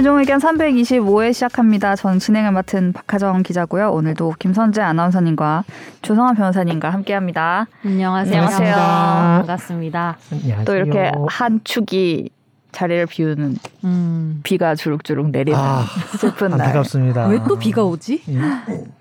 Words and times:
최종 0.00 0.18
의견 0.18 0.38
325회 0.38 1.30
시작합니다. 1.34 1.94
전 1.94 2.18
진행을 2.18 2.52
맡은 2.52 2.94
박하정 2.94 3.42
기자고요. 3.42 3.90
오늘도 3.90 4.36
김선재 4.38 4.80
아나운서님과 4.80 5.64
조성환 6.00 6.36
변호사님과 6.36 6.88
함께합니다. 6.88 7.66
안녕하세요. 7.84 8.34
안녕하세요. 8.34 8.74
반갑습니다. 8.74 10.16
안녕하세요. 10.32 10.64
또 10.64 10.74
이렇게 10.74 11.12
한 11.28 11.60
축이 11.64 12.30
자리를 12.72 13.04
비우는 13.08 13.56
음. 13.84 14.40
비가 14.42 14.74
주룩주룩 14.74 15.32
내리는 15.32 15.58
아, 15.60 15.84
슬픈 16.16 16.48
날. 16.52 16.62
안타깝습니다. 16.62 17.26
왜 17.26 17.38
또 17.46 17.58
비가 17.58 17.84
오지? 17.84 18.22
예, 18.30 18.40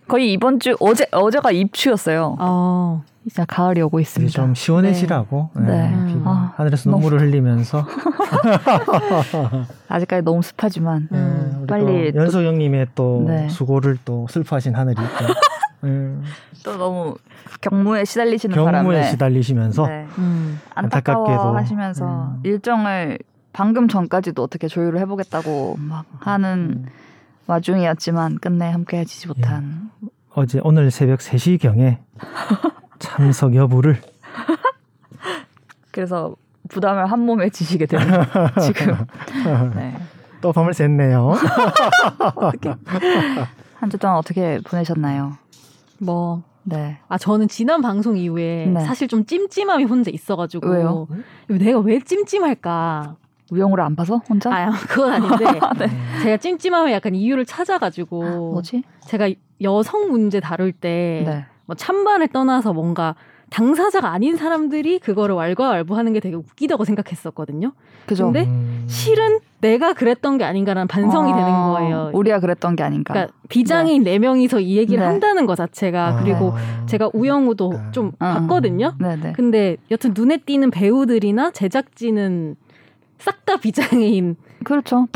거의 0.06 0.34
이번 0.34 0.60
주 0.60 0.76
어제 0.82 1.06
어제가 1.12 1.52
입추였어요. 1.52 2.36
어. 2.40 3.04
이제 3.26 3.44
가을이 3.48 3.82
오고 3.82 4.00
있습니다. 4.00 4.32
좀 4.32 4.56
시원해지라고 4.56 5.50
예, 5.58 5.62
네. 5.62 6.06
비가 6.08 6.30
아, 6.30 6.54
하늘에서 6.56 6.90
눈물을 6.90 7.20
흘리면서 7.20 7.86
아직까지 9.90 10.24
너무 10.24 10.42
습하지만 10.42 11.10
음, 11.12 11.52
예, 11.54 11.58
우리 11.58 11.68
빨리 11.68 12.12
또 12.14 12.20
연석 12.20 12.44
형님의 12.44 12.88
또 12.96 13.26
네. 13.28 13.50
수고를 13.50 13.98
또 14.06 14.26
슬퍼하신 14.30 14.76
하늘이 14.76 15.02
있고 15.02 15.26
예, 15.86 16.16
또 16.64 16.78
너무 16.78 17.16
경무에 17.62 18.06
시달리시는 18.06 18.56
경무에 18.56 18.72
바람에 18.72 19.04
시달리시면서 19.12 19.88
네. 19.88 20.08
음. 20.18 20.60
안타까워 20.76 21.56
하시면서 21.58 22.06
음. 22.06 22.40
일정을 22.44 23.20
방금 23.52 23.88
전까지도 23.88 24.42
어떻게 24.42 24.68
조율을 24.68 25.00
해보겠다고 25.02 25.76
막 25.80 26.06
하는 26.20 26.84
음, 26.84 26.86
와중이었지만 27.48 28.38
끝내 28.40 28.72
함께 28.72 29.00
해지지 29.00 29.28
못한 29.28 29.90
어제 30.36 30.62
오늘 30.64 30.92
새벽 30.92 31.20
3시경에 31.20 31.98
참석 33.00 33.56
여부를 33.56 34.02
그래서 35.92 36.36
부담을 36.70 37.06
한 37.12 37.20
몸에 37.22 37.50
지시게 37.50 37.86
되는 37.86 38.06
지금 38.62 38.96
네. 39.76 39.96
또 40.42 40.52
밤을 40.54 40.74
샜네요. 40.74 41.34
한 43.80 43.90
주 43.90 43.98
동안 43.98 44.18
어떻게 44.18 44.60
보내셨나요? 44.66 45.38
뭐. 46.00 46.44
네. 46.64 47.00
아, 47.08 47.18
저는 47.18 47.48
지난 47.48 47.82
방송 47.82 48.18
이후에 48.18 48.68
네. 48.68 48.82
사실 48.86 49.08
좀 49.08 49.26
찜찜함이 49.26 49.86
혼자 49.86 50.12
있어가지고. 50.12 50.70
왜요? 50.70 51.08
내가 51.48 51.80
왜 51.80 52.00
찜찜할까? 52.00 53.16
우영우를 53.52 53.84
안 53.84 53.96
봐서 53.96 54.18
혼자? 54.30 54.54
아, 54.54 54.70
그건 54.88 55.14
아닌데. 55.14 55.46
네. 55.80 55.90
제가 56.22 56.38
찜찜함에 56.38 56.94
약간 56.94 57.16
이유를 57.16 57.46
찾아가지고. 57.46 58.52
뭐지? 58.52 58.84
제가 59.08 59.30
여성 59.62 60.10
문제 60.12 60.40
다룰 60.40 60.72
때. 60.72 61.24
네. 61.26 61.46
뭐 61.70 61.76
찬반을 61.76 62.30
떠나서 62.30 62.74
뭔가 62.74 63.14
당사자가 63.52 64.10
아닌 64.12 64.38
사람들이 64.38 64.98
그거를 64.98 65.36
왈가왈부하는 65.36 66.14
게 66.14 66.20
되게 66.20 66.36
웃기다고 66.36 66.84
생각했었거든요. 66.84 67.74
그죠? 68.08 68.26
근데 68.26 68.46
음, 68.46 68.86
실은 68.88 69.40
내가 69.62 69.94
그랬던 69.94 70.40
게 70.40 70.46
아닌가라는 70.46 70.88
반성이 70.88 71.32
아, 71.32 71.36
되는 71.36 71.52
거예요. 71.52 72.12
우리가 72.14 72.40
그랬던 72.40 72.76
게 72.76 72.82
아닌가. 72.82 73.14
그러니까 73.14 73.36
비장애인 73.50 74.04
네 74.04 74.18
명이서 74.18 74.60
이 74.62 74.78
얘기를 74.78 75.00
네. 75.02 75.06
한다는 75.06 75.46
것 75.46 75.56
자체가 75.56 76.08
아, 76.08 76.24
그리고 76.24 76.54
제가 76.88 77.12
우영우도 77.14 77.70
그러니까. 77.70 77.92
좀 77.92 78.12
아, 78.18 78.40
봤거든요. 78.40 78.96
네네. 79.00 79.34
근데 79.34 79.78
여튼 79.92 80.14
눈에 80.16 80.38
띄는 80.38 80.72
배우들이나 80.72 81.52
제작진은 81.52 82.56
싹 83.20 83.46
다 83.46 83.58
비장애인이더라고요. 83.58 84.38
그렇죠. 84.64 85.08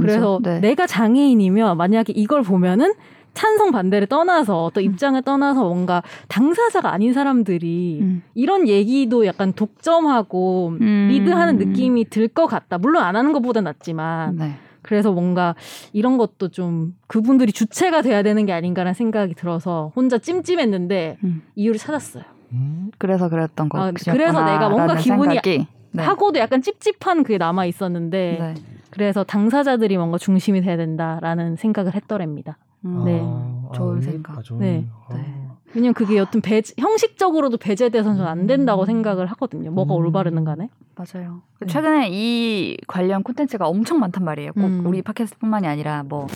그래서 0.00 0.40
네. 0.42 0.60
내가 0.60 0.86
장애인이면 0.86 1.76
만약에 1.76 2.12
이걸 2.14 2.42
보면은 2.42 2.94
찬성 3.38 3.70
반대를 3.70 4.08
떠나서 4.08 4.72
또 4.74 4.80
입장을 4.80 5.22
떠나서 5.22 5.62
뭔가 5.62 6.02
당사자가 6.26 6.92
아닌 6.92 7.12
사람들이 7.12 7.98
음. 8.00 8.22
이런 8.34 8.66
얘기도 8.66 9.26
약간 9.26 9.52
독점하고 9.52 10.76
음. 10.80 11.08
리드하는 11.08 11.56
느낌이 11.58 12.06
들 12.10 12.26
것 12.26 12.46
같다. 12.46 12.78
물론 12.78 13.04
안 13.04 13.14
하는 13.14 13.32
것보다 13.32 13.60
낫지만 13.60 14.36
네. 14.36 14.54
그래서 14.82 15.12
뭔가 15.12 15.54
이런 15.92 16.18
것도 16.18 16.48
좀 16.48 16.96
그분들이 17.06 17.52
주체가 17.52 18.02
돼야 18.02 18.24
되는 18.24 18.44
게 18.44 18.52
아닌가라는 18.52 18.94
생각이 18.94 19.34
들어서 19.34 19.92
혼자 19.94 20.18
찜찜했는데 20.18 21.18
음. 21.22 21.42
이유를 21.54 21.78
찾았어요. 21.78 22.24
음, 22.52 22.90
그래서 22.98 23.28
그랬던 23.28 23.68
거. 23.68 23.78
아, 23.80 23.92
그래서 23.92 24.44
내가 24.44 24.68
뭔가 24.68 24.96
기분이 24.96 25.38
네. 25.44 26.02
하고도 26.02 26.40
약간 26.40 26.60
찝찝한 26.60 27.22
그게 27.22 27.38
남아 27.38 27.66
있었는데 27.66 28.38
네. 28.40 28.54
그래서 28.90 29.22
당사자들이 29.22 29.96
뭔가 29.96 30.18
중심이 30.18 30.60
돼야 30.60 30.76
된다라는 30.76 31.54
생각을 31.54 31.94
했더랍니다. 31.94 32.58
음. 32.84 33.04
네. 33.04 33.20
아, 33.22 33.70
좋은 33.74 33.98
아, 33.98 34.00
생각. 34.00 34.38
아, 34.38 34.42
좋은- 34.42 34.58
네. 34.58 34.86
아. 35.08 35.14
네. 35.14 35.34
왜냐면 35.74 35.92
그게 35.94 36.16
여튼 36.16 36.40
배, 36.40 36.62
형식적으로도 36.78 37.58
배제돼서는 37.58 38.24
안 38.26 38.46
된다고 38.46 38.86
생각을 38.86 39.26
하거든요. 39.26 39.70
뭐가 39.70 39.94
음. 39.94 39.98
올바르는 39.98 40.44
간에. 40.44 40.70
맞아요. 40.96 41.42
네. 41.60 41.66
최근에 41.66 42.08
이 42.10 42.76
관련 42.86 43.22
콘텐츠가 43.22 43.68
엄청 43.68 43.98
많단 44.00 44.24
말이에요. 44.24 44.52
꼭 44.54 44.62
음. 44.64 44.86
우리 44.86 45.02
팟캐스트뿐만이 45.02 45.66
아니라 45.66 46.04
뭐 46.04 46.26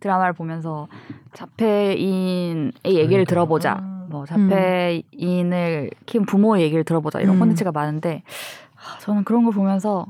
드라마를 0.00 0.34
보면서 0.34 0.86
자폐인의 1.32 2.72
얘기를. 2.84 3.24
들어보자. 3.24 3.78
아. 3.80 4.06
뭐 4.10 4.26
자폐인을 4.26 5.90
키운 6.04 6.26
부모의 6.26 6.62
얘기를 6.62 6.84
들어보자. 6.84 7.20
이런 7.20 7.36
음. 7.36 7.40
콘텐츠가 7.40 7.72
많은데 7.72 8.22
하, 8.74 8.98
저는 8.98 9.24
그런 9.24 9.44
걸 9.44 9.54
보면서 9.54 10.06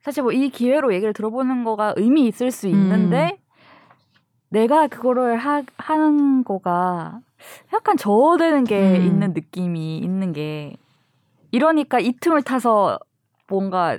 사실 0.00 0.22
뭐 0.22 0.32
이 0.32 0.48
기회로 0.48 0.94
얘기를 0.94 1.12
들어보는 1.12 1.64
거가 1.64 1.92
의미 1.96 2.26
있을 2.26 2.50
수 2.50 2.66
있는데 2.66 3.38
음. 3.38 3.47
내가 4.50 4.88
그거를 4.88 5.36
하, 5.36 5.62
하는 5.76 6.42
거가 6.44 7.20
약간 7.72 7.96
저어되는 7.96 8.64
게 8.64 8.98
음. 8.98 9.02
있는 9.02 9.32
느낌이 9.32 9.98
있는 9.98 10.32
게 10.32 10.74
이러니까 11.50 11.98
이 12.00 12.12
틈을 12.12 12.42
타서 12.42 12.98
뭔가 13.48 13.98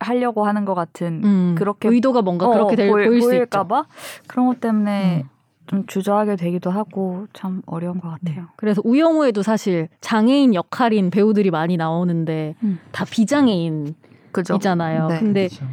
하려고 0.00 0.46
하는 0.46 0.64
것 0.64 0.74
같은 0.74 1.22
음, 1.24 1.54
그렇게 1.56 1.88
의도가 1.88 2.22
뭔가 2.22 2.48
그렇게 2.48 2.74
될, 2.76 2.90
보일, 2.90 3.08
보일 3.08 3.22
수. 3.22 3.28
보일까봐 3.28 3.86
그런 4.26 4.46
것 4.46 4.60
때문에 4.60 5.22
음. 5.24 5.28
좀 5.66 5.86
주저하게 5.86 6.36
되기도 6.36 6.70
하고 6.70 7.26
참 7.32 7.62
어려운 7.64 7.98
것 7.98 8.10
같아요. 8.10 8.48
그래서 8.56 8.82
우영우에도 8.84 9.42
사실 9.42 9.88
장애인 10.02 10.54
역할인 10.54 11.08
배우들이 11.10 11.50
많이 11.50 11.78
나오는데 11.78 12.54
음. 12.62 12.78
다 12.92 13.06
비장애인이잖아요. 13.06 15.08
네. 15.08 15.20
근데 15.20 15.48
그렇죠. 15.48 15.64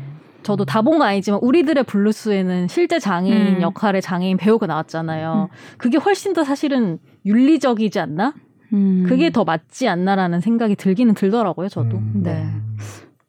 저도 0.44 0.66
다 0.66 0.81
본 0.81 1.00
건 1.00 1.07
아니지만 1.07 1.40
우리들의 1.44 1.84
블루스에는 1.84 2.68
실제 2.68 3.00
장애인 3.00 3.57
음. 3.57 3.62
역할의 3.62 4.02
장애인 4.02 4.38
배우가 4.38 4.66
나왔잖아요. 4.68 5.50
그게 5.78 5.97
훨씬 5.97 6.34
더 6.34 6.44
사실은 6.44 7.00
윤리적이지 7.25 8.00
않나? 8.00 8.34
음. 8.74 9.06
그게 9.07 9.29
더 9.31 9.44
맞지 9.44 9.88
않나라는 9.88 10.40
생각이 10.41 10.75
들기는 10.75 11.13
들더라고요. 11.13 11.69
저도. 11.69 11.97
음. 11.97 12.22
네. 12.24 12.47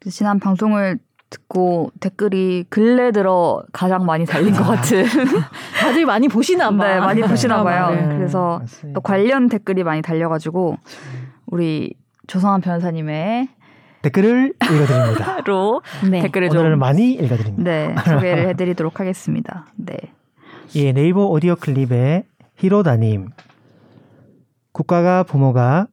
지난 0.09 0.39
방송을 0.39 0.97
듣고 1.29 1.91
댓글이 1.99 2.65
근래 2.69 3.11
들어 3.11 3.63
가장 3.73 4.05
많이 4.05 4.25
달린 4.25 4.53
것 4.53 4.63
같은 4.63 5.03
다들 5.79 6.05
많이 6.05 6.27
보시나 6.27 6.69
봐. 6.71 6.87
네 6.87 6.99
많이 6.99 7.21
보시나 7.21 7.63
봐요. 7.63 7.87
드라마를. 7.87 8.17
그래서. 8.17 8.61
또 8.93 9.01
관련 9.01 9.49
댓글이 9.49 9.83
많이 9.83 10.01
달려가지고 10.01 10.77
우리 11.47 11.93
조성한 12.27 12.61
변호사님의 12.61 13.49
댓글을 14.03 14.53
읽어드립니다. 14.61 15.41
로 15.47 15.81
네. 16.09 16.21
댓글을 16.21 16.49
오늘은 16.49 16.71
좀 16.71 16.79
많이 16.79 17.13
읽어드립니다. 17.13 17.63
네, 17.63 17.95
소개를 18.05 18.49
해드리도록 18.49 18.99
하겠습니다. 18.99 19.65
네. 19.77 19.97
예, 20.75 20.91
네이버 20.91 21.25
오디오 21.25 21.55
클립의 21.55 22.25
히로다님. 22.57 23.29
국가가 24.73 25.23
부모가 25.23 25.87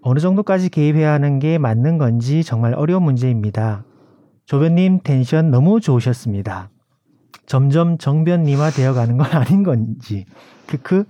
어느 0.00 0.20
정도까지 0.20 0.70
개입해야 0.70 1.12
하는 1.12 1.38
게 1.40 1.58
맞는 1.58 1.98
건지 1.98 2.44
정말 2.44 2.74
어려운 2.74 3.02
문제입니다. 3.02 3.84
조변님 4.44 5.00
텐션 5.02 5.50
너무 5.50 5.80
좋으셨습니다. 5.80 6.70
점점 7.46 7.98
정변님화 7.98 8.70
되어가는 8.70 9.16
건 9.16 9.26
아닌 9.32 9.64
건지. 9.64 10.24
크크. 10.66 11.04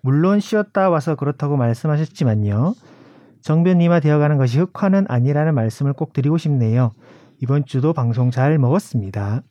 물론 0.00 0.40
쉬었다 0.40 0.88
와서 0.88 1.16
그렇다고 1.16 1.56
말씀하셨지만요. 1.56 2.74
정변님화 3.42 4.00
되어가는 4.00 4.36
것이 4.36 4.58
흑화는 4.58 5.06
아니라는 5.08 5.54
말씀을 5.54 5.92
꼭 5.92 6.12
드리고 6.12 6.38
싶네요. 6.38 6.92
이번 7.40 7.64
주도 7.64 7.92
방송 7.92 8.30
잘 8.30 8.58
먹었습니다. 8.58 9.42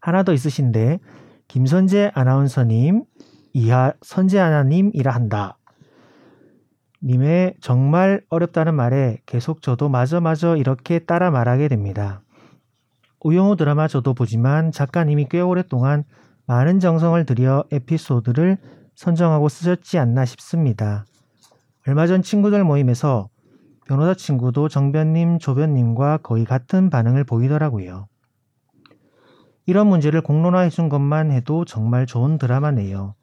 하나 0.00 0.22
더 0.22 0.32
있으신데 0.32 0.98
김선재 1.48 2.12
아나운서님 2.14 3.04
이하 3.52 3.92
선재 4.02 4.38
아나님이라 4.38 5.10
한다. 5.10 5.58
님의 7.02 7.54
정말 7.60 8.22
어렵다는 8.28 8.74
말에 8.74 9.18
계속 9.26 9.62
저도 9.62 9.88
마저 9.88 10.20
마저 10.20 10.56
이렇게 10.56 10.98
따라 11.00 11.30
말하게 11.30 11.68
됩니다. 11.68 12.22
우영우 13.22 13.56
드라마 13.56 13.88
저도 13.88 14.14
보지만 14.14 14.70
작가님이 14.70 15.26
꽤 15.30 15.40
오랫동안 15.40 16.04
많은 16.46 16.78
정성을 16.78 17.24
들여 17.26 17.64
에피소드를 17.70 18.58
선정하고 18.94 19.48
쓰셨지 19.48 19.98
않나 19.98 20.24
싶습니다. 20.24 21.04
얼마 21.86 22.06
전 22.06 22.22
친구들 22.22 22.62
모임에서 22.64 23.28
변호사 23.86 24.14
친구도 24.14 24.68
정변님, 24.68 25.38
조변님과 25.38 26.18
거의 26.18 26.44
같은 26.44 26.90
반응을 26.90 27.24
보이더라고요. 27.24 28.06
이런 29.66 29.86
문제를 29.88 30.20
공론화해 30.20 30.68
준 30.68 30.88
것만 30.88 31.30
해도 31.30 31.64
정말 31.64 32.06
좋은 32.06 32.38
드라마네요. 32.38 33.14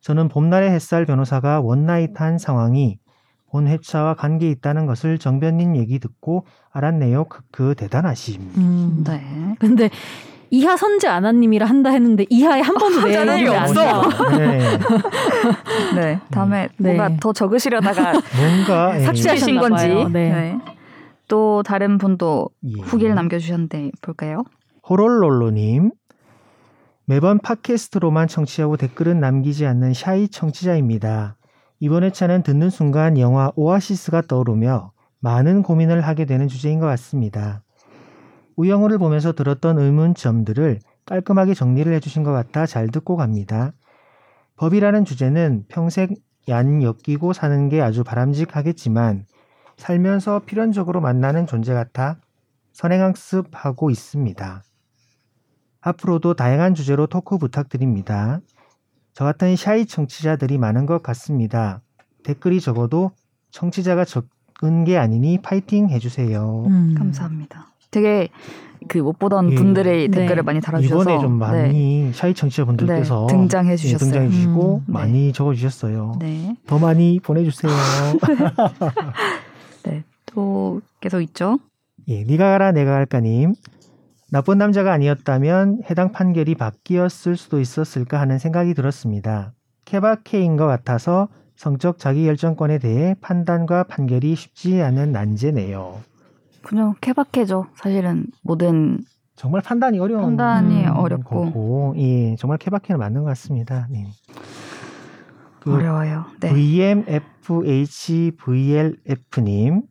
저는 0.00 0.28
봄날의 0.28 0.70
햇살 0.70 1.06
변호사가 1.06 1.60
one 1.60 1.83
night 1.83 2.20
한 2.20 2.38
상황이 2.38 2.98
본 3.50 3.68
회차와 3.68 4.14
관계 4.14 4.50
있다는 4.50 4.86
것을 4.86 5.18
정변님 5.18 5.76
얘기 5.76 5.98
듣고 6.00 6.44
알았네요. 6.72 7.24
크크 7.24 7.74
대단하심. 7.76 8.40
음. 8.56 9.04
네. 9.06 9.54
근데 9.60 9.88
이하 10.54 10.76
선재 10.76 11.08
아나님이라 11.08 11.66
한다 11.66 11.90
했는데 11.90 12.26
이하에 12.30 12.60
한 12.60 12.74
번도 12.76 13.08
내용이 13.08 13.16
아나님이 13.16 13.48
안 13.48 13.68
없어. 13.68 14.38
네. 14.38 14.58
네, 15.96 16.20
다음에 16.30 16.68
네. 16.76 16.94
뭔가 16.94 17.16
더 17.20 17.32
적으시려다가 17.32 18.12
뭔가 18.12 19.00
예, 19.00 19.04
삭제하신 19.04 19.58
건지. 19.58 19.88
네. 20.12 20.30
네. 20.30 20.58
또 21.26 21.64
다른 21.64 21.98
분도 21.98 22.50
예. 22.64 22.80
후기를 22.82 23.16
남겨주셨는데 23.16 23.90
볼까요? 24.00 24.44
호롤롤로님 24.88 25.90
매번 27.06 27.40
팟캐스트로만 27.40 28.28
청취하고 28.28 28.76
댓글은 28.76 29.18
남기지 29.18 29.66
않는 29.66 29.92
샤이 29.92 30.28
청취자입니다. 30.28 31.36
이번 31.80 32.04
회차는 32.04 32.44
듣는 32.44 32.70
순간 32.70 33.18
영화 33.18 33.50
오아시스가 33.56 34.22
떠오르며 34.22 34.92
많은 35.18 35.64
고민을 35.64 36.02
하게 36.02 36.26
되는 36.26 36.46
주제인 36.46 36.78
것 36.78 36.86
같습니다. 36.86 37.64
우영우를 38.56 38.98
보면서 38.98 39.32
들었던 39.32 39.78
의문점들을 39.78 40.80
깔끔하게 41.06 41.54
정리를 41.54 41.92
해주신 41.94 42.22
것 42.22 42.32
같아 42.32 42.66
잘 42.66 42.88
듣고 42.88 43.16
갑니다. 43.16 43.72
법이라는 44.56 45.04
주제는 45.04 45.64
평생 45.68 46.14
얀 46.48 46.82
엮이고 46.82 47.32
사는 47.32 47.68
게 47.68 47.80
아주 47.80 48.04
바람직하겠지만 48.04 49.26
살면서 49.76 50.40
필연적으로 50.40 51.00
만나는 51.00 51.46
존재 51.46 51.74
같아 51.74 52.18
선행학습하고 52.72 53.90
있습니다. 53.90 54.62
앞으로도 55.80 56.34
다양한 56.34 56.74
주제로 56.74 57.06
토크 57.06 57.38
부탁드립니다. 57.38 58.40
저 59.12 59.24
같은 59.24 59.54
샤이 59.56 59.86
청취자들이 59.86 60.58
많은 60.58 60.86
것 60.86 61.02
같습니다. 61.02 61.82
댓글이 62.24 62.60
적어도 62.60 63.12
청취자가 63.50 64.04
적은 64.04 64.84
게 64.84 64.96
아니니 64.96 65.40
파이팅 65.42 65.90
해주세요. 65.90 66.64
음. 66.66 66.94
감사합니다. 66.96 67.73
되게 67.94 68.28
그 68.88 68.98
못 68.98 69.18
보던 69.18 69.52
예. 69.52 69.54
분들의 69.54 70.08
네. 70.08 70.20
댓글을 70.20 70.42
많이 70.42 70.60
달아주셔서 70.60 71.02
이번에 71.02 71.20
좀 71.20 71.38
네. 71.38 71.46
많이 71.46 72.12
샤이 72.12 72.34
청취자분들께서 72.34 73.26
네, 73.28 73.34
등장해 73.34 73.76
주셨어요. 73.76 73.98
등장해 74.10 74.30
주시고 74.30 74.76
음, 74.76 74.84
네. 74.86 74.92
많이 74.92 75.32
적어주셨어요. 75.32 76.16
네. 76.20 76.56
더 76.66 76.78
많이 76.78 77.20
보내주세요. 77.20 77.72
네. 79.84 80.04
또 80.26 80.80
계속 81.00 81.20
있죠. 81.22 81.58
예, 82.08 82.24
니가 82.24 82.50
가라 82.50 82.72
내가 82.72 82.92
갈까님. 82.92 83.54
나쁜 84.30 84.58
남자가 84.58 84.92
아니었다면 84.92 85.82
해당 85.88 86.12
판결이 86.12 86.56
바뀌었을 86.56 87.36
수도 87.36 87.60
있었을까 87.60 88.20
하는 88.20 88.38
생각이 88.38 88.74
들었습니다. 88.74 89.52
케바케인 89.84 90.56
것 90.56 90.66
같아서 90.66 91.28
성적 91.56 91.98
자기결정권에 91.98 92.78
대해 92.78 93.14
판단과 93.20 93.84
판결이 93.84 94.34
쉽지 94.34 94.82
않은 94.82 95.12
난제네요. 95.12 96.00
그냥 96.64 96.94
케바케죠. 97.00 97.66
사실은 97.76 98.26
모든 98.42 98.98
정말 99.36 99.62
판단이 99.62 99.98
어려운 99.98 100.22
판단이 100.22 100.84
음, 100.86 100.96
어렵고 100.96 101.44
거고, 101.46 101.94
예, 101.98 102.36
정말 102.36 102.58
케바케는 102.58 102.98
맞는 102.98 103.22
것 103.22 103.28
같습니다. 103.28 103.86
네. 103.90 104.06
그 105.60 105.72
어려워요. 105.74 106.26
네. 106.40 106.52
VMFHVLF님 108.52 109.82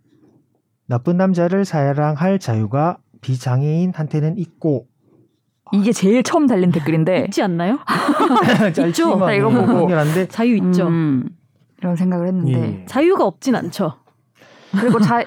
나쁜 0.87 1.17
남자를 1.17 1.65
사랑할 1.65 2.39
자유가 2.39 2.97
비장애인한테는 3.21 4.37
있고 4.37 4.87
이게 5.71 5.91
제일 5.91 6.21
처음 6.23 6.45
달린 6.45 6.71
댓글인데 6.71 7.25
있지 7.25 7.41
않나요? 7.41 7.79
나 9.19 9.33
이거 9.33 9.49
보고. 9.49 9.65
강렬한데 9.65 10.27
자유 10.27 10.55
있죠. 10.57 10.87
음, 10.87 11.27
이런 11.79 11.95
생각을 11.95 12.27
했는데 12.27 12.81
예. 12.81 12.85
자유가 12.85 13.25
없진 13.25 13.55
않죠. 13.55 13.93
그리고 14.79 14.99
자, 14.99 15.23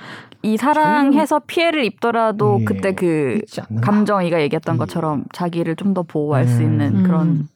이 0.47 0.57
사랑해서 0.57 1.41
피해를 1.41 1.85
입더라도 1.85 2.59
예. 2.61 2.65
그때 2.65 2.95
그. 2.95 3.41
감정이가 3.83 4.41
얘기했던 4.43 4.77
예. 4.77 4.79
것처럼 4.79 5.25
자기를 5.33 5.75
좀 5.77 5.95
더 5.97 6.03
보호할 6.03 6.47
수 6.47 6.61
음. 6.61 6.63
있는 6.63 6.97
음. 6.97 7.03
그런 7.05 7.49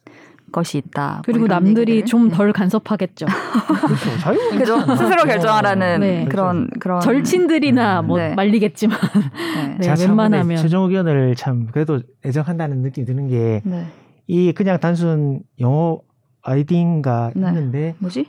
것이 0.51 0.79
있다. 0.79 1.15
뭐 1.17 1.23
그리고 1.27 1.45
이런 1.45 1.63
남들이 1.63 1.93
얘기를. 1.93 2.07
좀 2.07 2.29
네. 2.29 2.35
덜 2.37 2.53
간섭하겠죠. 2.53 3.27
그렇죠. 3.27 4.49
그죠? 4.59 4.97
스스로 4.97 5.25
결정하라는 5.25 6.01
네. 6.01 6.25
그런 6.27 6.69
그런 6.81 7.01
절친들이나 7.01 8.01
음. 8.01 8.07
뭐 8.07 8.19
네. 8.19 8.35
말리겠지만 8.35 8.99
네. 9.79 9.95
네, 9.95 10.07
웬만하면. 10.07 10.57
최종 10.57 10.85
의견을 10.85 11.35
참 11.37 11.67
그래도 11.71 12.01
애정한다는 12.25 12.79
느낌이 12.79 13.07
드는 13.07 13.29
게이 13.29 13.61
네. 13.65 14.53
그냥 14.53 14.81
단순 14.81 15.43
영어 15.61 16.01
아이디인가 16.43 17.33
네. 17.37 17.47
했는데 17.47 17.95
뭐지? 17.99 18.27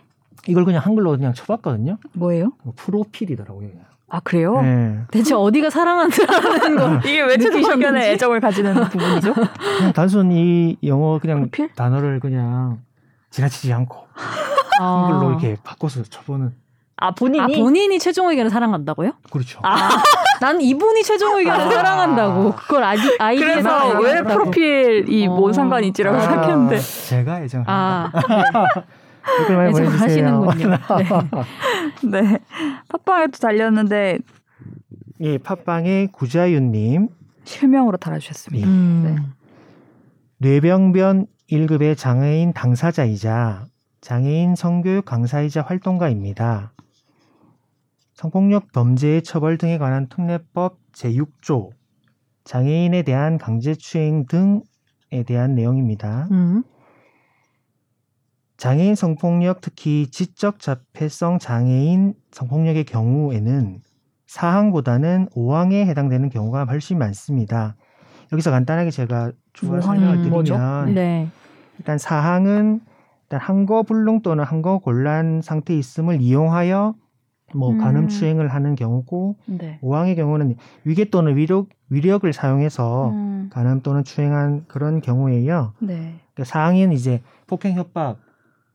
이걸 0.47 0.65
그냥 0.65 0.83
한글로 0.83 1.11
그냥 1.11 1.33
쳐봤거든요. 1.33 1.97
뭐예요? 2.13 2.51
뭐 2.63 2.73
프로필이더라고요. 2.75 3.69
그냥. 3.69 3.85
아 4.13 4.19
그래요? 4.19 4.61
네. 4.61 4.99
대체 5.09 5.33
어디가 5.33 5.69
사랑하는 5.69 6.09
거? 6.77 6.99
이게 7.07 7.21
왜? 7.21 7.37
의견에 7.39 8.11
애정을 8.11 8.41
가지는 8.41 8.73
부분이죠? 8.89 9.33
그냥 9.33 9.93
단순 9.93 10.31
이 10.33 10.77
영어 10.83 11.17
그냥 11.19 11.49
프로필? 11.49 11.73
단어를 11.75 12.19
그냥 12.19 12.79
지나치지 13.29 13.71
않고 13.71 13.97
한글로 14.79 15.29
이렇게 15.29 15.55
바꿔서 15.63 16.03
쳐보는 16.03 16.53
아 16.97 17.11
본인이 17.11 17.41
아 17.41 17.47
본인이 17.47 17.97
최종 17.99 18.29
의견을 18.29 18.51
사랑한다고요? 18.51 19.13
그렇죠. 19.31 19.61
난 20.41 20.59
이분이 20.59 21.03
최종 21.03 21.37
의견을 21.37 21.67
아. 21.67 21.69
사랑한다고 21.71 22.51
그걸 22.55 22.83
아이 22.83 22.97
아이디에 23.17 23.45
그래서. 23.45 23.97
왜 23.99 24.21
프로필이 24.23 25.27
어. 25.27 25.31
뭔 25.31 25.53
상관이 25.53 25.87
있지라고 25.87 26.17
아. 26.17 26.19
생각했는데 26.19 26.79
제가 26.79 27.41
애정합니다. 27.43 28.11
아 29.23 29.37
댓글 29.39 29.57
많이 29.57 29.71
보내주세요. 29.71 30.05
애정하시는군요. 30.05 30.67
네. 32.11 32.21
네 32.31 32.39
팟빵에도 32.89 33.37
달렸는데 33.39 34.19
예, 35.21 35.37
팟빵의 35.37 36.07
구자윤님 36.11 37.09
실명으로 37.43 37.97
달아주셨습니다. 37.97 38.67
음. 38.67 39.03
네. 39.05 39.15
뇌병변 40.37 41.27
1급의 41.49 41.97
장애인 41.97 42.53
당사자이자 42.53 43.65
장애인 44.01 44.55
성교육 44.55 45.05
강사이자 45.05 45.61
활동가입니다. 45.61 46.73
성폭력 48.15 48.71
범죄의 48.71 49.23
처벌 49.23 49.57
등에 49.57 49.77
관한 49.77 50.07
특례법 50.07 50.77
제6조 50.93 51.69
장애인에 52.43 53.03
대한 53.03 53.37
강제추행 53.37 54.25
등에 54.25 55.23
대한 55.25 55.55
내용입니다. 55.55 56.27
음. 56.31 56.63
장애인 58.61 58.93
성폭력 58.93 59.59
특히 59.59 60.05
지적 60.11 60.59
자폐성 60.59 61.39
장애인 61.39 62.13
성폭력의 62.29 62.83
경우에는 62.83 63.79
4항보다는 64.27 65.31
5항에 65.31 65.87
해당되는 65.87 66.29
경우가 66.29 66.65
훨씬 66.65 66.99
많습니다. 66.99 67.75
여기서 68.31 68.51
간단하게 68.51 68.91
제가 68.91 69.31
추가 69.53 69.81
설명을? 69.81 70.29
드리면 70.29 70.93
네. 70.93 71.27
일단 71.79 71.97
4항은 71.97 72.81
일단 73.23 73.39
항거 73.39 73.81
불능 73.81 74.21
또는 74.21 74.43
항거 74.43 74.77
곤란 74.77 75.41
상태에 75.41 75.75
있음을 75.75 76.21
이용하여 76.21 76.93
뭐 77.55 77.71
음. 77.71 77.79
간음 77.79 78.09
추행을 78.09 78.49
하는 78.49 78.75
경우고 78.75 79.37
네. 79.47 79.79
5항의 79.81 80.15
경우는 80.15 80.55
위계 80.83 81.05
또는 81.05 81.35
위력, 81.35 81.69
위력을 81.89 82.31
사용해서 82.31 83.09
음, 83.09 83.49
간음 83.51 83.81
또는 83.81 84.03
추행한 84.03 84.65
그런 84.67 85.01
경우에요. 85.01 85.73
네. 85.79 86.13
그러니까 86.35 86.43
4항은 86.43 86.93
이제 86.93 87.23
폭행 87.47 87.73
협박 87.73 88.19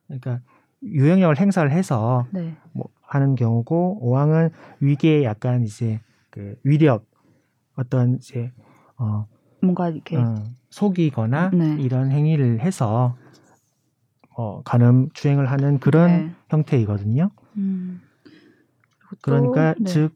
그러니까 0.07 0.41
유형력을 0.83 1.39
행사를 1.39 1.71
해서 1.71 2.27
네. 2.33 2.57
뭐 2.73 2.89
하는 3.03 3.35
경우고 3.35 4.01
5항은 4.03 4.51
위계에 4.81 5.25
약간 5.25 5.63
이제 5.63 6.01
그 6.31 6.57
위력 6.65 7.07
어떤 7.77 8.17
이제 8.17 8.53
어, 8.99 9.27
뭔가 9.63 9.89
이렇게 9.91 10.17
어, 10.17 10.35
속이거나 10.71 11.51
네. 11.51 11.77
이런 11.81 12.11
행위를 12.11 12.61
해서 12.61 13.17
어, 14.37 14.63
간음 14.63 15.09
추행을 15.15 15.51
하는 15.51 15.79
그런 15.79 16.09
네. 16.09 16.35
형태이거든요. 16.51 17.31
음. 17.57 18.03
그러니까 19.23 19.75
네. 19.79 19.85
즉 19.85 20.15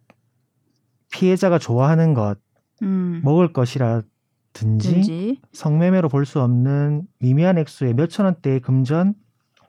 피해자가 1.13 1.59
좋아하는 1.59 2.15
것, 2.15 2.39
음. 2.83 3.21
먹을 3.25 3.53
것이라든지 3.53 4.09
든지. 4.53 5.41
성매매로 5.53 6.09
볼 6.09 6.25
수 6.25 6.41
없는 6.41 7.07
미미한 7.19 7.59
액수의 7.59 7.95
몇천 7.95 8.27
원대의 8.27 8.61
금전, 8.61 9.15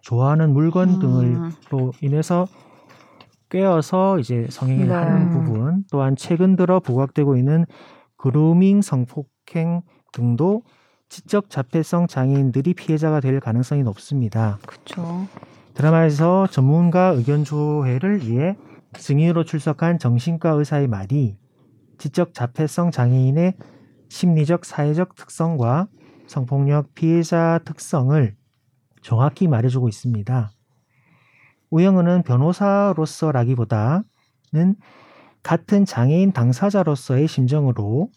좋아하는 0.02 0.54
물건 0.54 0.90
음. 0.90 1.00
등을로 1.00 1.94
인해서 2.02 2.48
꿰어서 3.50 4.20
이제 4.20 4.48
성행위를 4.50 4.88
네. 4.88 4.94
하는 4.94 5.30
부분, 5.30 5.84
또한 5.92 6.16
최근 6.16 6.56
들어 6.56 6.80
부각되고 6.80 7.36
있는 7.36 7.66
그루밍 8.18 8.82
성폭행 8.82 9.82
등도 10.14 10.64
지적 11.10 11.50
자폐성 11.50 12.08
장애인들이 12.08 12.74
피해자가 12.74 13.20
될 13.20 13.40
가능성이 13.40 13.84
높습니다. 13.84 14.60
그렇죠. 14.66 15.28
드라마에서 15.74 16.48
전문가 16.48 17.08
의견 17.08 17.44
조회를 17.44 18.28
위해 18.28 18.56
증인으로 18.94 19.44
출석한 19.44 20.00
정신과 20.00 20.52
의사의 20.52 20.88
말이 20.88 21.38
지적 21.98 22.34
자폐성 22.34 22.92
장애인의 22.92 23.56
심리적 24.10 24.66
사회적 24.66 25.16
특성과 25.16 25.88
성폭력 26.28 26.94
피해자 26.94 27.60
특성을 27.66 28.36
정확히 29.02 29.48
말해주고 29.48 29.90
있습니다. 29.90 30.52
우영은은 31.70 32.24
변호사로서라기보다는 32.24 34.04
같은 35.44 35.86
장애인 35.86 36.34
당사자로서의 36.34 37.28
심정으로 37.28 38.10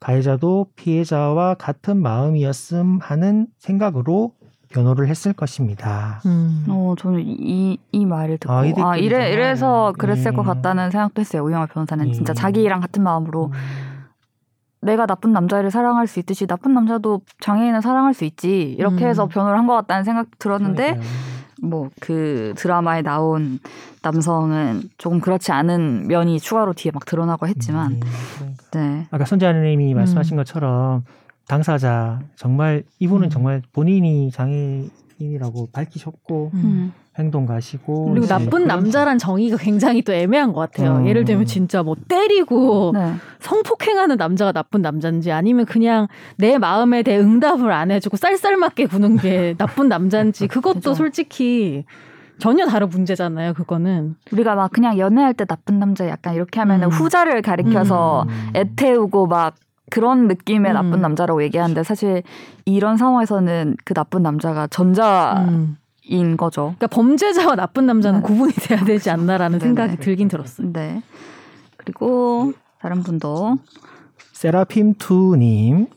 가해자도 0.00 0.66
피해자와 0.76 1.54
같은 1.54 2.02
마음이었음 2.02 2.98
하는 3.00 3.46
생각으로 3.58 4.32
변호를 4.68 5.08
했을 5.08 5.32
것입니다. 5.32 6.20
음. 6.26 6.66
어, 6.68 6.94
저는 6.98 7.20
이, 7.24 7.78
이 7.92 8.04
말을 8.04 8.38
듣고, 8.38 8.52
아, 8.52 8.58
아, 8.58 8.96
이 8.96 9.04
이래, 9.04 9.32
이래서 9.32 9.94
그랬을 9.96 10.32
예. 10.32 10.36
것 10.36 10.42
같다는 10.42 10.90
생각도 10.90 11.20
했어요. 11.20 11.44
우영아 11.44 11.66
변호사는 11.66 12.12
진짜 12.12 12.32
예. 12.32 12.34
자기랑 12.34 12.80
같은 12.80 13.02
마음으로 13.02 13.52
내가 14.86 15.04
나쁜 15.06 15.32
남자를 15.32 15.70
사랑할 15.70 16.06
수 16.06 16.18
있듯이 16.20 16.46
나쁜 16.46 16.72
남자도 16.72 17.20
장애인을 17.40 17.82
사랑할 17.82 18.14
수 18.14 18.24
있지. 18.24 18.74
이렇게 18.78 19.04
음. 19.04 19.10
해서 19.10 19.26
변호를 19.26 19.58
한 19.58 19.66
것 19.66 19.74
같다는 19.74 20.04
생각 20.04 20.38
들었는데. 20.38 20.98
뭐 21.62 21.88
그 22.00 22.52
드라마에 22.58 23.00
나온 23.00 23.58
남성은 24.02 24.90
조금 24.98 25.20
그렇지 25.20 25.52
않은 25.52 26.06
면이 26.06 26.38
추가로 26.38 26.74
뒤에 26.74 26.92
막 26.92 27.06
드러나고 27.06 27.48
했지만, 27.48 27.92
음. 27.92 28.56
네. 28.72 29.06
아까 29.10 29.24
손자님이 29.24 29.94
음. 29.94 29.96
말씀하신 29.96 30.36
것처럼 30.36 31.04
당사자 31.48 32.20
정말 32.36 32.82
이분은 32.98 33.28
음. 33.28 33.30
정말 33.30 33.62
본인이 33.72 34.30
장애인이라고 34.30 35.68
밝히셨고 35.72 36.50
음. 36.54 36.92
음. 37.18 37.26
행동 37.26 37.46
가시고 37.46 38.10
그리고 38.10 38.26
나쁜 38.26 38.66
남자란 38.66 39.18
정의가 39.18 39.56
굉장히 39.56 40.02
또 40.02 40.12
애매한 40.12 40.52
것 40.52 40.60
같아요. 40.60 40.98
음. 40.98 41.06
예를 41.06 41.24
들면 41.24 41.46
진짜 41.46 41.82
뭐 41.82 41.96
때리고 42.08 42.92
네. 42.94 43.14
성폭행하는 43.40 44.16
남자가 44.16 44.52
나쁜 44.52 44.82
남자인지 44.82 45.32
아니면 45.32 45.64
그냥 45.64 46.08
내 46.36 46.58
마음에 46.58 47.02
대해 47.02 47.18
응답을 47.18 47.72
안 47.72 47.90
해주고 47.90 48.16
쌀쌀맞게 48.16 48.86
구는 48.86 49.16
게 49.16 49.54
나쁜 49.58 49.88
남자인지 49.88 50.46
그것도 50.48 50.74
그죠. 50.74 50.94
솔직히 50.94 51.84
전혀 52.38 52.66
다른 52.66 52.88
문제잖아요. 52.90 53.54
그거는 53.54 54.14
우리가 54.30 54.54
막 54.54 54.70
그냥 54.70 54.98
연애할 54.98 55.32
때 55.32 55.44
나쁜 55.46 55.78
남자 55.78 56.06
약간 56.08 56.34
이렇게 56.34 56.60
하면 56.60 56.82
은 56.82 56.88
음. 56.88 56.90
후자를 56.90 57.40
가리켜서 57.40 58.26
음. 58.28 58.50
애태우고 58.54 59.26
막 59.26 59.54
그런 59.90 60.28
느낌의 60.28 60.72
음. 60.72 60.74
나쁜 60.74 61.00
남자라고 61.00 61.42
얘기하는데 61.44 61.82
사실 61.82 62.22
이런 62.66 62.96
상황에서는 62.96 63.76
그 63.84 63.94
나쁜 63.94 64.22
남자가 64.22 64.66
전자 64.66 65.46
인 66.08 66.32
음. 66.32 66.36
거죠. 66.36 66.74
그러니까 66.78 66.86
범죄자와 66.88 67.56
나쁜 67.56 67.86
남자는 67.86 68.20
네. 68.20 68.26
구분이 68.26 68.52
돼야 68.52 68.84
되지 68.84 69.10
않나라는 69.10 69.58
네네. 69.58 69.68
생각이 69.68 69.96
들긴 69.98 70.28
들었어요. 70.28 70.72
네. 70.72 71.02
그리고 71.76 72.52
다른 72.80 73.02
분도 73.02 73.56
세라핌2님 74.34 75.88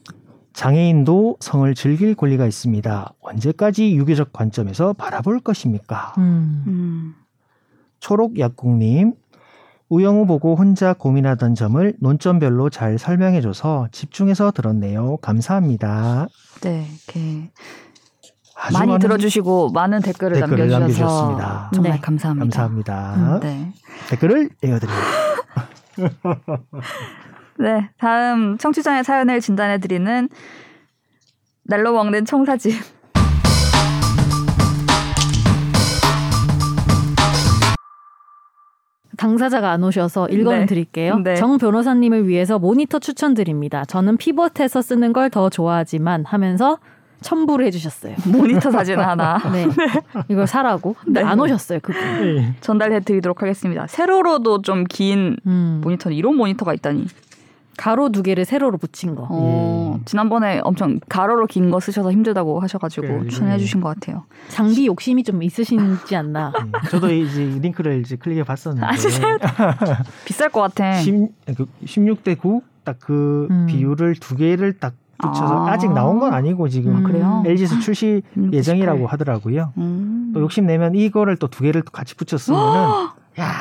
장애인도 0.54 1.38
성을 1.40 1.74
즐길 1.76 2.16
권리가 2.16 2.46
있습니다. 2.46 3.14
언제까지 3.22 3.96
유교적 3.96 4.34
관점에서 4.34 4.94
바라볼 4.94 5.40
것입니까? 5.40 6.14
음. 6.18 6.64
음, 6.68 7.16
초록 8.00 8.40
약국님 8.40 9.14
우영우 9.90 10.26
보고 10.28 10.56
혼자 10.56 10.94
고민하던 10.94 11.56
점을 11.56 11.94
논점별로 12.00 12.70
잘 12.70 13.00
설명해줘서 13.00 13.88
집중해서 13.92 14.52
들었네요. 14.52 15.18
감사합니다. 15.18 16.28
네, 16.62 16.88
이렇게 17.08 17.52
많이 18.74 18.88
많은 18.88 19.00
들어주시고 19.00 19.72
많은 19.72 20.02
댓글을, 20.02 20.40
댓글을 20.40 20.70
남겨주셔서 20.70 20.80
남겨주셨습니다. 20.80 21.70
정말 21.74 21.92
네. 21.94 22.00
감사합니다. 22.02 22.44
감사합니다. 22.44 23.14
음, 23.16 23.40
네. 23.42 23.74
댓글을 24.10 24.50
읽어드립니다. 24.64 25.02
네, 27.60 27.90
다음 27.98 28.58
청취자의 28.58 29.04
사연을 29.04 29.42
진단해드리는 29.42 30.30
날로 31.64 31.94
먹는 31.94 32.26
청사진. 32.26 32.74
당사자가 39.18 39.72
안 39.72 39.84
오셔서 39.84 40.30
읽어는 40.30 40.62
네. 40.62 40.66
드릴게요. 40.66 41.18
네. 41.20 41.36
정 41.36 41.58
변호사님을 41.58 42.28
위해서 42.28 42.58
모니터 42.58 43.00
추천드립니다. 43.00 43.84
저는 43.86 44.18
피벗해서 44.18 44.82
쓰는 44.82 45.12
걸 45.14 45.30
더 45.30 45.48
좋아하지만 45.50 46.26
하면서 46.26 46.80
첨부를 47.22 47.66
해주셨어요. 47.68 48.16
모니터 48.26 48.72
사진 48.72 49.00
하나 49.00 49.38
네. 49.52 49.68
이걸 50.30 50.48
사라고? 50.48 50.96
근데 51.04 51.22
네. 51.22 51.28
안 51.28 51.40
오셨어요, 51.40 51.80
그분. 51.82 52.36
네. 52.36 52.56
전달해드리도록 52.62 53.42
하겠습니다. 53.42 53.88
세로로도 53.88 54.62
좀긴 54.62 55.38
음. 55.46 55.82
모니터는 55.84 56.16
이런 56.16 56.36
모니터가 56.36 56.74
있다니. 56.74 57.08
가로 57.78 58.10
두 58.10 58.24
개를 58.24 58.44
세로로 58.44 58.78
붙인 58.78 59.16
거. 59.16 59.26
어, 59.30 59.96
예. 59.98 60.02
지난번에 60.04 60.60
엄청 60.66 61.00
가로로 61.08 61.48
긴 61.48 61.72
거 61.72 61.80
쓰셔서 61.80 62.12
힘들다고 62.12 62.60
하셔가지고 62.60 63.08
그래요, 63.08 63.28
추천해 63.30 63.54
예. 63.54 63.58
주신 63.58 63.80
것 63.80 63.88
같아요. 63.98 64.26
장비 64.50 64.86
욕심이 64.86 65.24
좀 65.24 65.42
있으신지 65.42 66.14
않나. 66.18 66.52
음, 66.60 66.72
저도 66.90 67.10
이제 67.14 67.42
링크를 67.62 68.02
이제 68.02 68.18
클릭해 68.18 68.44
봤었는데 68.44 68.86
아, 68.86 68.92
진짜요? 68.98 69.38
비쌀 70.26 70.50
것 70.50 70.60
같아. 70.60 70.96
10, 70.96 71.30
그 71.56 71.68
16대 71.86 72.38
9 72.38 72.62
딱그 72.84 73.48
음. 73.50 73.66
비율을 73.68 74.16
두 74.16 74.36
개를 74.36 74.74
딱 74.78 74.94
붙여서 75.22 75.68
아. 75.68 75.72
아. 75.74 75.78
직 75.78 75.92
나온 75.94 76.20
건 76.20 76.34
아니고 76.34 76.68
지금 76.70 76.98
음. 76.98 77.04
그래요? 77.04 77.44
LG에서 77.46 77.80
출시 77.80 78.22
음, 78.38 78.52
예정이라고 78.54 79.00
18. 79.00 79.14
하더라고요. 79.14 79.74
음. 79.78 80.32
또 80.34 80.42
욕심 80.42 80.66
내면 80.66 80.96
이거를 80.96 81.38
또 81.38 81.48
두 81.50 81.64
개를 81.64 81.82
또 81.82 81.92
같이 81.92 82.16
붙였으면은 82.16 82.80
야 83.40 83.52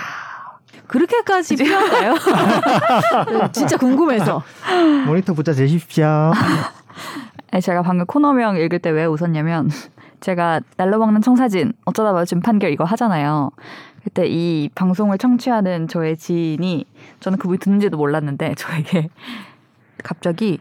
그렇게까지 0.86 1.56
필요한가요? 1.56 2.14
진짜 3.52 3.76
궁금해서. 3.76 4.42
모니터 5.06 5.34
붙여 5.34 5.52
주십시오. 5.52 6.32
아니, 7.50 7.62
제가 7.62 7.82
방금 7.82 8.06
코너명 8.06 8.56
읽을 8.56 8.78
때 8.78 8.90
왜 8.90 9.04
웃었냐면 9.04 9.70
제가 10.20 10.60
날로 10.76 10.98
먹는 10.98 11.20
청사진 11.22 11.72
어쩌다 11.84 12.12
마주친 12.12 12.40
판결 12.40 12.70
이거 12.72 12.84
하잖아요. 12.84 13.50
그때 14.04 14.26
이 14.26 14.70
방송을 14.74 15.18
청취하는 15.18 15.88
저의 15.88 16.16
지인이 16.16 16.84
저는 17.20 17.38
그분이 17.38 17.58
듣는지도 17.58 17.96
몰랐는데 17.96 18.54
저에게 18.56 19.08
갑자기 20.02 20.58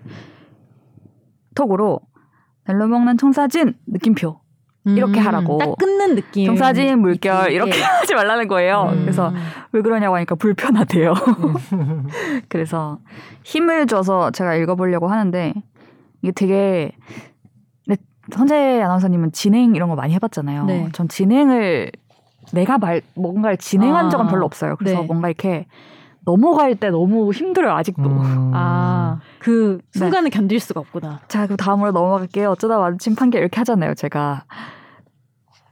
톡으로 1.58 2.00
날로 2.66 2.88
먹는 2.88 3.18
청사진 3.18 3.74
느낌표 3.88 4.40
이렇게 4.86 5.20
하라고. 5.20 5.56
음, 5.56 5.60
딱 5.60 5.78
끊는 5.78 6.16
느낌. 6.16 6.46
청사진 6.46 7.00
물결. 7.00 7.52
이렇게 7.52 7.72
하지 7.82 8.14
말라는 8.14 8.48
거예요. 8.48 8.90
음. 8.94 9.02
그래서 9.02 9.34
왜 9.74 9.82
그러냐고 9.82 10.16
하니까 10.16 10.36
불편하대요. 10.36 11.14
그래서 12.48 13.00
힘을 13.44 13.88
줘서 13.88 14.32
제가 14.32 14.56
읽어보려고 14.56 15.08
하는데 15.08 15.54
이게 16.22 16.32
되게 16.32 16.92
선재 18.32 18.82
아나운서님은 18.82 19.32
진행 19.32 19.76
이런 19.76 19.90
거 19.90 19.96
많이 19.96 20.14
해봤잖아요. 20.14 20.66
네. 20.66 20.90
전 20.92 21.08
진행을 21.08 21.92
내가 22.54 22.78
말 22.78 23.02
뭔가를 23.16 23.58
진행한 23.58 24.08
아, 24.08 24.10
적은 24.10 24.28
별로 24.28 24.46
없어요. 24.46 24.76
그래서 24.78 25.02
네. 25.02 25.08
뭔가 25.08 25.30
이렇게 25.30 25.66
넘어갈 26.28 26.76
때 26.76 26.90
너무 26.90 27.32
힘들어요 27.32 27.72
아직도. 27.74 28.04
음. 28.04 28.52
아, 28.54 29.22
그 29.40 29.80
네. 29.94 30.00
순간을 30.00 30.30
견딜 30.30 30.60
수가 30.60 30.82
없구나. 30.82 31.22
자, 31.30 31.46
그럼 31.46 31.56
다음으로 31.56 31.92
넘어갈게요. 31.92 32.52
어쩌다 32.52 32.78
마주친 32.80 33.16
판결 33.16 33.40
이렇게 33.42 33.56
하잖아요. 33.62 33.94
제가 33.94 34.44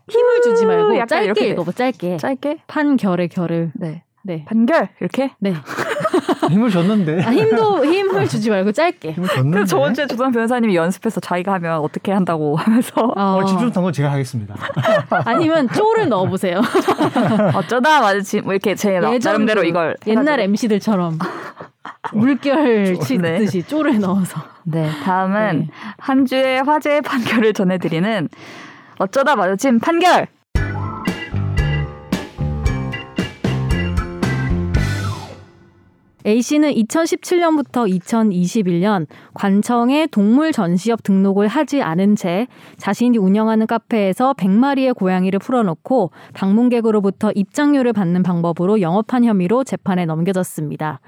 힘을 0.08 0.42
주지 0.44 0.66
말고 0.66 0.96
약간 0.96 1.08
짧게 1.08 1.26
이렇게 1.26 1.48
읽어봐, 1.50 1.72
짧게. 1.74 2.18
짧게 2.18 2.60
판결의 2.68 3.28
결을. 3.28 3.74
네 3.76 4.05
네. 4.27 4.44
판결 4.46 4.89
이렇게. 5.00 5.32
네. 5.39 5.53
힘을 6.50 6.72
줬는데. 6.72 7.24
아, 7.24 7.32
힘도, 7.32 7.86
힘을 7.86 8.27
주지 8.27 8.50
말고 8.50 8.72
짧게. 8.72 9.12
힘을 9.12 9.27
줬는데. 9.29 9.51
그래서 9.55 9.70
저번 9.70 9.94
주에 9.94 10.08
조선 10.08 10.32
변호사님이 10.32 10.75
연습해서 10.75 11.20
자기가 11.20 11.53
하면 11.53 11.77
어떻게 11.79 12.12
한다고 12.12 12.55
하면서 12.55 13.01
어, 13.01 13.38
어, 13.38 13.46
집중 13.46 13.72
탐구 13.72 13.91
제가 13.91 14.12
하겠습니다. 14.12 14.55
아니면 15.25 15.70
쪼를 15.70 16.10
넣어보세요. 16.10 16.60
어쩌다 17.53 18.01
마주친 18.01 18.44
뭐 18.44 18.53
이렇게 18.53 18.74
제 18.74 19.00
나- 19.00 19.12
나름대로 19.24 19.62
그 19.62 19.67
이걸 19.67 19.96
옛날 20.08 20.39
해가지고. 20.39 20.44
MC들처럼 20.44 21.20
물결 22.13 22.96
쪼- 22.96 23.17
네. 23.22 23.39
치듯이 23.39 23.63
쪼를 23.63 24.00
넣어서. 24.00 24.41
네 24.63 24.89
다음은 25.03 25.60
네. 25.60 25.67
한 26.00 26.25
주의 26.25 26.62
화제의 26.63 27.01
판결을 27.03 27.53
전해드리는 27.53 28.27
어쩌다 28.98 29.36
마주친 29.36 29.79
판결. 29.79 30.27
A씨는 36.25 36.72
2017년부터 36.74 37.88
2021년 38.00 39.05
관청에 39.36 40.08
동물 40.08 40.51
전시업 40.51 41.03
등록을 41.03 41.48
하지 41.48 41.84
않은 41.84 42.15
채 42.15 42.48
자신이 42.77 43.17
운영하는 43.20 43.67
카페에서 43.67 44.34
100마리의 44.34 44.96
고양이를 44.96 45.38
풀어놓고 45.38 46.10
방문객으로부터 46.34 47.32
입장료를 47.36 47.94
받는 47.94 48.24
방법으로 48.24 48.82
영업한 48.82 49.24
혐의로 49.24 49.63
재판에 49.63 50.05
넘겨졌습니다. 50.05 51.00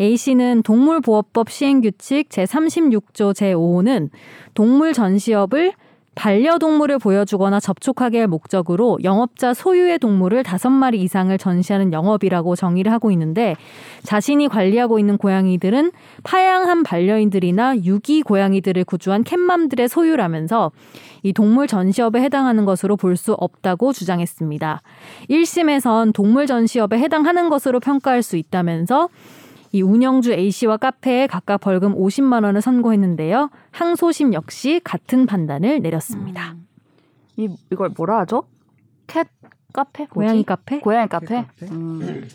A씨는 0.00 0.62
동물보호법 0.62 1.50
시행규칙 1.50 2.28
제36조 2.28 3.34
제5호는 3.34 4.10
동물 4.54 4.92
전시업을 4.92 5.72
반려동물을 6.20 6.98
보여주거나 6.98 7.60
접촉하게 7.60 8.18
할 8.18 8.26
목적으로 8.26 8.98
영업자 9.02 9.54
소유의 9.54 9.98
동물을 10.00 10.42
다섯 10.42 10.68
마리 10.68 11.00
이상을 11.00 11.36
전시하는 11.38 11.94
영업이라고 11.94 12.56
정의를 12.56 12.92
하고 12.92 13.10
있는데 13.10 13.56
자신이 14.02 14.48
관리하고 14.48 14.98
있는 14.98 15.16
고양이들은 15.16 15.92
파양한 16.22 16.82
반려인들이나 16.82 17.84
유기 17.84 18.20
고양이들을 18.20 18.84
구조한 18.84 19.24
캣맘들의 19.24 19.88
소유라면서 19.88 20.72
이 21.22 21.32
동물 21.32 21.66
전시업에 21.66 22.20
해당하는 22.20 22.66
것으로 22.66 22.96
볼 22.96 23.10
수 23.20 23.34
없다고 23.34 23.92
주장했습니다. 23.92 24.80
1심에선 25.28 26.14
동물 26.14 26.46
전시업에 26.46 26.96
해당하는 26.98 27.50
것으로 27.50 27.80
평가할 27.80 28.22
수 28.22 28.36
있다면서 28.38 29.08
이 29.72 29.82
운영주 29.82 30.32
A 30.32 30.50
씨와 30.50 30.76
카페에 30.76 31.26
각각 31.26 31.58
벌금 31.58 31.94
50만 31.94 32.44
원을 32.44 32.60
선고했는데요. 32.60 33.50
항소심 33.70 34.32
역시 34.34 34.80
같은 34.82 35.26
판단을 35.26 35.80
내렸습니다. 35.80 36.52
음. 36.52 36.66
이 37.36 37.48
이걸 37.70 37.90
뭐라 37.96 38.20
하죠? 38.20 38.44
캣 39.06 39.28
카페? 39.72 40.02
뭐지? 40.04 40.14
고양이 40.14 40.44
카페? 40.44 40.80
고양이 40.80 41.08
카페? 41.08 41.42
카페? 41.44 41.66
음. 41.72 42.28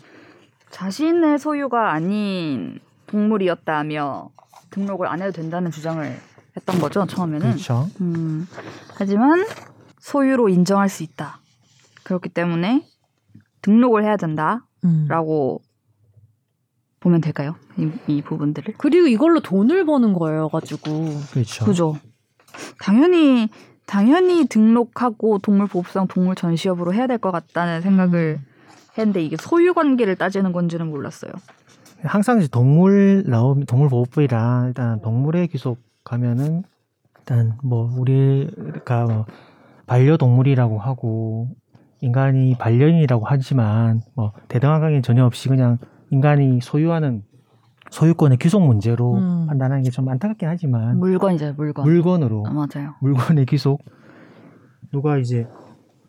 자신의 0.70 1.38
소유가 1.38 1.92
아닌 1.92 2.80
동물이었다며 3.06 4.30
등록을 4.70 5.06
안 5.06 5.22
해도 5.22 5.32
된다는 5.32 5.70
주장을 5.70 6.04
했던 6.56 6.80
거죠 6.80 7.06
처음에는. 7.06 7.50
그렇죠. 7.50 7.86
음, 8.00 8.46
하지만 8.94 9.44
소유로 9.98 10.48
인정할 10.48 10.88
수 10.88 11.02
있다. 11.02 11.40
그렇기 12.02 12.30
때문에 12.30 12.86
등록을 13.62 14.04
해야 14.04 14.16
된다라고 14.16 15.60
음. 15.64 15.65
보면 17.06 17.20
될까요? 17.20 17.54
이, 17.78 17.88
이 18.08 18.20
부분들을. 18.20 18.74
그리고 18.78 19.06
이걸로 19.06 19.38
돈을 19.38 19.86
버는 19.86 20.12
거예요, 20.12 20.48
가지고. 20.48 21.08
그렇죠. 21.30 21.64
그죠. 21.64 21.96
당연히 22.80 23.48
당연히 23.86 24.46
등록하고 24.46 25.38
동물보호상 25.38 26.08
동물 26.08 26.34
전시업으로 26.34 26.92
해야 26.92 27.06
될 27.06 27.18
것 27.18 27.30
같다는 27.30 27.80
생각을 27.80 28.40
했는데 28.98 29.22
이게 29.22 29.36
소유 29.38 29.72
관계를 29.72 30.16
따지는 30.16 30.50
건지는 30.50 30.88
몰랐어요. 30.90 31.30
항상 32.02 32.38
이제 32.38 32.48
동물 32.48 33.22
나오면 33.26 33.66
동물 33.66 33.88
보호법이랑 33.88 34.66
일단 34.66 35.00
동물의 35.00 35.46
귀속 35.48 35.78
가면은 36.02 36.64
일단 37.20 37.56
뭐 37.62 37.88
우리가 37.96 39.04
뭐 39.04 39.26
반려동물이라고 39.86 40.80
하고 40.80 41.48
인간이 42.00 42.56
반려인이라고 42.58 43.24
하지만 43.28 44.02
뭐 44.14 44.32
대등한 44.48 44.80
관계 44.80 45.00
전혀 45.02 45.24
없이 45.24 45.48
그냥 45.48 45.78
인간이 46.10 46.60
소유하는 46.60 47.22
소유권의 47.90 48.38
귀속 48.38 48.64
문제로 48.64 49.14
음. 49.14 49.46
판단하는 49.46 49.82
게 49.84 49.90
좀 49.90 50.08
안타깝긴 50.08 50.48
하지만 50.48 50.98
물건이죠, 50.98 51.54
물건. 51.56 51.84
물건으로 51.84 52.44
아, 52.46 52.50
맞아요. 52.52 52.94
물건의 53.00 53.46
귀속 53.46 53.82
누가 54.92 55.18
이제 55.18 55.46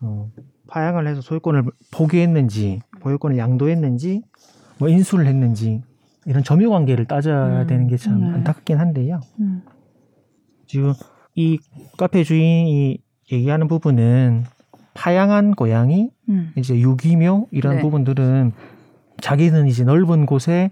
어, 0.01 0.29
파양을 0.67 1.07
해서 1.07 1.21
소유권을 1.21 1.63
포기했는지 1.91 2.81
보유권을 2.99 3.37
양도했는지 3.37 4.23
뭐 4.79 4.89
인수를 4.89 5.25
했는지 5.27 5.81
이런 6.25 6.43
점유 6.43 6.69
관계를 6.69 7.05
따져야 7.05 7.61
음, 7.61 7.67
되는 7.67 7.87
게참 7.87 8.19
네. 8.19 8.27
안타깝긴 8.33 8.77
한데요. 8.79 9.19
음. 9.39 9.61
지금 10.65 10.93
이 11.35 11.57
카페 11.97 12.23
주인이 12.23 12.97
얘기하는 13.31 13.67
부분은 13.67 14.43
파양한 14.93 15.53
고양이 15.55 16.09
음. 16.29 16.51
이제 16.57 16.77
유기묘 16.79 17.47
이런 17.51 17.77
네. 17.77 17.81
부분들은 17.81 18.51
자기는 19.21 19.67
이제 19.67 19.83
넓은 19.83 20.25
곳에 20.25 20.71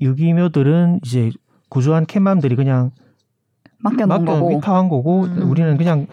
유기묘들은 0.00 1.00
이제 1.04 1.30
구조한 1.68 2.06
캣맘들이 2.06 2.56
그냥 2.56 2.90
맡겨놓은 3.80 4.24
맡겨 4.24 4.32
거고. 4.40 4.48
위탁한 4.56 4.88
거고 4.88 5.22
음. 5.24 5.50
우리는 5.50 5.76
그냥 5.76 6.06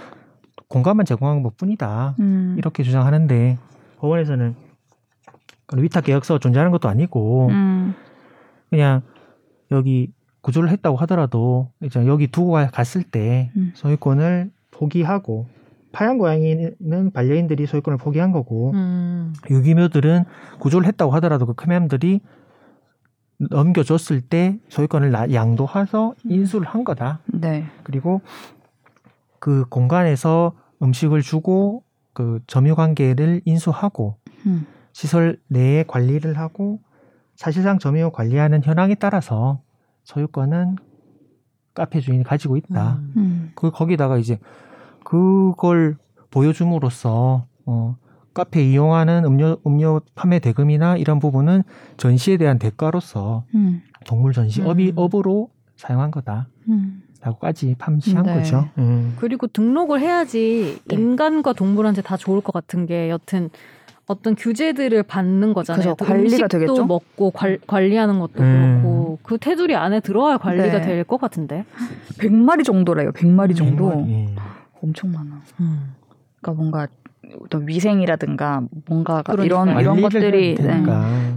공간만 0.69 1.05
제공한 1.05 1.43
것 1.43 1.55
뿐이다 1.57 2.15
음. 2.19 2.55
이렇게 2.57 2.83
주장하는데 2.83 3.57
법원에서는 3.97 4.55
위탁 5.77 6.03
계약서가 6.03 6.39
존재하는 6.39 6.71
것도 6.71 6.89
아니고 6.89 7.47
음. 7.49 7.93
그냥 8.69 9.01
여기 9.71 10.11
구조를 10.41 10.69
했다고 10.69 10.97
하더라도 10.97 11.71
이제 11.83 12.05
여기 12.05 12.27
두고 12.27 12.51
가- 12.53 12.67
갔을 12.67 13.03
때 13.03 13.51
음. 13.55 13.71
소유권을 13.75 14.51
포기하고 14.71 15.47
파양 15.95 16.17
고양이는 16.17 17.11
반려인들이 17.13 17.65
소유권을 17.67 17.97
포기한 17.97 18.33
거고 18.33 18.71
음. 18.73 19.33
유기묘들은 19.49 20.25
구조를 20.59 20.85
했다고 20.89 21.13
하더라도 21.13 21.45
그 21.45 21.53
크맴들이 21.53 22.19
넘겨줬을 23.37 24.19
때 24.19 24.59
소유권을 24.67 25.11
나- 25.11 25.31
양도해서 25.31 26.13
인수를 26.25 26.67
한 26.67 26.83
거다. 26.83 27.19
네. 27.27 27.65
그리고 27.83 28.19
그 29.39 29.63
공간에서 29.69 30.51
음식을 30.81 31.21
주고 31.21 31.83
그 32.11 32.41
점유 32.45 32.75
관계를 32.75 33.41
인수하고 33.45 34.17
음. 34.45 34.65
시설 34.91 35.39
내에 35.47 35.83
관리를 35.87 36.37
하고 36.37 36.81
사실상 37.35 37.79
점유 37.79 38.11
관리하는 38.11 38.63
현황에 38.63 38.95
따라서 38.95 39.61
소유권은 40.03 40.75
카페 41.73 42.01
주인이 42.01 42.23
가지고 42.25 42.57
있다. 42.57 42.95
음. 42.95 43.13
음. 43.15 43.51
그 43.55 43.71
거기다가 43.71 44.17
이제 44.17 44.39
그걸 45.05 45.97
보여줌으로써 46.31 47.45
어 47.65 47.95
카페 48.33 48.61
이용하는 48.63 49.23
음료 49.23 49.57
음료 49.65 50.01
판매 50.15 50.39
대금이나 50.39 50.97
이런 50.97 51.19
부분은 51.19 51.63
전시에 51.95 52.35
대한 52.35 52.59
대가로서 52.59 53.45
음. 53.53 53.81
동물 54.05 54.33
전시 54.33 54.61
업이 54.61 54.89
음. 54.89 54.93
업으로 54.97 55.49
사용한 55.77 56.11
거다. 56.11 56.47
음. 56.67 57.03
라고까지 57.21 57.75
판시한 57.77 58.25
네. 58.25 58.35
거죠. 58.35 58.67
음. 58.77 59.15
그리고 59.19 59.47
등록을 59.47 60.01
해야지 60.01 60.79
네. 60.85 60.95
인간과 60.95 61.53
동물한테 61.53 62.01
다 62.01 62.17
좋을 62.17 62.41
것 62.41 62.51
같은 62.51 62.85
게 62.85 63.09
여튼 63.09 63.49
어떤 64.07 64.35
규제들을 64.35 65.01
받는 65.03 65.53
거잖아요. 65.53 65.95
그죠, 65.95 65.95
또 65.97 66.05
관리가 66.05 66.35
음식도 66.35 66.47
되겠죠? 66.47 66.85
먹고 66.85 67.31
관, 67.31 67.57
관리하는 67.65 68.19
것도 68.19 68.43
음. 68.43 68.79
그렇고 68.81 69.19
그 69.23 69.37
테두리 69.37 69.75
안에 69.75 69.99
들어야 70.01 70.37
관리가 70.37 70.81
네. 70.81 70.81
될것 70.81 71.19
같은데. 71.19 71.65
100마리 72.19 72.63
정도래요. 72.63 73.11
100마리 73.11 73.55
정도. 73.55 74.05
예. 74.07 74.35
엄청 74.85 75.11
많아. 75.11 75.41
음. 75.59 75.93
그러니까 76.41 76.61
뭔가 76.61 76.87
어떤 77.41 77.67
위생이라든가 77.67 78.61
뭔가 78.87 79.23
그러니까. 79.23 79.45
이런 79.45 79.79
이런 79.81 80.01
것들이 80.01 80.55
네. 80.55 80.83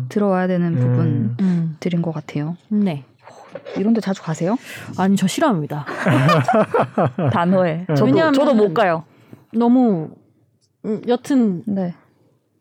들어와야 0.09 0.47
되는 0.47 0.77
음. 0.77 1.35
부분들인 1.37 1.99
음. 1.99 2.03
것 2.03 2.13
같아요. 2.13 2.57
네. 2.69 3.05
이런데 3.77 4.01
자주 4.01 4.23
가세요? 4.23 4.57
아니 4.99 5.17
저 5.17 5.27
싫어합니다. 5.27 5.87
단호해. 7.33 7.87
네. 7.89 7.95
저도 7.95 8.33
저도 8.33 8.55
못 8.55 8.75
가요. 8.75 9.05
너무 9.53 10.11
음, 10.85 11.03
여튼 11.09 11.63
네. 11.67 11.95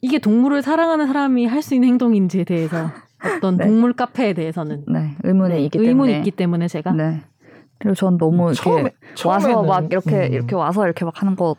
이게 0.02 0.20
동물을 0.20 0.62
사랑하는 0.62 1.08
사람이 1.08 1.46
할 1.48 1.62
수 1.62 1.74
있는 1.76 1.90
행동인지에 1.90 2.46
대해서 2.46 2.92
어떤 3.38 3.58
네. 3.58 3.66
동물 3.66 3.94
카페에 3.94 4.34
대해서는 4.34 4.86
네. 4.88 5.16
의문이 5.24 5.54
네, 5.54 5.62
있기 5.64 5.80
의문이 5.80 6.12
때문에. 6.12 6.18
있기 6.20 6.32
때문에 6.32 6.68
제가 6.68 6.92
네. 6.94 7.22
그리고 7.80 7.96
전 7.96 8.18
너무 8.18 8.52
이렇게 8.52 8.62
처음에 9.16 9.54
와서 9.54 9.64
막 9.64 9.86
이렇게 9.92 10.28
음. 10.28 10.34
이렇게 10.34 10.56
와서 10.56 10.86
이렇게 10.86 11.06
막 11.06 11.22
하는 11.22 11.36
것도 11.36 11.58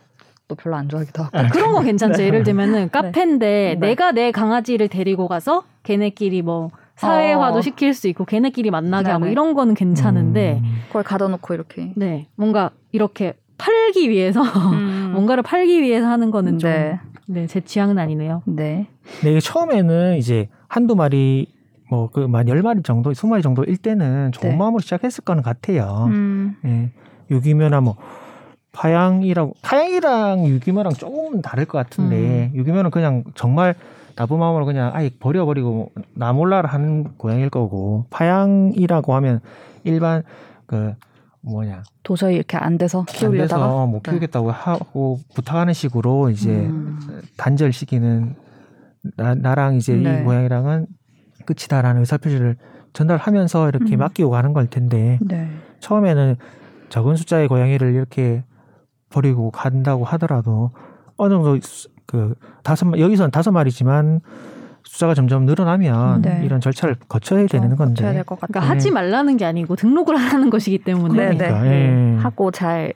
별로 0.56 0.76
안 0.76 0.88
좋아하기도 0.88 1.22
하고. 1.22 1.48
그런 1.52 1.72
거 1.72 1.82
괜찮죠. 1.82 2.22
예를 2.22 2.42
들면은 2.42 2.90
카페인데 2.90 3.76
네. 3.78 3.86
내가 3.88 4.12
내 4.12 4.30
강아지를 4.32 4.88
데리고 4.88 5.28
가서 5.28 5.64
걔네끼리 5.84 6.42
뭐 6.42 6.70
사회화도 6.96 7.58
어. 7.58 7.62
시킬 7.62 7.94
수 7.94 8.08
있고 8.08 8.24
걔네끼리 8.24 8.70
만나게 8.70 9.10
하고 9.10 9.20
네네. 9.20 9.32
이런 9.32 9.54
거는 9.54 9.74
괜찮은데 9.74 10.60
음. 10.62 10.82
그걸 10.88 11.04
가둬놓고 11.04 11.54
이렇게. 11.54 11.92
네 11.94 12.28
뭔가 12.34 12.70
이렇게 12.92 13.34
팔기 13.56 14.10
위해서 14.10 14.42
음. 14.42 15.10
뭔가를 15.14 15.42
팔기 15.42 15.80
위해서 15.82 16.06
하는 16.08 16.30
거는 16.30 16.58
좀 16.58 16.70
네. 16.70 16.98
네, 17.26 17.46
제 17.46 17.60
취향은 17.60 17.98
아니네요. 17.98 18.42
네. 18.46 18.88
근데 19.20 19.30
이게 19.32 19.40
처음에는 19.40 20.16
이제 20.16 20.48
한두 20.66 20.96
마리 20.96 21.46
뭐 21.90 22.08
그만 22.10 22.48
열 22.48 22.62
마리 22.62 22.82
정도, 22.82 23.12
스무 23.14 23.30
마리 23.30 23.42
정도 23.42 23.64
일 23.64 23.76
때는 23.76 24.32
좋은 24.32 24.52
네. 24.52 24.56
마음으로 24.56 24.80
시작했을 24.80 25.24
거는 25.24 25.42
같아요. 25.42 26.06
음. 26.08 26.56
예. 26.64 26.90
유기묘나 27.30 27.80
뭐 27.80 27.96
파양이라고 28.72 29.54
파양이랑 29.62 30.46
유기묘랑 30.46 30.92
조금 30.94 31.42
다를 31.42 31.64
것 31.64 31.78
같은데 31.78 32.50
유기묘는 32.54 32.90
그냥 32.90 33.24
정말 33.34 33.74
나쁜 34.14 34.38
마음으로 34.38 34.66
그냥 34.66 34.90
아예 34.94 35.10
버려버리고 35.18 35.92
나 36.14 36.32
몰라라 36.32 36.68
하는 36.68 37.04
고양이일 37.16 37.50
거고 37.50 38.06
파양이라고 38.10 39.14
하면 39.14 39.40
일반 39.84 40.22
그 40.66 40.94
뭐냐 41.40 41.82
도저히 42.02 42.36
이렇게 42.36 42.56
안 42.56 42.78
돼서 42.78 43.00
안 43.00 43.06
키우려다가. 43.06 43.62
돼서 43.62 43.86
못 43.86 44.02
키우겠다고 44.02 44.50
하고 44.50 45.18
부탁하는 45.34 45.72
식으로 45.72 46.30
이제 46.30 46.50
음. 46.50 46.98
단절 47.36 47.72
시키는 47.72 48.34
나, 49.16 49.34
나랑 49.34 49.76
이제 49.76 49.94
네. 49.94 50.20
이 50.20 50.24
고양이랑은 50.24 50.86
끝이다라는 51.52 52.00
의사표시를 52.00 52.56
전달하면서 52.92 53.68
이렇게 53.68 53.96
음. 53.96 53.98
맡기고 54.00 54.30
가는 54.30 54.52
걸 54.52 54.66
텐데 54.66 55.18
네. 55.22 55.48
처음에는 55.80 56.36
적은 56.90 57.16
숫자의 57.16 57.48
고양이를 57.48 57.94
이렇게 57.94 58.44
버리고 59.10 59.50
간다고 59.50 60.04
하더라도 60.04 60.70
어느 61.16 61.32
정도 61.34 61.58
수- 61.62 61.88
그 62.06 62.34
다섯 62.62 62.86
마- 62.86 62.98
여기서는 62.98 63.30
다섯 63.30 63.50
마리지만 63.52 64.20
숫자가 64.84 65.14
점점 65.14 65.44
늘어나면 65.44 66.22
네. 66.22 66.40
이런 66.44 66.60
절차를 66.60 66.96
거쳐야 67.08 67.46
되는 67.46 67.76
건데 67.76 68.02
쳐야 68.02 68.12
될 68.12 68.24
것 68.24 68.40
같아요. 68.40 68.48
그러니까 68.52 68.60
네. 68.60 68.66
하지 68.74 68.90
말라는 68.90 69.36
게 69.36 69.44
아니고 69.44 69.76
등록을 69.76 70.16
하는 70.16 70.48
것이기 70.50 70.78
때문에 70.78 71.14
네, 71.14 71.30
네. 71.30 71.36
그러니까, 71.36 71.62
네. 71.62 72.14
예. 72.14 72.16
하고 72.20 72.50
잘 72.50 72.92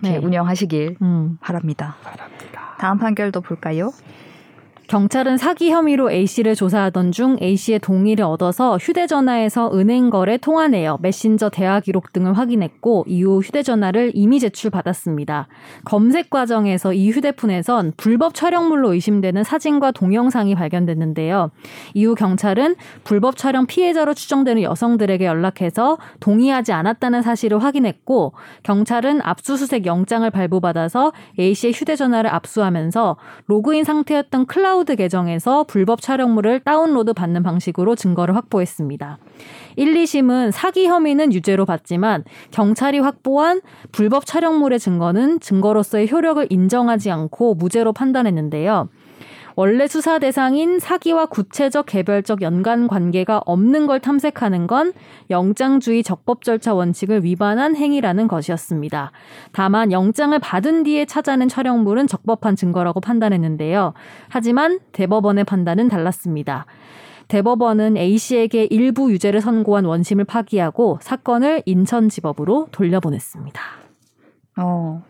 네. 0.00 0.18
운영하시길 0.18 0.96
음. 1.02 1.38
바랍니다. 1.40 1.96
바랍니다. 2.04 2.76
다음 2.78 2.98
판결도 2.98 3.40
볼까요? 3.40 3.92
경찰은 4.92 5.38
사기 5.38 5.70
혐의로 5.70 6.10
A 6.10 6.26
씨를 6.26 6.54
조사하던 6.54 7.12
중 7.12 7.38
A 7.40 7.56
씨의 7.56 7.78
동의를 7.78 8.26
얻어서 8.26 8.76
휴대전화에서 8.76 9.70
은행 9.72 10.10
거래 10.10 10.36
통화 10.36 10.68
내역, 10.68 11.00
메신저 11.00 11.48
대화 11.48 11.80
기록 11.80 12.12
등을 12.12 12.36
확인했고 12.36 13.06
이후 13.08 13.40
휴대전화를 13.40 14.10
이미 14.12 14.38
제출받았습니다. 14.38 15.48
검색 15.86 16.28
과정에서 16.28 16.92
이 16.92 17.08
휴대폰에선 17.10 17.94
불법 17.96 18.34
촬영물로 18.34 18.92
의심되는 18.92 19.42
사진과 19.44 19.92
동영상이 19.92 20.54
발견됐는데요. 20.54 21.52
이후 21.94 22.14
경찰은 22.14 22.76
불법 23.02 23.38
촬영 23.38 23.64
피해자로 23.64 24.12
추정되는 24.12 24.60
여성들에게 24.60 25.24
연락해서 25.24 25.96
동의하지 26.20 26.72
않았다는 26.72 27.22
사실을 27.22 27.62
확인했고 27.62 28.34
경찰은 28.62 29.22
압수수색 29.22 29.86
영장을 29.86 30.28
발부받아서 30.28 31.14
A 31.38 31.54
씨의 31.54 31.72
휴대전화를 31.72 32.28
압수하면서 32.28 33.16
로그인 33.46 33.84
상태였던 33.84 34.44
클라우드 34.44 34.81
클라우드 34.82 34.96
계정에서 34.96 35.64
불법 35.64 36.00
촬영물을 36.00 36.60
다운로드 36.60 37.12
받는 37.12 37.42
방식으로 37.42 37.94
증거를 37.94 38.36
확보했습니다. 38.36 39.18
1, 39.76 39.94
2심은 39.94 40.50
사기 40.50 40.86
혐의는 40.86 41.32
유죄로 41.32 41.64
봤지만 41.66 42.24
경찰이 42.50 42.98
확보한 42.98 43.60
불법 43.92 44.26
촬영물의 44.26 44.78
증거는 44.78 45.40
증거로서의 45.40 46.10
효력을 46.10 46.46
인정하지 46.50 47.10
않고 47.10 47.54
무죄로 47.54 47.92
판단했는데요. 47.92 48.88
원래 49.54 49.86
수사 49.86 50.18
대상인 50.18 50.78
사기와 50.78 51.26
구체적 51.26 51.86
개별적 51.86 52.42
연관 52.42 52.88
관계가 52.88 53.42
없는 53.44 53.86
걸 53.86 54.00
탐색하는 54.00 54.66
건 54.66 54.92
영장주의 55.30 56.02
적법 56.02 56.42
절차 56.42 56.74
원칙을 56.74 57.24
위반한 57.24 57.76
행위라는 57.76 58.28
것이었습니다. 58.28 59.12
다만 59.52 59.92
영장을 59.92 60.38
받은 60.38 60.84
뒤에 60.84 61.04
찾아낸 61.04 61.48
촬영물은 61.48 62.06
적법한 62.06 62.56
증거라고 62.56 63.00
판단했는데요. 63.00 63.92
하지만 64.28 64.78
대법원의 64.92 65.44
판단은 65.44 65.88
달랐습니다. 65.88 66.66
대법원은 67.28 67.96
A씨에게 67.96 68.64
일부 68.70 69.10
유죄를 69.12 69.40
선고한 69.40 69.84
원심을 69.84 70.24
파기하고 70.24 70.98
사건을 71.00 71.62
인천지법으로 71.64 72.68
돌려보냈습니다. 72.72 73.60
어, 74.58 75.02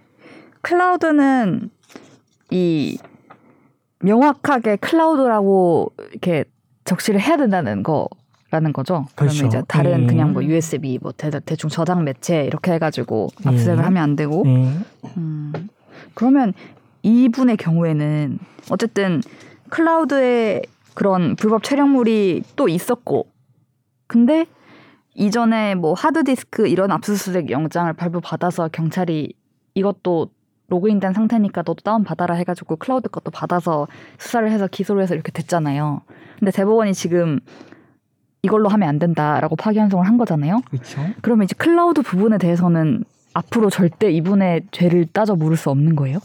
클라우드는 0.61 1.71
이 2.51 2.99
명확하게 4.03 4.77
클라우드라고 4.77 5.93
이렇게 6.11 6.45
적시를 6.85 7.21
해야 7.21 7.37
된다는 7.37 7.83
거라는 7.83 8.73
거죠. 8.73 9.07
그렇죠. 9.15 9.35
그러면 9.35 9.47
이제 9.47 9.63
다른 9.69 10.03
음. 10.03 10.07
그냥 10.07 10.33
뭐 10.33 10.45
USB 10.45 10.99
뭐 11.01 11.13
대, 11.13 11.31
대충 11.41 11.71
저장 11.71 12.05
매체 12.05 12.45
이렇게 12.45 12.73
해가지고 12.73 13.29
압수색을 13.45 13.79
음. 13.79 13.85
하면 13.85 14.03
안 14.03 14.17
되고. 14.17 14.43
네. 14.45 14.79
음, 15.17 15.53
그러면 16.15 16.53
이분의 17.03 17.57
경우에는 17.57 18.39
어쨌든 18.71 19.23
클라우드에 19.71 20.63
그런 20.95 21.37
불법 21.37 21.63
촬영물이 21.63 22.43
또 22.57 22.69
있었고, 22.69 23.27
근데 24.07 24.47
이전에 25.15 25.75
뭐 25.75 25.95
하드디스크 25.95 26.69
이런 26.69 26.91
압수수색 26.91 27.51
영장을 27.51 27.93
발부받아서 27.93 28.69
경찰이 28.69 29.33
이것도 29.75 30.29
로그인된 30.77 31.13
상태니까 31.13 31.61
너도 31.67 31.83
다운 31.85 32.03
받아라 32.03 32.35
해가지고 32.35 32.77
클라우드 32.77 33.11
것도 33.11 33.31
받아서 33.31 33.87
수사를 34.19 34.51
해서 34.51 34.67
기소를 34.67 35.03
해서 35.03 35.15
이렇게 35.15 35.31
됐잖아요. 35.31 36.01
근데 36.39 36.51
대법원이 36.51 36.95
지금 36.95 37.41
이걸로 38.43 38.69
하면 38.71 38.89
안 38.89 38.99
된다라고 38.99 39.55
파기환송을 39.57 40.07
한 40.07 40.17
거잖아요. 40.17 40.63
그렇죠. 40.71 41.01
그러면 41.21 41.45
이제 41.45 41.55
클라우드 41.59 42.01
부분에 42.03 42.39
대해서는 42.39 43.05
앞으로 43.35 43.69
절대 43.71 44.11
이분의 44.11 44.63
죄를 44.73 45.07
따져 45.13 45.35
물을 45.37 45.57
수 45.59 45.69
없는 45.71 45.95
거예요? 45.95 46.19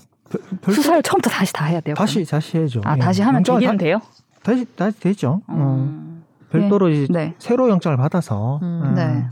별- 0.62 0.74
수사를 0.74 1.02
처음부터 1.04 1.30
다시 1.30 1.52
다 1.54 1.66
해야 1.66 1.80
돼요. 1.82 1.96
다시 1.96 2.24
다시 2.26 2.58
해야죠. 2.58 2.80
그러면? 2.82 2.94
아 2.94 2.98
예. 2.98 3.06
다시 3.06 3.22
하면 3.22 3.44
되기는 3.44 3.78
다- 3.78 3.84
돼요? 3.84 4.02
다시 4.44 4.66
다시 4.76 5.00
되죠. 5.00 5.42
어. 5.48 5.54
음. 5.90 6.24
별도로 6.52 6.88
이제 6.90 7.08
네. 7.12 7.34
새로 7.38 7.70
영장을 7.70 7.96
받아서 7.98 8.60
음. 8.64 8.82
음, 8.86 8.94
네. 8.96 9.26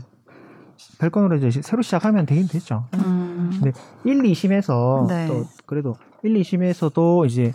별건으로 0.98 1.36
이제 1.36 1.62
새로 1.62 1.80
시작하면 1.82 2.26
되긴 2.26 2.46
되죠. 2.48 2.84
음. 2.94 3.25
네. 3.62 3.72
1, 4.04 4.22
2심에서 4.22 5.06
네. 5.08 5.28
또 5.28 5.44
그래도 5.66 5.94
1, 6.22 6.34
2심에서도 6.34 7.26
이제 7.26 7.52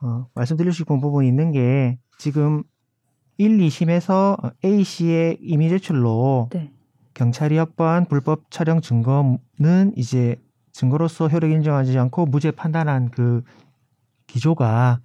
어, 0.00 0.26
말씀드리고 0.34 0.72
싶은 0.72 1.00
부분이 1.00 1.26
있는 1.28 1.52
게 1.52 1.98
지금 2.18 2.62
1, 3.38 3.58
2심에서 3.58 4.54
A 4.64 4.84
씨의 4.84 5.38
이미 5.40 5.68
제출로 5.68 6.48
네. 6.52 6.72
경찰이 7.14 7.58
확보한 7.58 8.06
불법 8.06 8.50
촬영 8.50 8.80
증거는 8.80 9.92
이제 9.96 10.36
증거로서 10.72 11.28
효력 11.28 11.50
인정하지 11.50 11.98
않고 11.98 12.26
무죄 12.26 12.50
판단한 12.50 13.10
그 13.10 13.42
기조가 14.26 15.00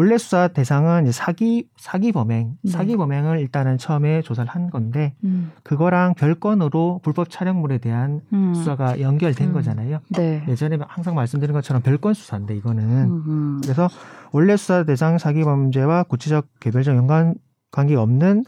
원래 0.00 0.16
수사 0.16 0.48
대상은 0.48 1.12
사기 1.12 1.68
사기 1.76 2.10
범행 2.12 2.56
네. 2.62 2.70
사기 2.70 2.96
범행을 2.96 3.38
일단은 3.38 3.76
처음에 3.76 4.22
조사를 4.22 4.48
한 4.48 4.70
건데 4.70 5.14
음. 5.24 5.52
그거랑 5.62 6.14
별건으로 6.14 7.00
불법 7.02 7.28
촬영물에 7.28 7.76
대한 7.76 8.22
음. 8.32 8.54
수사가 8.54 9.02
연결된 9.02 9.48
음. 9.48 9.52
거잖아요. 9.52 10.00
네. 10.08 10.42
예전에 10.48 10.78
항상 10.88 11.14
말씀드린 11.14 11.52
것처럼 11.52 11.82
별건 11.82 12.14
수사인데 12.14 12.56
이거는 12.56 12.82
음. 12.82 13.60
그래서 13.62 13.90
원래 14.32 14.56
수사 14.56 14.84
대상 14.84 15.18
사기 15.18 15.44
범죄와 15.44 16.04
구체적 16.04 16.46
개별적 16.60 16.96
연관 16.96 17.34
관계 17.70 17.94
없는 17.94 18.46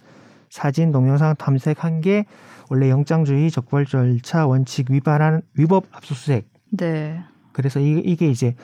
사진 0.49 0.91
동영상 0.91 1.37
탐색한 1.37 2.01
게 2.01 2.25
원래 2.71 2.89
영장주의 2.89 3.51
적발 3.51 3.85
절차 3.85 4.47
원칙 4.47 4.91
위반한 4.91 5.43
위법 5.59 5.85
압수수색 5.93 6.49
네. 6.71 7.21
그래서 7.53 7.79
이, 7.79 8.01
이게 8.03 8.31
이제 8.31 8.55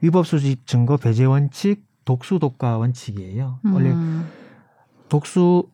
위법 0.00 0.28
수집 0.28 0.64
증거 0.68 0.96
배제 0.96 1.24
원칙 1.24 1.82
독수 2.04 2.38
독가 2.38 2.78
원칙이에요. 2.78 3.60
원래 3.72 3.90
음. 3.90 4.26
독수 5.08 5.64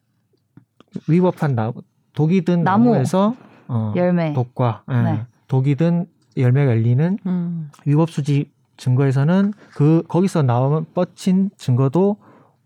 위법한 1.09 1.55
나 1.55 1.73
독이 2.15 2.43
든 2.45 2.65
나무. 2.65 2.91
나무에서 2.91 3.35
어, 3.69 3.93
열매. 3.97 4.33
독과 4.33 4.85
예, 4.91 5.03
네. 5.03 5.27
독이 5.49 5.75
든 5.77 6.07
열매가 6.37 6.71
열리는 6.71 7.19
음. 7.27 7.71
위법 7.85 8.11
수집 8.11 8.53
증거에서는 8.77 9.53
그 9.75 10.03
거기서 10.09 10.43
나오면 10.43 10.87
뻗친 10.95 11.51
증거도 11.57 12.17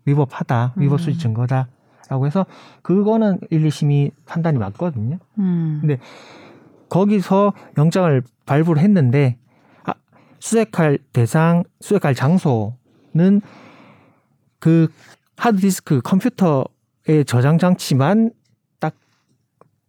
위법하다. 0.05 0.73
위법 0.77 0.99
수집 0.99 1.17
음. 1.17 1.19
증거다라고 1.19 2.25
해서 2.25 2.45
그거는 2.81 3.39
1, 3.49 3.67
2심이 3.67 4.11
판단이 4.25 4.57
맞거든요. 4.57 5.17
음. 5.39 5.79
근데 5.81 5.97
거기서 6.89 7.53
영장을 7.77 8.21
발부를 8.45 8.81
했는데 8.81 9.37
아, 9.83 9.93
수색할 10.39 10.99
대상, 11.11 11.63
수색할 11.81 12.13
장소 12.15 12.77
는 13.15 13.41
그 14.65 14.87
하드디스크 15.37 16.01
컴퓨터의 16.01 17.23
저장 17.27 17.59
장치만 17.59 18.31
딱 18.79 18.95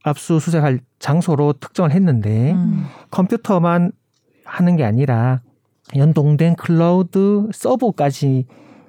압수수색할 0.05 0.81
장소로 0.99 1.55
특정을 1.55 1.93
했는데 1.93 2.53
음. 2.53 2.85
컴퓨터만 3.11 3.93
하는 4.45 4.77
게 4.77 4.85
아니라 4.85 5.41
연동된 5.97 6.57
클라우드 6.57 7.49
서버까지 7.55 8.47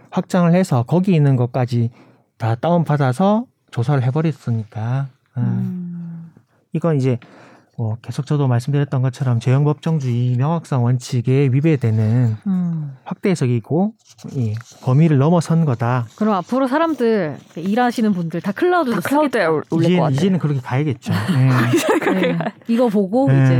확장을 0.10 0.54
해서 0.54 0.84
거기 0.84 1.16
있는 1.16 1.38
것까지 1.38 1.92
다 2.38 2.56
다운받아서 2.56 3.46
조사를 3.72 4.04
해버렸으니까 4.04 5.08
음. 5.38 5.42
음. 5.42 6.34
이건 6.74 6.98
이제 6.98 7.18
뭐 7.78 7.96
계속 8.02 8.26
저도 8.26 8.48
말씀드렸던 8.48 9.04
것처럼 9.04 9.40
죄형법정주의 9.40 10.36
명확성 10.36 10.84
원칙에 10.84 11.50
위배되는 11.52 12.36
음. 12.48 12.98
확대 13.04 13.30
해석이고 13.30 13.94
이 14.32 14.56
범위를 14.84 15.20
넘어선 15.20 15.64
거다. 15.64 16.08
그럼 16.18 16.34
앞으로 16.34 16.66
사람들 16.68 17.38
일하시는 17.56 18.14
분들 18.14 18.42
다 18.42 18.52
클라우드 18.52 18.92
다 18.92 19.00
클라우드에 19.02 19.46
올- 19.46 19.64
올릴 19.70 19.90
것 19.90 19.90
이제, 19.90 19.98
같아요. 20.00 20.16
이제는 20.16 20.40
그렇게 20.40 20.60
가야겠죠. 20.60 21.14
네. 21.34 22.14
네. 22.32 22.38
이거 22.68 22.88
보고 22.90 23.28
네. 23.32 23.44
이제 23.46 23.56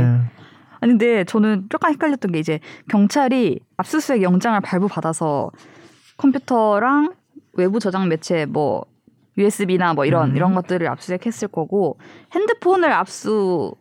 아니 0.80 0.92
근데 0.92 1.22
저는 1.24 1.66
조금 1.68 1.90
헷갈렸던 1.90 2.32
게 2.32 2.40
이제 2.40 2.58
경찰이 2.90 3.60
압수수색 3.76 4.22
영장을 4.22 4.60
발부받아서 4.60 5.52
컴퓨터랑 6.16 7.12
외부 7.52 7.78
저장 7.78 8.08
매체 8.08 8.46
뭐 8.46 8.84
USB나 9.36 9.94
뭐 9.94 10.04
이런 10.04 10.30
음. 10.30 10.36
이런 10.36 10.54
것들을 10.56 10.88
압수수색했을 10.88 11.48
거고 11.48 11.98
핸드폰을 12.34 12.90
압수 12.92 13.74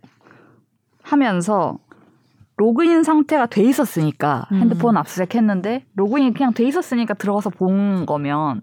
하면서 1.08 1.78
로그인 2.58 3.04
상태가 3.04 3.46
돼 3.46 3.64
있었으니까 3.64 4.48
음. 4.52 4.62
핸드폰 4.62 4.98
압수수색했는데 4.98 5.86
로그인이 5.96 6.34
그냥 6.34 6.54
돼 6.54 6.66
있었으니까 6.66 7.14
들어가서 7.14 7.52
본 7.52 8.06
거면 8.06 8.62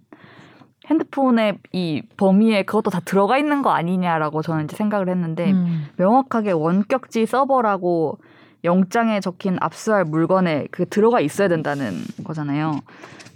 핸드폰에 0.87 1.59
이 1.73 2.03
범위에 2.17 2.65
그것도 2.65 2.91
다 2.91 3.01
들어가 3.05 3.39
있는 3.39 3.63
거 3.63 3.71
아니냐라고 3.71 4.43
저는 4.43 4.65
이제 4.65 4.77
생각을 4.77 5.09
했는데 5.09 5.53
음. 5.53 5.87
명확하게 5.97 6.53
원격지 6.53 7.25
서버라고 7.27 8.19
영장에 8.65 9.21
적힌 9.21 9.57
압수할 9.61 10.05
물건에 10.05 10.67
그 10.71 10.87
들어가 10.87 11.21
있어야 11.21 11.49
된다는 11.49 11.93
거잖아요. 12.25 12.81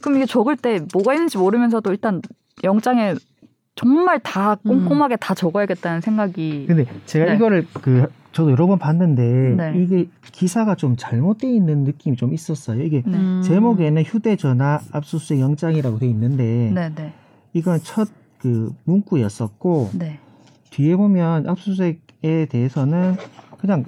그럼 0.01 0.17
이게 0.17 0.27
적을 0.27 0.57
때 0.57 0.81
뭐가 0.93 1.15
있는지 1.15 1.39
모르면서도 1.39 1.91
일단 1.91 2.21
영장에 2.65 3.15
정말 3.79 4.19
다 4.21 4.57
꼼꼼하게 4.57 5.17
다 5.17 5.35
적어야겠다는 5.35 6.01
생각이 6.01 6.67
근데 6.67 6.85
제가 7.07 7.27
네. 7.27 7.37
이거를 7.37 7.67
그 7.75 8.07
저도 8.33 8.51
여러 8.51 8.67
번 8.67 8.79
봤는데 8.79 9.23
네. 9.57 9.73
이게 9.77 10.09
기사가 10.33 10.75
좀 10.75 10.97
잘못돼 10.97 11.51
있는 11.51 11.85
느낌이 11.85 12.17
좀 12.17 12.35
있었어요. 12.35 12.83
이게 12.83 13.03
네. 13.07 13.17
음. 13.17 13.43
제목에는 13.43 14.03
휴대전화 14.03 14.81
압수수색 14.93 15.41
영장이라고 15.41 15.99
돼 15.99 16.07
있는데 16.09 16.71
네, 16.75 16.93
네, 16.95 17.13
이건 17.53 17.81
첫 17.83 18.09
그 18.39 18.73
문구였었고 18.85 19.91
네. 19.95 20.19
뒤에 20.71 20.97
보면 20.97 21.49
압수수색에 21.49 22.47
대해서는 22.49 23.17
그냥 23.59 23.85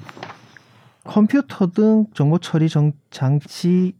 컴퓨터 1.04 1.68
등 1.68 2.06
정보 2.14 2.38
처리 2.38 2.68
정, 2.68 2.92
장치 3.10 3.94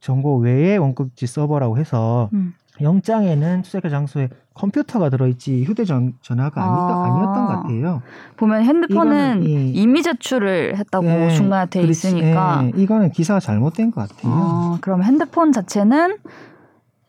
정보 0.00 0.36
외의 0.38 0.78
원격지 0.78 1.26
서버라고 1.26 1.78
해서 1.78 2.30
음. 2.32 2.54
영장에는 2.80 3.62
수색할 3.62 3.90
장소에 3.90 4.28
컴퓨터가 4.54 5.08
들어있지 5.10 5.64
휴대전화가 5.64 6.62
아니, 6.62 6.70
아. 6.70 7.04
아니었던 7.04 7.46
것 7.46 7.52
같아요. 7.54 8.02
보면 8.36 8.62
핸드폰은 8.64 9.42
이- 9.44 9.70
이미 9.72 10.02
제출을 10.02 10.76
했다고 10.78 11.06
네, 11.06 11.30
중간에 11.30 11.66
돼 11.70 11.82
그렇지. 11.82 12.08
있으니까 12.08 12.64
예, 12.64 12.72
이거는 12.80 13.10
기사가 13.10 13.40
잘못된 13.40 13.90
것 13.90 14.08
같아요. 14.08 14.32
어, 14.32 14.78
그럼 14.80 15.02
핸드폰 15.02 15.52
자체는 15.52 16.18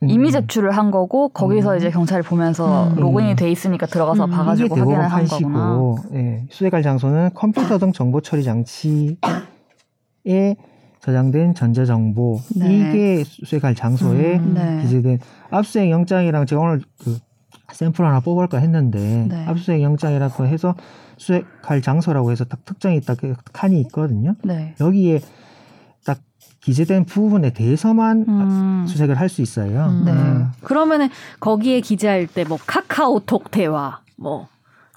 음. 0.04 0.10
이미 0.10 0.32
제출을 0.32 0.72
한 0.72 0.92
거고 0.92 1.30
거기서 1.30 1.72
음. 1.74 1.78
이제 1.78 1.90
경찰이 1.90 2.22
보면서 2.24 2.90
음. 2.90 2.96
로그인이 2.98 3.36
돼 3.36 3.50
있으니까 3.50 3.86
들어가서 3.88 4.26
음. 4.26 4.30
봐가지고 4.32 4.76
확인을 4.76 5.08
한 5.08 5.26
거구나. 5.26 5.96
예, 6.14 6.46
수색할 6.52 6.84
장소는 6.84 7.32
컴퓨터 7.34 7.78
등 7.80 7.92
정보 7.92 8.22
처리 8.22 8.44
장치에 8.44 9.16
저장된 11.06 11.54
전자정보 11.54 12.42
네. 12.56 12.66
이게 12.66 13.24
수색할 13.24 13.76
장소에 13.76 14.38
음. 14.38 14.54
네. 14.56 14.82
기재된 14.82 15.20
압수수색 15.52 15.92
영장이랑 15.92 16.48
제가 16.48 16.60
오늘 16.60 16.82
그 16.98 17.20
샘플 17.72 18.04
하나 18.06 18.20
뽑을까 18.20 18.58
했는데 18.58 19.28
네. 19.30 19.46
압수수색 19.46 19.84
영장이라고 19.84 20.48
해서 20.48 20.74
수색할 21.18 21.84
장소라고 21.84 22.32
해서 22.32 22.44
딱 22.46 22.66
특정이 22.66 23.02
딱그 23.02 23.36
칸이 23.54 23.80
있거든요. 23.82 24.34
네. 24.44 24.74
여기에 24.80 25.20
딱 26.06 26.18
기재된 26.62 27.06
부분에 27.06 27.52
대해서만 27.52 28.26
음. 28.28 28.86
수색을 28.88 29.20
할 29.20 29.30
수 29.30 29.44
있어요. 29.44 29.86
음. 29.86 30.48
그러면은 30.64 31.10
거기에 31.40 31.82
기재할 31.82 32.26
때 32.26 32.44
뭐 32.46 32.58
카카오톡 32.66 33.52
대화 33.52 34.00
뭐 34.18 34.48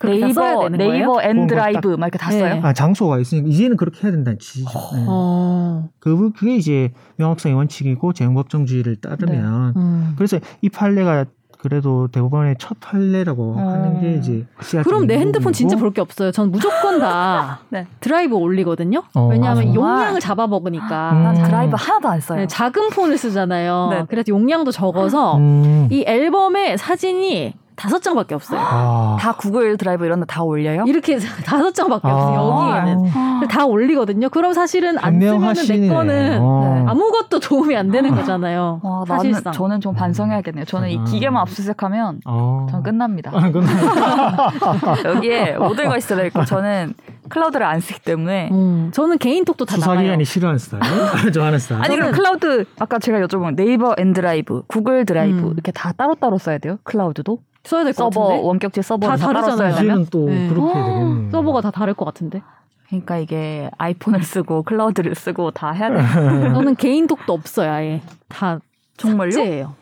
네이버? 0.04 0.68
네이버 0.68 0.86
그런 0.86 1.06
거 1.06 1.22
엔드라이브 1.22 1.88
막 1.98 2.06
이렇게 2.06 2.18
다 2.18 2.30
네. 2.30 2.38
써요. 2.38 2.60
아, 2.62 2.72
장소가 2.72 3.18
있으니까 3.18 3.48
이제는 3.48 3.76
그렇게 3.76 4.02
해야 4.04 4.12
된다는 4.12 4.38
취지죠. 4.38 4.68
네. 4.94 5.04
어. 5.08 5.88
그 5.98 6.32
그게 6.32 6.56
이제 6.56 6.92
명확성의 7.16 7.56
원칙이고 7.56 8.12
죄형법정주의를 8.12 8.96
따르면 8.96 9.74
음. 9.76 10.12
그래서 10.16 10.38
이 10.62 10.68
판례가 10.68 11.26
그래도 11.58 12.06
대법원의 12.08 12.54
첫 12.58 12.78
판례라고 12.80 13.54
어. 13.56 13.60
하는 13.60 14.00
게 14.00 14.14
이제 14.14 14.46
그럼 14.84 15.06
내 15.06 15.18
핸드폰 15.18 15.52
진짜 15.52 15.74
볼볼게 15.74 16.00
없어요. 16.00 16.30
전 16.30 16.50
무조건 16.52 17.00
다 17.00 17.60
네. 17.68 17.86
드라이브 18.00 18.36
올리거든요. 18.36 19.02
어, 19.14 19.26
왜냐하면 19.26 19.70
아? 19.70 19.74
용량을 19.74 20.20
잡아먹으니까. 20.20 21.12
음. 21.12 21.22
난 21.24 21.34
드라이브 21.34 21.74
하나도 21.76 22.08
안 22.08 22.20
써요. 22.20 22.40
네, 22.40 22.46
작은 22.46 22.90
폰을 22.90 23.18
쓰잖아요. 23.18 23.88
네. 23.90 24.04
그래서 24.08 24.28
용량도 24.28 24.70
적어서 24.70 25.36
음. 25.36 25.88
이 25.90 26.04
앨범에 26.06 26.76
사진이 26.76 27.54
다섯 27.78 28.02
장밖에 28.02 28.34
없어요. 28.34 28.60
아. 28.60 29.16
다 29.20 29.32
구글 29.32 29.76
드라이브 29.76 30.04
이런 30.04 30.20
데 30.20 30.26
다 30.26 30.42
올려요? 30.42 30.84
이렇게 30.86 31.16
다섯 31.46 31.72
장밖에 31.72 32.06
없어요. 32.08 32.38
여기에는 32.80 33.10
아. 33.14 33.40
다 33.48 33.64
올리거든요. 33.66 34.28
그럼 34.30 34.52
사실은 34.52 34.98
안 34.98 35.20
쓰면 35.20 35.54
내. 35.54 35.88
거는 35.88 36.38
어. 36.40 36.84
아무것도 36.88 37.38
도움이 37.40 37.76
안 37.76 37.90
되는 37.90 38.14
거잖아요. 38.14 38.80
와, 38.82 39.04
나는 39.06 39.30
사실상. 39.32 39.52
저는 39.52 39.80
좀 39.80 39.94
반성해야겠네요. 39.94 40.64
저는 40.64 40.90
이 40.90 40.98
아. 40.98 41.04
기계만 41.04 41.40
압수수색하면 41.42 42.20
어. 42.26 42.66
전 42.70 42.82
끝납니다. 42.82 43.30
아, 43.34 43.48
여기에 45.04 45.56
모든 45.58 45.88
것이 45.88 46.06
들어 46.08 46.24
있고 46.26 46.44
저는 46.44 46.94
클라우드를 47.28 47.64
안 47.64 47.80
쓰기 47.80 48.00
때문에 48.00 48.48
음, 48.52 48.90
저는 48.92 49.18
개인톡도 49.18 49.64
다. 49.64 49.74
수사기관이 49.76 50.24
싫어하는 50.24 50.58
스타일, 50.58 51.32
좋아하는 51.32 51.58
스타일. 51.60 51.82
아니 51.84 51.96
그럼 51.96 52.12
클라우드 52.12 52.64
아까 52.78 52.98
제가 52.98 53.18
여쭤본 53.20 53.54
네이버 53.56 53.94
엔드라이브, 53.98 54.62
구글 54.66 55.04
드라이브 55.04 55.38
음. 55.48 55.52
이렇게 55.52 55.70
다 55.72 55.92
따로따로 55.92 56.38
써야 56.38 56.58
돼요? 56.58 56.78
클라우드도? 56.84 57.38
써야 57.64 57.84
될것 57.84 57.96
서버 58.14 58.28
같은데. 58.28 58.42
원격지 58.46 58.82
서버를 58.82 59.16
다 59.18 59.26
다, 59.26 59.32
다르잖아요. 59.32 59.56
되면? 59.58 59.72
사실은 59.74 60.06
또 60.10 60.26
네. 60.28 60.48
그렇게 60.48 60.78
어, 60.78 60.84
되겠네. 60.84 61.30
서버가 61.30 61.60
다 61.60 61.70
다를 61.70 61.94
것 61.94 62.04
같은데. 62.04 62.42
그러니까 62.88 63.18
이게 63.18 63.70
아이폰을 63.76 64.22
쓰고 64.22 64.62
클라우드를 64.62 65.14
쓰고 65.14 65.50
다 65.50 65.72
해야 65.72 65.90
돼. 65.90 65.96
저는 66.54 66.74
개인 66.76 67.06
톡도 67.06 67.32
없어요. 67.32 67.70
아예 67.70 68.00
다 68.28 68.58
정말요? 68.96 69.30
삭제예요. 69.32 69.74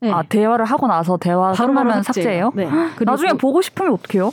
네. 0.00 0.12
아 0.12 0.22
대화를 0.22 0.66
하고 0.66 0.86
나서 0.86 1.16
대화 1.16 1.52
바로 1.52 1.68
끝나면 1.68 2.02
삭제예요? 2.02 2.52
네. 2.54 2.68
나중에 3.00 3.32
보고 3.32 3.62
싶으면 3.62 3.94
어떡해요? 3.94 4.32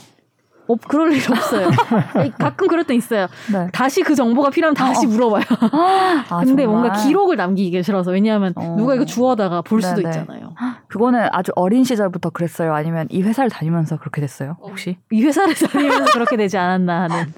어, 0.66 0.76
그럴 0.88 1.12
일 1.12 1.20
없어요. 1.30 1.68
아니, 2.14 2.32
가끔 2.38 2.68
그럴 2.68 2.84
때 2.84 2.94
있어요. 2.94 3.26
네. 3.52 3.68
다시 3.72 4.02
그 4.02 4.14
정보가 4.14 4.50
필요하면 4.50 4.74
다시 4.74 5.06
어, 5.06 5.08
어. 5.08 5.12
물어봐요. 5.12 5.42
아, 6.30 6.40
근데 6.44 6.64
정말. 6.64 6.66
뭔가 6.66 7.02
기록을 7.02 7.36
남기기 7.36 7.82
싫어서 7.82 8.12
왜냐하면 8.12 8.52
어. 8.56 8.74
누가 8.78 8.94
이거 8.94 9.04
주워다가 9.04 9.62
볼 9.62 9.82
수도 9.82 9.96
네네. 10.02 10.08
있잖아요. 10.08 10.54
그거는 10.88 11.28
아주 11.32 11.52
어린 11.56 11.84
시절부터 11.84 12.30
그랬어요? 12.30 12.74
아니면 12.74 13.06
이 13.10 13.22
회사를 13.22 13.50
다니면서 13.50 13.98
그렇게 13.98 14.20
됐어요? 14.20 14.56
혹시? 14.60 14.96
이 15.10 15.22
회사를 15.22 15.54
다니면서 15.68 16.12
그렇게 16.12 16.36
되지 16.36 16.56
않았나 16.56 17.02
하는. 17.02 17.34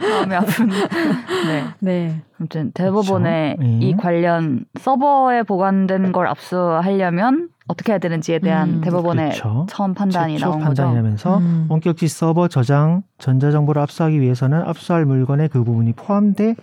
마음이 0.00 0.34
아픈. 0.34 0.68
네. 0.68 1.64
네. 1.80 2.22
아무튼 2.38 2.72
대법원에 2.72 3.56
그렇죠. 3.56 3.72
이 3.80 3.92
음. 3.92 3.96
관련 3.96 4.64
서버에 4.80 5.42
보관된 5.44 6.12
걸 6.12 6.26
압수하려면 6.26 7.48
어떻게 7.66 7.92
해야 7.92 7.98
되는지에 7.98 8.40
대한 8.40 8.68
음, 8.68 8.80
대법원의 8.82 9.30
그렇죠. 9.30 9.66
처음 9.70 9.94
판단이 9.94 10.38
나온 10.38 10.58
거죠. 10.58 10.64
판단이라면서 10.64 11.38
음. 11.38 11.66
원격지 11.70 12.08
서버 12.08 12.48
저장 12.48 13.02
전자정보를 13.18 13.80
압수하기 13.82 14.20
위해서는 14.20 14.62
압수할 14.62 15.06
물건에 15.06 15.48
그 15.48 15.64
부분이 15.64 15.94
포함돼 15.94 16.56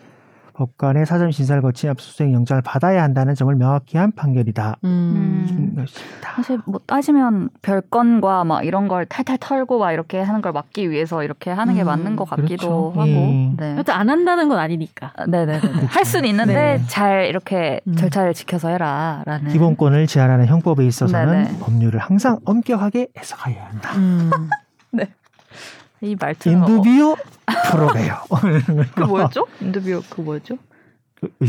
법관의 0.62 1.08
사전 1.08 1.32
심사를 1.32 1.60
거친 1.62 1.90
압수수색 1.90 2.32
영장을 2.34 2.62
받아야 2.62 3.02
한다는 3.02 3.34
점을 3.34 3.54
명확히 3.56 3.98
한 3.98 4.12
판결이다. 4.12 4.78
음. 4.84 5.48
음. 5.50 5.86
사실 6.22 6.60
뭐 6.66 6.80
따지면 6.86 7.50
별건과 7.64 8.44
막 8.44 8.64
이런 8.64 8.88
걸 8.88 9.06
탈탈 9.06 9.40
털고 9.40 9.80
막 9.80 9.92
이렇게 9.92 10.22
하는 10.22 10.42
걸 10.42 10.52
막기 10.52 10.92
위해서 10.92 11.24
이렇게 11.24 11.50
하는 11.50 11.74
게 11.74 11.82
음, 11.82 11.88
맞는 11.88 12.16
것 12.16 12.30
같기도 12.30 12.48
그렇죠. 12.48 12.94
하고. 12.96 13.08
예. 13.08 13.54
네. 13.58 13.78
여튼 13.78 13.94
안 13.94 14.10
한다는 14.10 14.50
건 14.50 14.60
아니니까. 14.60 15.14
아, 15.16 15.26
네네네. 15.26 15.60
할 15.90 16.06
수는 16.06 16.30
있는데 16.30 16.54
네. 16.54 16.84
잘 16.88 17.26
이렇게 17.26 17.82
음. 17.88 17.96
절차를 17.96 18.36
지켜서 18.36 18.70
해라라는. 18.70 19.52
기본권을 19.52 20.06
제한하는 20.06 20.46
형법에 20.46 20.86
있어서는 20.86 21.44
네네. 21.44 21.60
법률을 21.60 22.00
항상 22.00 22.38
엄격하게 22.46 23.08
해석해야 23.18 23.66
한다. 23.66 23.92
음. 26.04 26.08
이 26.08 26.16
말투는 26.20 26.64
어, 26.64 26.68
인두비오 26.68 27.16
프로베요. 27.72 28.16
그 28.96 29.02
뭐였죠? 29.02 29.46
인터뷰 29.62 30.02
그 30.10 30.22
뭐였죠? 30.22 30.58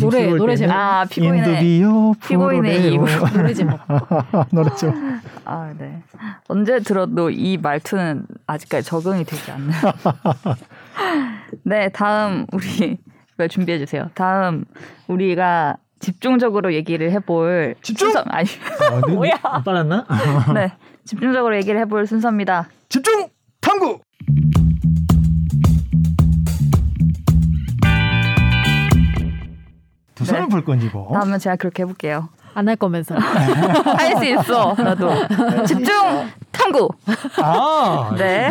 노래- 0.01 0.27
노래 0.35 0.55
제목. 0.57 0.75
아 0.75 1.07
피고인의 1.09 1.39
인두비오 1.49 2.15
피고인의. 2.29 2.93
이유. 2.93 3.05
노래 3.35 3.55
제목. 3.55 3.81
노래 4.53 4.75
제목. 4.77 4.97
아 5.47 5.73
네. 5.79 6.03
언제 6.49 6.81
들어도 6.81 7.31
이 7.31 7.57
말투는 7.57 8.27
아직까지 8.47 8.87
적응이 8.87 9.25
되지 9.25 9.51
않는. 9.53 9.71
네 11.65 11.89
다음 11.89 12.47
우리 12.53 12.99
왜 13.39 13.49
준비해 13.49 13.79
주세요. 13.79 14.11
다음 14.15 14.65
우리가 15.09 15.77
집중적으로 16.01 16.75
얘기를 16.75 17.11
해볼 17.13 17.77
집중! 17.81 18.11
순서 18.11 18.25
아니 18.29 18.49
어, 18.91 19.07
네, 19.07 19.13
뭐야? 19.15 19.33
아, 19.43 19.63
빨랐나? 19.63 20.05
네 20.53 20.73
집중적으로 21.05 21.57
얘기를 21.57 21.81
해볼 21.81 22.07
순서입니다. 22.07 22.69
집중 22.91 23.29
탐구. 23.63 24.01
두 30.25 30.27
손을 30.27 30.43
네. 30.43 30.49
볼 30.49 30.65
건지 30.65 30.89
뭐. 30.93 31.13
다음은 31.13 31.39
제가 31.39 31.57
그렇게 31.57 31.83
해볼게요. 31.83 32.29
안 32.55 32.69
할 32.69 32.77
거면서. 32.77 33.15
할 33.19 34.17
수 34.17 34.25
있어 34.27 34.75
나도 34.77 35.11
집중 35.67 35.95
탐구. 36.53 36.89
아, 37.43 38.15
네. 38.19 38.51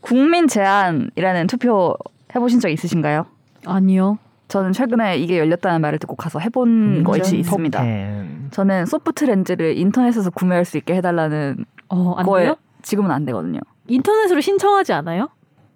국민 0.00 0.48
제안이라는 0.48 1.46
투표 1.46 1.94
해보신 2.34 2.60
적 2.60 2.68
있으신가요? 2.68 3.26
아니요. 3.66 4.18
저는 4.48 4.72
최근에 4.72 5.16
이게 5.18 5.38
열렸다는 5.38 5.80
말을 5.80 5.98
듣고 5.98 6.14
가서 6.16 6.38
해본 6.38 7.04
것이 7.04 7.38
있습니다. 7.38 7.78
톱텐. 7.78 8.48
저는 8.50 8.86
소프트 8.86 9.24
렌즈를 9.24 9.78
인터넷에서 9.78 10.30
구매할 10.30 10.64
수 10.64 10.76
있게 10.76 10.94
해달라는 10.96 11.64
어, 11.88 12.14
안 12.16 12.26
거에 12.26 12.44
돼요? 12.44 12.56
지금은 12.82 13.10
안 13.10 13.24
되거든요. 13.26 13.60
인터넷으로 13.86 14.40
신청하지 14.40 14.92
않아요? 14.92 15.28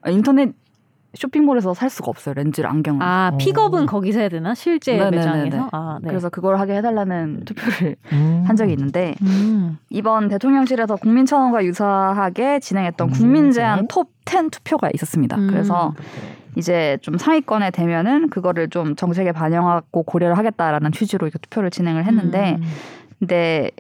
아, 0.03 0.11
인터넷 0.11 0.53
쇼핑몰에서 1.15 1.75
살 1.75 1.89
수가 1.91 2.11
없어요 2.11 2.35
렌즈를 2.35 2.69
안경을. 2.69 3.03
아, 3.03 3.31
어. 3.33 3.37
픽업은 3.37 3.87
거기서 3.87 4.21
해야 4.21 4.29
되나? 4.29 4.55
실제 4.55 4.97
네네네네. 4.97 5.17
매장에서? 5.17 5.69
아, 5.73 5.99
네. 6.03 6.09
그래서 6.09 6.29
그걸 6.29 6.59
하게 6.59 6.77
해달라는 6.77 7.45
투표를 7.45 7.97
음. 8.13 8.45
한 8.47 8.57
적이 8.57 8.73
있는데 8.73 9.15
음. 9.23 9.79
이번 9.91 10.29
대통령실에서 10.29 10.97
국민청원과 10.97 11.65
유사하게 11.65 12.61
진행했던 12.61 13.11
국민 13.11 13.53
제안 13.53 13.87
톱 13.89 14.11
10 14.29 14.51
투표가 14.51 14.91
있었습니다. 14.93 15.37
음. 15.37 15.47
그래서 15.49 15.95
이제 16.57 16.99
좀 17.03 17.17
상위권에 17.17 17.71
되면은 17.71 18.29
그거를 18.31 18.69
좀 18.71 18.97
정책에 18.97 19.31
반영하고 19.31 20.03
고려를 20.03 20.37
하겠다라는 20.37 20.91
취지로 20.93 21.27
이렇게 21.27 21.39
투표를 21.39 21.71
진행을 21.71 22.05
했는데 22.05 22.57
음. 22.59 22.65
근데 23.19 23.71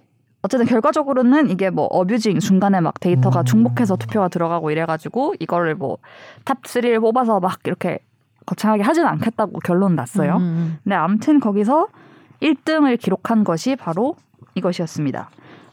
어쨌든 0.47 0.65
결과적으로는 0.67 1.51
이게 1.51 1.71
뭐 1.71 1.87
어뷰징 1.87 2.39
중간에 2.39 2.81
막 2.81 3.01
데이터가 3.01 3.41
음. 3.41 3.45
중복해서 3.45 3.97
투표가 3.97 4.29
들어가고 4.29 4.71
이래가지고 4.71 5.35
이거를 5.41 5.75
뭐탑 5.75 6.63
3를 6.63 7.01
뽑아서 7.01 7.41
막 7.41 7.59
이렇게 7.65 7.99
거창하게 8.47 8.85
하진 8.85 9.05
않겠다고 9.05 9.59
결론 9.59 9.97
났어요. 9.97 10.37
음. 10.37 10.79
근데 10.85 10.95
아무튼 10.95 11.41
거기서 11.41 11.89
1등을 12.41 12.97
기록한 13.01 13.43
것이 13.43 13.75
바로 13.75 14.15
이것이었습니다. 14.55 15.31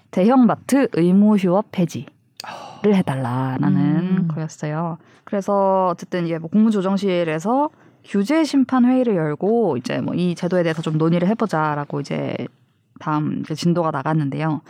대형마트 0.10 0.88
의무 0.94 1.36
휴업 1.38 1.68
폐지 1.72 2.08
를 2.82 2.96
해달라라는 2.96 3.78
음. 3.78 4.28
거였어요. 4.28 4.98
그래서 5.24 5.88
어쨌든 5.92 6.26
이게 6.26 6.38
뭐 6.38 6.50
국무조정실에서 6.50 7.70
규제 8.04 8.44
심판 8.44 8.84
회의를 8.84 9.16
열고 9.16 9.78
이제 9.78 10.02
뭐 10.02 10.14
이 10.16 10.36
제도에 10.36 10.64
대해서 10.64 10.82
좀 10.82 10.98
논의를 10.98 11.28
해보자라고 11.30 12.02
이제 12.02 12.36
다음 13.00 13.44
진도가 13.44 13.92
나갔는데요. 13.92 14.62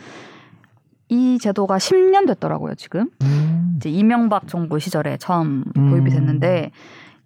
이 1.08 1.38
제도가 1.38 1.76
10년 1.78 2.26
됐더라고요 2.26 2.74
지금. 2.74 3.10
음. 3.22 3.74
이제 3.76 3.90
이명박 3.90 4.48
정부 4.48 4.78
시절에 4.78 5.16
처음 5.18 5.64
음. 5.76 5.90
도입이 5.90 6.10
됐는데 6.10 6.70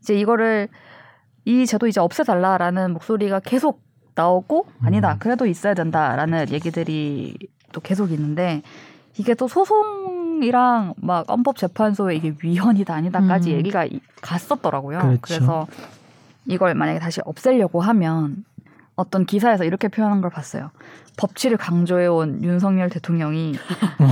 이제 0.01 0.15
이거를 0.19 0.69
이 1.45 1.65
제도 1.67 1.87
이제 1.87 2.01
없애달라라는 2.01 2.93
목소리가 2.93 3.41
계속 3.41 3.83
나오고 4.15 4.67
아니다 4.83 5.15
음. 5.15 5.19
그래도 5.21 5.47
있어야 5.47 5.75
된다라는 5.75 6.51
얘기들이 6.51 7.37
또 7.73 7.81
계속 7.81 8.11
있는데 8.11 8.63
이게 9.17 9.35
또 9.35 9.47
소송이랑 9.49 10.95
막 10.97 11.29
헌법재판소에 11.31 12.17
이게 12.17 12.35
위헌이다 12.43 12.93
아니다까지 12.95 13.53
음. 13.53 13.57
얘기가 13.59 13.85
이- 13.85 14.01
갔었더라고요. 14.21 14.99
그렇죠. 14.99 15.19
그래서 15.23 15.67
이걸 16.47 16.75
만약에 16.75 16.99
다시 16.99 17.21
없애려고 17.25 17.81
하면 17.81 18.45
어떤 18.99 19.25
기사에서 19.27 19.65
이렇게 19.65 19.87
표현한 19.87 20.21
걸 20.21 20.29
봤어요. 20.29 20.71
법치를 21.19 21.57
강조해온 21.57 22.43
윤석열 22.43 22.91
대통령이 22.91 23.55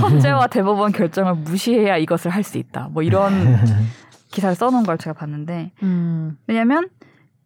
헌재와 0.01 0.47
대법원 0.49 0.93
결정을 0.93 1.35
무시해야 1.35 1.97
이것을 1.97 2.31
할 2.31 2.43
수 2.43 2.57
있다. 2.57 2.87
뭐 2.91 3.03
이런 3.03 3.31
기사를 4.31 4.55
써놓은 4.55 4.83
걸 4.83 4.97
제가 4.97 5.13
봤는데 5.13 5.71
음. 5.83 6.37
왜냐하면 6.47 6.87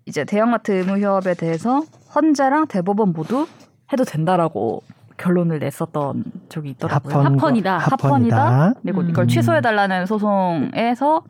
이제 0.05 0.23
대형마트 0.23 0.71
의무 0.71 0.99
휴업에 0.99 1.33
대해서 1.33 1.81
헌재랑 2.15 2.67
대법원 2.67 3.11
모두 3.13 3.47
해도 3.91 4.03
된다라고 4.03 4.83
결론을 5.17 5.57
냈었던 5.57 6.23
적이 6.49 6.69
있더라고요. 6.71 7.15
합헌, 7.15 7.33
합헌이다. 7.33 7.77
합헌이다. 7.79 8.73
그리고 8.83 9.01
음. 9.01 9.09
이걸 9.09 9.27
취소해달라는 9.27 10.05
소송에서 10.05 11.23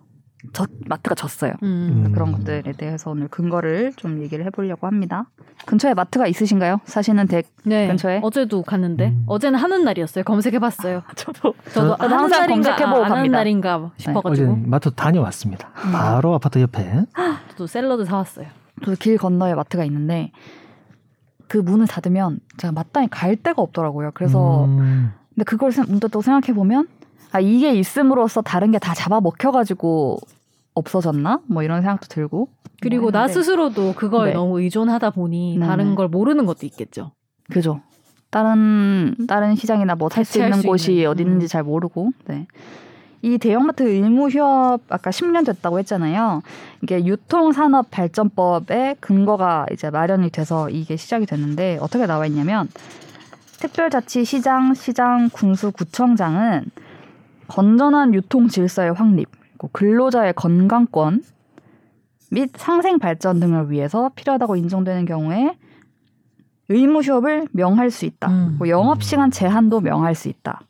저, 0.53 0.65
마트가 0.87 1.13
졌어요. 1.15 1.53
음. 1.63 2.03
음. 2.07 2.11
그런 2.13 2.31
것들에 2.31 2.71
대해서 2.73 3.11
오늘 3.11 3.27
근거를 3.27 3.93
좀 3.95 4.21
얘기를 4.21 4.43
해보려고 4.45 4.87
합니다. 4.87 5.25
근처에 5.65 5.93
마트가 5.93 6.25
있으신가요? 6.27 6.79
사시는 6.85 7.27
댁 7.27 7.47
네. 7.63 7.87
근처에? 7.87 8.21
어제도 8.23 8.63
갔는데 8.63 9.09
음. 9.09 9.23
어제는 9.27 9.59
하는 9.59 9.83
날이었어요. 9.83 10.23
검색해봤어요. 10.23 11.03
저도 11.15 11.33
저도 11.41 11.53
저도 11.71 11.95
하는 11.95 12.17
항상 12.17 12.41
날인가 12.41 12.69
검색해보고 12.71 12.97
안 12.97 13.03
하는 13.11 13.15
갑니다. 13.17 13.37
날인가 13.37 13.91
싶어가지고 13.97 14.51
어제 14.53 14.61
마트 14.65 14.91
다녀왔습니다. 14.91 15.69
음. 15.85 15.91
바로 15.91 16.33
아파트 16.33 16.59
옆에. 16.59 17.05
저도 17.51 17.67
샐러드 17.67 18.05
사왔어요. 18.05 18.47
저도 18.83 18.97
길 18.99 19.17
건너에 19.17 19.53
마트가 19.53 19.83
있는데 19.85 20.31
그 21.47 21.57
문을 21.57 21.85
닫으면 21.85 22.39
제가 22.57 22.71
마땅히 22.71 23.07
갈 23.09 23.35
데가 23.35 23.61
없더라고요. 23.61 24.11
그래서 24.15 24.65
음. 24.65 25.11
근데 25.35 25.43
그걸 25.43 25.71
생- 25.71 25.85
문득 25.87 26.09
또 26.09 26.21
생각해 26.21 26.53
보면 26.55 26.87
아 27.31 27.39
이게 27.39 27.73
있음으로써 27.73 28.41
다른 28.41 28.71
게 28.71 28.79
다 28.79 28.93
잡아먹혀가지고 28.93 30.17
없어졌나? 30.73 31.41
뭐 31.47 31.63
이런 31.63 31.81
생각도 31.81 32.07
들고 32.07 32.49
그리고 32.81 33.03
뭐 33.03 33.11
나. 33.11 33.27
스스로도 33.27 33.93
그거에 33.93 34.29
네. 34.29 34.33
너무 34.33 34.59
의존하다 34.61 35.11
보니 35.11 35.55
네네. 35.57 35.65
다른 35.67 35.95
걸 35.95 36.07
모르는 36.07 36.45
것도 36.45 36.65
있겠죠. 36.65 37.11
그죠. 37.51 37.81
다른 38.31 39.13
다른 39.27 39.55
시장이나 39.55 39.95
뭐 39.95 40.07
살 40.09 40.23
수 40.25 40.39
있는 40.39 40.61
수 40.61 40.67
곳이 40.67 40.93
있는, 40.93 41.09
어디 41.09 41.23
있는지 41.23 41.45
음. 41.45 41.47
잘 41.47 41.63
모르고. 41.63 42.11
네. 42.27 42.47
이 43.23 43.37
대형마트 43.37 43.83
의무 43.83 44.29
휴업 44.29 44.81
아까 44.89 45.11
10년 45.11 45.45
됐다고 45.45 45.77
했잖아요. 45.79 46.41
이게 46.81 47.05
유통산업 47.05 47.91
발전법의 47.91 48.95
근거가 48.99 49.67
이제 49.71 49.91
마련이 49.91 50.31
돼서 50.31 50.69
이게 50.69 50.95
시작이 50.95 51.27
됐는데 51.27 51.77
어떻게 51.81 52.07
나와 52.07 52.25
있냐면 52.25 52.67
특별자치시장, 53.59 54.73
시장, 54.73 55.29
군수, 55.31 55.71
구청장은 55.71 56.65
건전한 57.51 58.13
유통 58.13 58.47
질서의 58.47 58.93
확립, 58.93 59.27
근로자의 59.73 60.33
건강권 60.35 61.21
및 62.31 62.49
상생 62.55 62.97
발전 62.97 63.41
등을 63.41 63.69
위해서 63.69 64.09
필요하다고 64.15 64.55
인정되는 64.55 65.03
경우에 65.03 65.57
의무 66.69 67.01
휴업을 67.01 67.49
명할 67.51 67.91
수 67.91 68.05
있다. 68.05 68.29
음. 68.29 68.59
영업 68.67 69.03
시간 69.03 69.31
제한도 69.31 69.81
명할 69.81 70.15
수 70.15 70.29
있다. 70.29 70.61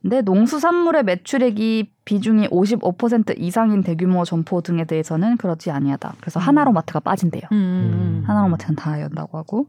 근데 0.00 0.22
농수산물의 0.22 1.02
매출액이 1.02 1.92
비중이 2.06 2.48
55% 2.48 3.38
이상인 3.38 3.82
대규모 3.82 4.24
점포 4.24 4.62
등에 4.62 4.84
대해서는 4.84 5.36
그렇지 5.36 5.70
아니하다. 5.70 6.14
그래서 6.20 6.40
음. 6.40 6.42
하나로 6.42 6.72
마트가 6.72 7.00
빠진대요. 7.00 7.42
음. 7.52 8.24
하나로 8.26 8.48
마트는 8.48 8.76
다 8.76 8.98
연다고 9.02 9.36
하고. 9.36 9.66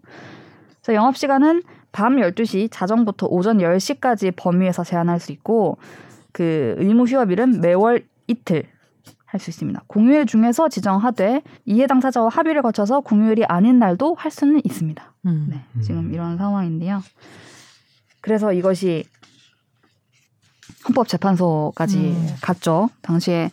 그래서 0.81 0.95
영업 0.95 1.17
시간은 1.17 1.63
밤 1.91 2.17
12시 2.17 2.69
자정부터 2.71 3.27
오전 3.27 3.57
10시까지 3.57 4.33
범위에서 4.35 4.83
제한할 4.83 5.19
수 5.19 5.31
있고 5.31 5.77
그 6.31 6.75
의무 6.77 7.05
휴업일은 7.05 7.61
매월 7.61 8.05
이틀 8.27 8.63
할 9.31 9.39
수 9.39 9.49
있습니다. 9.49 9.83
공휴일 9.87 10.25
중에서 10.25 10.67
지정하되 10.67 11.41
이해 11.65 11.87
당사자와 11.87 12.27
합의를 12.27 12.61
거쳐서 12.61 12.99
공휴일이 12.99 13.45
아닌 13.45 13.79
날도 13.79 14.15
할 14.15 14.29
수는 14.29 14.59
있습니다. 14.65 15.13
음. 15.25 15.47
네, 15.49 15.63
지금 15.81 16.13
이런 16.13 16.37
상황인데요. 16.37 17.01
그래서 18.19 18.51
이것이 18.51 19.05
헌법재판소까지 20.87 21.97
음. 21.97 22.27
갔죠. 22.41 22.89
당시에 23.01 23.51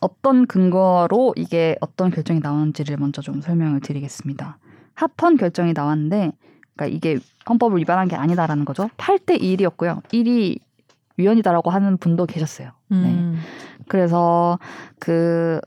어떤 0.00 0.46
근거로 0.46 1.34
이게 1.36 1.76
어떤 1.80 2.10
결정이 2.10 2.40
나왔는지를 2.40 2.96
먼저 2.96 3.20
좀 3.20 3.42
설명을 3.42 3.80
드리겠습니다. 3.80 4.58
합헌 4.94 5.36
결정이 5.36 5.72
나왔는데, 5.74 6.32
그러니까 6.78 6.86
이게 6.86 7.18
헌법을 7.48 7.78
위반한 7.78 8.08
게 8.08 8.16
아니다라는 8.16 8.64
거죠. 8.64 8.88
8대 8.96 9.40
1이었고요. 9.40 10.02
1이 10.04 10.58
위헌이다라고 11.18 11.70
하는 11.70 11.98
분도 11.98 12.24
계셨어요. 12.24 12.70
네. 12.88 12.96
음. 12.96 13.38
그래서 13.88 14.58
그 14.98 15.60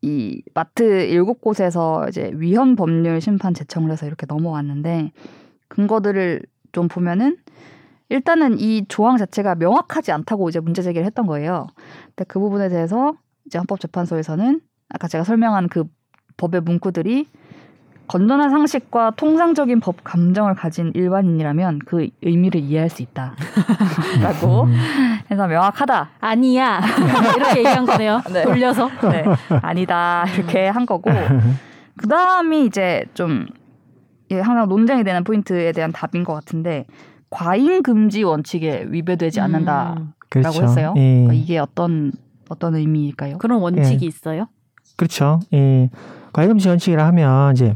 이 0.00 0.42
마트 0.54 0.82
일곱 0.82 1.40
곳에서 1.40 2.06
이제 2.08 2.30
위헌 2.34 2.76
법률 2.76 3.20
심판 3.20 3.52
제청을 3.52 3.90
해서 3.90 4.06
이렇게 4.06 4.26
넘어왔는데 4.26 5.12
근거들을 5.68 6.42
좀 6.72 6.88
보면은 6.88 7.36
일단은 8.08 8.58
이 8.60 8.86
조항 8.88 9.16
자체가 9.16 9.56
명확하지 9.56 10.12
않다고 10.12 10.48
이제 10.48 10.60
문제 10.60 10.82
제기를 10.82 11.04
했던 11.04 11.26
거예요. 11.26 11.66
근데 12.06 12.24
그 12.24 12.38
부분에 12.38 12.68
대해서 12.68 13.14
이제 13.46 13.58
헌법재판소에서는 13.58 14.60
아까 14.88 15.08
제가 15.08 15.24
설명한 15.24 15.68
그 15.68 15.84
법의 16.36 16.62
문구들이 16.62 17.26
건전한 18.08 18.50
상식과 18.50 19.12
통상적인 19.16 19.80
법 19.80 20.02
감정을 20.02 20.54
가진 20.54 20.90
일반인이라면 20.94 21.80
그 21.84 22.08
의미를 22.22 22.60
이해할 22.62 22.88
수 22.88 23.02
있다라고 23.02 24.64
음. 24.64 24.74
해서 25.30 25.46
명확하다 25.46 26.10
아니야 26.18 26.80
이렇게 27.36 27.58
얘기한 27.58 27.84
거네요. 27.84 28.22
네. 28.32 28.42
돌려서. 28.42 28.90
네, 29.10 29.24
아니다 29.62 30.24
이렇게 30.34 30.68
한 30.68 30.86
거고 30.86 31.10
그 31.96 32.08
다음이 32.08 32.64
이제 32.64 33.04
좀 33.14 33.46
이게 34.28 34.40
항상 34.40 34.68
논쟁이 34.68 35.04
되는 35.04 35.22
포인트에 35.24 35.72
대한 35.72 35.92
답인 35.92 36.24
것 36.24 36.32
같은데 36.32 36.86
과잉 37.30 37.82
금지 37.82 38.22
원칙에 38.22 38.86
위배되지 38.88 39.40
않는다라고 39.40 40.00
음. 40.00 40.12
그렇죠. 40.30 40.62
했어요. 40.62 40.94
예. 40.96 41.24
그러니까 41.24 41.32
이게 41.34 41.58
어떤 41.58 42.12
어떤 42.48 42.74
의미일까요? 42.74 43.38
그런 43.38 43.60
원칙이 43.60 44.06
있어요? 44.06 44.48
그렇죠. 44.96 45.40
예. 45.52 45.90
과잉 46.32 46.48
금지 46.48 46.68
원칙이라 46.68 47.06
하면 47.06 47.52
이제 47.52 47.74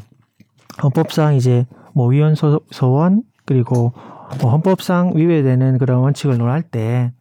헌법상 0.83 1.35
이제 1.35 1.67
뭐 1.95 2.09
위헌 2.09 2.35
소, 2.35 2.61
소원 2.71 3.23
그리고 3.45 3.93
뭐 4.41 4.51
헌법상 4.51 5.13
위배되는 5.15 5.79
그런 5.79 5.99
원칙을 5.99 6.39
논할 6.39 6.63
때 6.63 7.13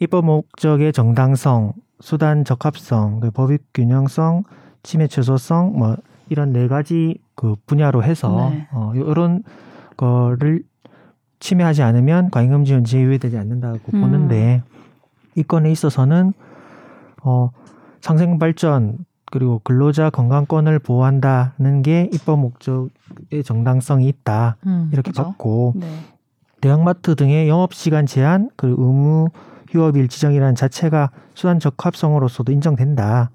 입법 0.00 0.24
목적의 0.26 0.92
정당성, 0.92 1.72
수단 2.00 2.44
적합성, 2.44 3.20
그 3.20 3.30
법익 3.30 3.64
균형성, 3.74 4.44
침해 4.82 5.06
최소성 5.06 5.76
뭐 5.76 5.96
이런 6.28 6.52
네 6.52 6.68
가지 6.68 7.18
그 7.34 7.56
분야로 7.66 8.02
해서 8.02 8.50
네. 8.50 8.68
어 8.72 8.92
이런 8.94 9.42
거를 9.96 10.62
침해하지 11.40 11.82
않으면 11.82 12.30
과잉금지 12.30 12.74
원칙이 12.74 13.02
위배되지 13.04 13.38
않는다고 13.38 13.78
음. 13.94 14.00
보는데 14.00 14.62
이 15.34 15.42
건에 15.42 15.70
있어서는 15.70 16.32
어 17.22 17.50
상생 18.00 18.38
발전 18.38 18.98
그리고 19.30 19.60
근로자 19.64 20.10
건강권을 20.10 20.78
보호한다는 20.78 21.82
게 21.82 22.08
입법 22.12 22.38
목적의 22.40 23.42
정당성이 23.44 24.08
있다 24.08 24.56
음. 24.66 24.90
이렇게 24.92 25.10
그죠. 25.10 25.24
봤고 25.24 25.74
네. 25.76 25.86
대형마트 26.60 27.14
등의 27.14 27.48
영업 27.48 27.74
시간 27.74 28.06
제한 28.06 28.50
그리고 28.56 28.82
의무 28.82 29.28
휴업일 29.70 30.08
지정이라는 30.08 30.54
자체가 30.54 31.10
수단 31.34 31.60
적합성으로서도 31.60 32.52
인정된다. 32.52 33.30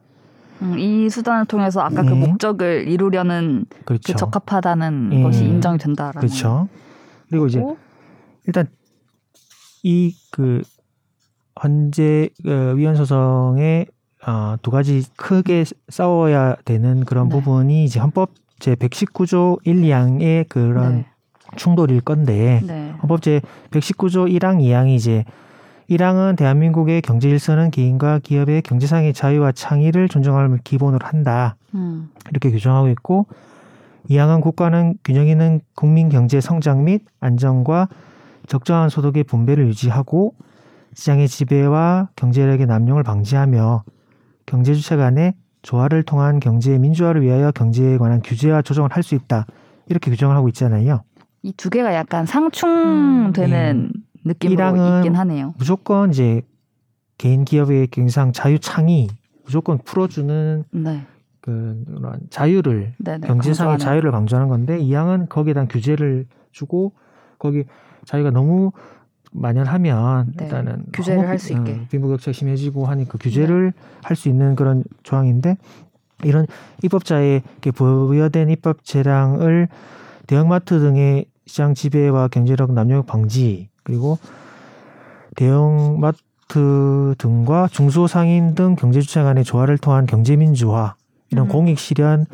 음, 0.62 0.78
이 0.80 1.10
수단을 1.10 1.46
통해서 1.46 1.82
아까 1.82 2.02
그 2.04 2.10
네. 2.10 2.16
목적을 2.28 2.88
이루려는 2.88 3.66
그렇죠. 3.86 4.14
그 4.14 4.18
적합하다는 4.18 5.10
예. 5.14 5.24
것이 5.24 5.46
인정이 5.46 5.78
된다라는 5.78 6.20
그렇죠. 6.20 6.68
그리고 7.30 7.48
이제. 7.48 7.64
일단 8.46 8.68
이 9.84 10.14
그 10.34 10.64
헌재 11.64 12.30
그 12.44 12.76
위헌 12.76 12.96
소송에 12.96 13.86
어, 14.26 14.56
두 14.62 14.72
가지 14.72 15.04
크게 15.16 15.66
싸워야 15.90 16.56
되는 16.66 17.04
그런 17.06 17.30
네. 17.30 17.36
부분이 17.36 17.84
이제 17.84 18.00
헌법 18.00 18.32
제 18.60 18.76
119조 18.76 19.60
1, 19.64 19.82
2항의 19.82 20.48
그런 20.48 20.96
네. 20.96 21.06
충돌일 21.56 22.02
건데 22.02 22.62
네. 22.66 22.94
헌법 23.02 23.22
제 23.22 23.42
119조 23.72 24.32
1항, 24.32 24.62
2항이 24.62 24.96
이제 24.96 25.26
1항은 25.90 26.38
대한민국의 26.38 27.02
경제 27.02 27.30
질서는 27.30 27.70
개인과 27.70 28.20
기업의 28.20 28.62
경제상의 28.62 29.14
자유와 29.14 29.52
창의를 29.52 30.08
존중함을 30.08 30.60
기본으로 30.64 31.06
한다. 31.06 31.58
음. 31.76 32.10
이렇게 32.32 32.52
규정하고 32.52 32.88
있고 32.90 33.28
2항은 34.10 34.42
국가는 34.42 34.96
균형 35.04 35.28
있는 35.28 35.62
국민 35.76 36.10
경제 36.10 36.40
성장 36.40 36.86
및 36.86 37.04
안정과 37.20 37.90
적정한 38.48 38.90
소득의 38.90 39.24
분배를 39.24 39.68
유지하고 39.68 40.34
시장의 40.94 41.28
지배와 41.28 42.10
경제력의 42.16 42.66
남용을 42.66 43.04
방지하며 43.04 43.84
경제 44.54 44.76
주체 44.76 44.96
간의 44.96 45.34
조화를 45.64 46.04
통한 46.04 46.40
경제 46.40 46.78
민주화를 46.78 47.24
위하여 47.24 47.50
경제에 47.52 47.98
관한 47.98 48.22
규제와 48.24 48.62
조정을 48.62 48.92
할 48.92 49.02
수 49.02 49.16
있다. 49.16 49.48
이렇게 49.90 50.12
규정을 50.12 50.36
하고 50.36 50.48
있잖아요. 50.50 51.02
이 51.42 51.52
두 51.54 51.72
개가 51.72 51.96
약간 51.96 52.28
상충되는 52.28 53.92
느낌으로 54.24 54.54
이랑은 54.54 54.98
있긴 55.00 55.16
하네요. 55.16 55.56
무조건 55.58 56.12
이제 56.12 56.44
개인 57.18 57.46
기업의 57.46 57.88
경상 57.88 58.32
자유 58.32 58.60
창의 58.60 59.08
무조건 59.44 59.80
풀어주는 59.80 60.66
네. 60.72 61.02
그 61.42 61.84
자유를 62.30 62.94
네, 63.00 63.18
네. 63.18 63.28
경제상의 63.28 63.72
강조하는. 63.72 63.80
자유를 63.80 64.12
강조하는 64.12 64.50
건데 64.50 64.78
이 64.80 64.94
항은 64.94 65.30
거기에 65.30 65.54
대한 65.56 65.68
규제를 65.68 66.28
주고 66.52 66.94
거기 67.40 67.64
자유가 68.06 68.30
너무 68.30 68.72
만연하면 69.34 70.34
네, 70.38 70.46
일단은 70.46 70.86
규제를 70.94 71.20
허무- 71.24 71.28
할수 71.28 71.54
있게. 71.54 71.74
네. 71.74 71.80
어, 71.82 71.86
빈부격차 71.90 72.32
심해지고 72.32 72.86
하니까 72.86 73.18
규제를 73.20 73.74
할 74.02 74.16
수 74.16 74.30
있는 74.30 74.56
그런 74.56 74.84
조항인데 75.04 75.58
이런 76.24 76.46
입법자에게 76.84 77.72
부여된 77.72 78.50
입법 78.50 78.84
재량을 78.86 79.68
대형마트 80.28 80.80
등의 80.80 81.26
시장 81.46 81.74
지배와 81.74 82.30
경제력 82.30 82.72
남용 82.74 83.06
방지 83.06 83.70
그리고 83.84 84.18
대형마트 85.36 87.16
등과 87.18 87.68
중소상인 87.72 88.56
등 88.56 88.76
경제주체 88.76 89.24
간의 89.24 89.44
조화를 89.44 89.78
통한 89.78 90.06
경제민주화 90.06 90.96
이런 91.32 91.48
음. 91.48 91.50
공익 91.50 91.80
실현 91.80 92.26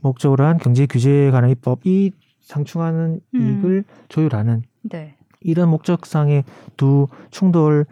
목적으로 0.00 0.44
한 0.44 0.58
경제 0.58 0.86
규제에 0.86 1.30
관한 1.30 1.50
입법이 1.50 2.12
상충하는 2.40 3.20
음. 3.34 3.40
이익을 3.40 3.84
조율하는 4.08 4.62
네. 4.82 5.14
이런 5.40 5.68
목적상의 5.70 6.44
두 6.76 7.08
충돌 7.30 7.86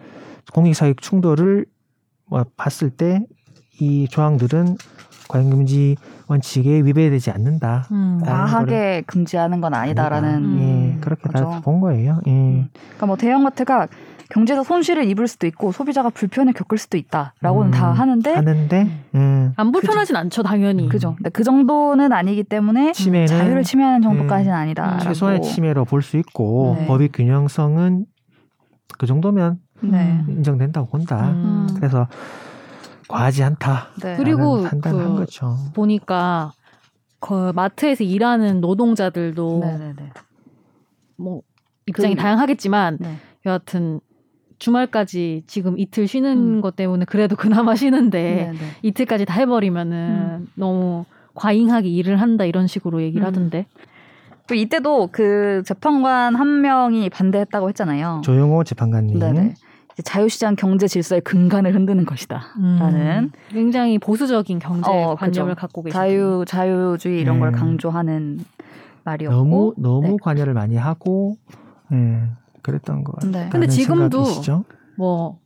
공익사익 0.52 1.00
충돌을 1.00 1.66
뭐 2.26 2.44
봤을 2.56 2.90
때 2.90 3.20
이 3.78 4.08
조항들은 4.08 4.76
과잉금지 5.28 5.96
원칙에 6.28 6.80
위배되지 6.82 7.30
않는다. 7.30 7.86
음. 7.90 8.20
아, 8.24 8.46
과하게 8.46 9.02
금지하는 9.06 9.60
건 9.60 9.74
아니다라는 9.74 10.28
아니다. 10.34 10.62
예, 10.62 10.64
음. 10.94 10.98
그렇게. 11.02 11.28
다 11.28 11.60
본 11.62 11.80
거예요. 11.80 12.20
예. 12.26 12.30
음. 12.30 12.68
그러니까 12.72 13.06
뭐 13.06 13.16
대형마트가 13.16 13.86
경제에서 14.30 14.62
손실을 14.64 15.04
입을 15.04 15.28
수도 15.28 15.46
있고 15.46 15.72
소비자가 15.72 16.10
불편을 16.10 16.52
겪을 16.52 16.78
수도 16.78 16.96
있다라고는 16.96 17.68
음, 17.68 17.70
다 17.70 17.92
하는데 17.92 18.32
하는데 18.34 19.04
예. 19.14 19.50
안 19.56 19.72
불편하진 19.72 20.16
않죠, 20.16 20.42
당연히. 20.42 20.88
그죠. 20.88 21.14
근데 21.16 21.30
그 21.30 21.44
정도는 21.44 22.12
아니기 22.12 22.42
때문에 22.44 22.92
침해는 22.92 23.26
자유를 23.28 23.62
침해하는 23.62 24.02
정도까지는 24.02 24.54
아니다. 24.56 24.94
음, 24.94 24.98
최소한의 25.00 25.42
침해로 25.42 25.84
볼 25.84 26.02
수 26.02 26.16
있고 26.18 26.76
네. 26.78 26.86
법의 26.86 27.10
균형성은 27.12 28.06
그 28.98 29.06
정도면 29.06 29.58
네. 29.82 30.22
음. 30.26 30.26
인정된다고 30.28 30.88
본다. 30.88 31.30
음. 31.30 31.68
그래서 31.76 32.08
과하지 33.08 33.42
않다. 33.44 33.88
네. 34.02 34.16
그리고 34.16 34.62
판단한 34.64 35.14
그 35.14 35.20
거죠. 35.20 35.56
보니까 35.74 36.52
그 37.20 37.52
마트에서 37.54 38.02
일하는 38.04 38.60
노동자들도 38.60 39.60
네네네. 39.62 40.10
뭐 41.18 41.42
입장이 41.86 42.14
그- 42.14 42.20
다양하겠지만 42.20 42.98
네. 43.00 43.16
여하튼 43.46 44.00
주말까지 44.58 45.44
지금 45.46 45.78
이틀 45.78 46.06
쉬는 46.08 46.56
음. 46.56 46.60
것 46.60 46.76
때문에 46.76 47.04
그래도 47.04 47.36
그나마 47.36 47.74
쉬는데 47.74 48.52
네네. 48.52 48.58
이틀까지 48.82 49.24
다 49.24 49.34
해버리면은 49.34 50.48
너무 50.54 51.04
과잉하게 51.34 51.88
일을 51.88 52.20
한다 52.20 52.44
이런 52.44 52.66
식으로 52.66 53.02
얘기를 53.02 53.24
음. 53.24 53.28
하던데. 53.28 53.66
또 54.48 54.54
이때도 54.54 55.08
그 55.10 55.62
재판관 55.66 56.36
한 56.36 56.60
명이 56.60 57.10
반대했다고 57.10 57.68
했잖아요. 57.70 58.22
조용호 58.24 58.62
재판관님. 58.64 59.18
네네. 59.18 59.54
이제 59.92 60.02
자유시장 60.04 60.54
경제 60.56 60.86
질서의 60.86 61.22
근간을 61.22 61.74
흔드는 61.74 62.04
것이다. 62.04 62.42
라는 62.78 63.32
굉장히 63.48 63.98
보수적인 63.98 64.58
경제 64.60 64.88
어, 64.90 65.16
관념을 65.16 65.54
그죠. 65.54 65.60
갖고 65.60 65.82
계시 65.82 65.94
자유 65.94 66.44
자유주의 66.46 67.20
이런 67.20 67.40
걸 67.40 67.50
네. 67.50 67.58
강조하는 67.58 68.38
말이었고. 69.04 69.34
너무 69.36 69.74
너무 69.78 70.08
네. 70.08 70.16
관여를 70.20 70.52
많이 70.54 70.76
하고 70.76 71.36
예, 71.92 72.22
그랬던 72.66 73.04
거 73.04 73.12
같아요. 73.12 73.30
네. 73.32 73.48
근데 73.50 73.66
지금도 73.68 74.24
뭐 74.96 75.38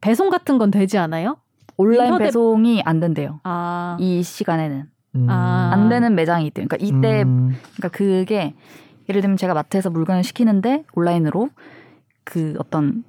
배송 0.00 0.30
같은 0.30 0.58
건 0.58 0.70
되지 0.70 0.98
않아요? 0.98 1.36
온라인 1.76 2.12
인터넷- 2.12 2.26
배송이 2.26 2.82
안 2.84 3.00
된대요. 3.00 3.40
아, 3.44 3.96
이 3.98 4.22
시간에는 4.22 4.84
음, 5.16 5.26
아. 5.30 5.70
안 5.72 5.88
되는 5.88 6.14
매장이 6.14 6.46
있대요. 6.48 6.66
그러니까 6.68 6.76
이때 6.86 7.22
음, 7.22 7.56
그러니까 7.76 7.88
그게 7.88 8.54
예를 9.08 9.20
들면 9.22 9.36
제가 9.36 9.54
마트에서 9.54 9.90
물건을 9.90 10.22
시키는데 10.22 10.84
온라인으로 10.94 11.48
그 12.24 12.54
어떤 12.58 13.04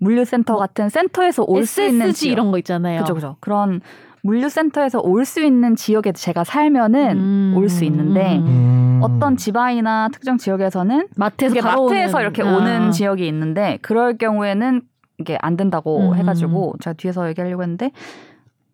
물류센터 0.00 0.56
같은 0.56 0.88
센터에서 0.88 1.44
올 1.46 1.66
수 1.66 1.82
있는 1.82 2.06
SSG 2.08 2.20
지역. 2.26 2.32
이런 2.32 2.50
거 2.50 2.58
있잖아요. 2.58 3.00
그죠 3.00 3.14
그죠 3.14 3.36
그런 3.40 3.80
물류센터에서 4.24 5.00
올 5.00 5.24
수 5.24 5.40
있는 5.44 5.76
지역에 5.76 6.12
제가 6.12 6.44
살면은 6.44 7.16
음, 7.16 7.54
올수 7.56 7.84
있는데 7.84 8.38
음. 8.38 8.46
음. 8.46 9.00
어떤 9.02 9.36
지방이나 9.36 10.08
특정 10.12 10.38
지역에서는 10.38 11.08
마트에서 11.16 11.54
마트에서 11.62 12.18
오는- 12.18 12.20
이렇게 12.22 12.42
아. 12.42 12.56
오는 12.56 12.90
지역이 12.90 13.26
있는데 13.28 13.78
그럴 13.82 14.16
경우에는 14.16 14.80
이게 15.18 15.38
안 15.42 15.56
된다고 15.56 16.10
음. 16.10 16.14
해가지고 16.16 16.74
제가 16.80 16.94
뒤에서 16.94 17.28
얘기하려고 17.28 17.62
했는데 17.62 17.90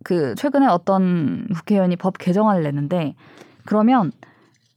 그 0.05 0.35
최근에 0.37 0.67
어떤 0.67 1.47
국회의원이 1.53 1.97
법 1.97 2.17
개정안을 2.19 2.63
냈는데 2.63 3.15
그러면 3.67 4.13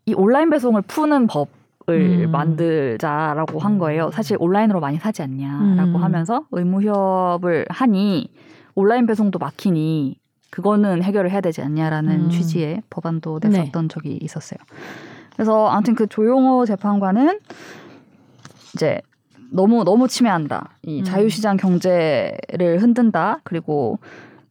이 0.05 0.13
온라인 0.15 0.49
배송을 0.49 0.81
푸는 0.81 1.27
법 1.27 1.47
을 1.89 2.27
음. 2.27 2.31
만들자라고 2.31 3.59
한 3.59 3.77
거예요. 3.77 4.09
사실 4.11 4.37
온라인으로 4.39 4.79
많이 4.79 4.95
사지 4.99 5.21
않냐라고 5.21 5.97
음. 5.97 6.01
하면서 6.01 6.45
의무협을 6.51 7.65
하니 7.67 8.29
온라인 8.73 9.05
배송도 9.05 9.37
막히니 9.37 10.15
그거는 10.53 11.01
해결을 11.01 11.31
해야 11.31 11.41
되지 11.41 11.63
않냐라는 11.63 12.25
음. 12.25 12.29
취지의 12.29 12.83
법안도 12.91 13.39
네. 13.39 13.49
냈었던 13.49 13.89
적이 13.89 14.19
있었어요. 14.21 14.59
그래서 15.33 15.67
아무튼 15.67 15.95
그 15.95 16.05
조용호 16.05 16.67
재판관은 16.67 17.39
이제 18.75 19.01
너무 19.49 19.83
너무 19.83 20.07
침해한다. 20.07 20.69
이 20.83 20.99
음. 20.99 21.03
자유시장 21.03 21.57
경제를 21.57 22.83
흔든다. 22.83 23.39
그리고 23.43 23.97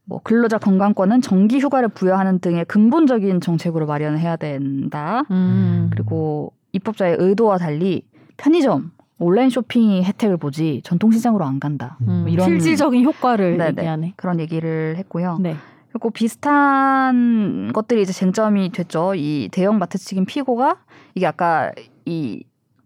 뭐 0.03 0.19
근로자 0.21 0.57
건강권은 0.57 1.21
정기 1.21 1.59
휴가를 1.59 1.87
부여하는 1.87 2.39
등의 2.39 2.65
근본적인 2.65 3.39
정책으로 3.39 3.85
마련을 3.85 4.19
해야 4.19 4.35
된다. 4.35 5.23
음. 5.31 5.87
그리고 5.89 6.51
입법자의 6.73 7.15
의도와 7.17 7.57
달리 7.59 8.05
편의점 8.35 8.91
온라인 9.19 9.49
쇼핑이 9.49 10.03
혜택을 10.03 10.35
보지 10.35 10.81
전통시장으로 10.83 11.45
안 11.45 11.61
간다. 11.61 11.97
음. 12.01 12.23
뭐 12.23 12.27
이런 12.27 12.45
실질적인 12.49 13.05
효과를 13.05 13.57
네네. 13.57 13.69
얘기하네. 13.69 14.13
그런 14.17 14.41
얘기를 14.41 14.95
했고요. 14.97 15.37
네. 15.39 15.55
그리고 15.93 16.09
비슷한 16.09 17.71
것들이 17.71 18.01
이제 18.01 18.11
쟁점이 18.11 18.71
됐죠. 18.71 19.13
이 19.15 19.47
대형 19.51 19.77
마트 19.77 19.99
측인 19.99 20.25
피고가 20.25 20.79
이게 21.13 21.27
아까 21.27 21.71
이 22.05 22.43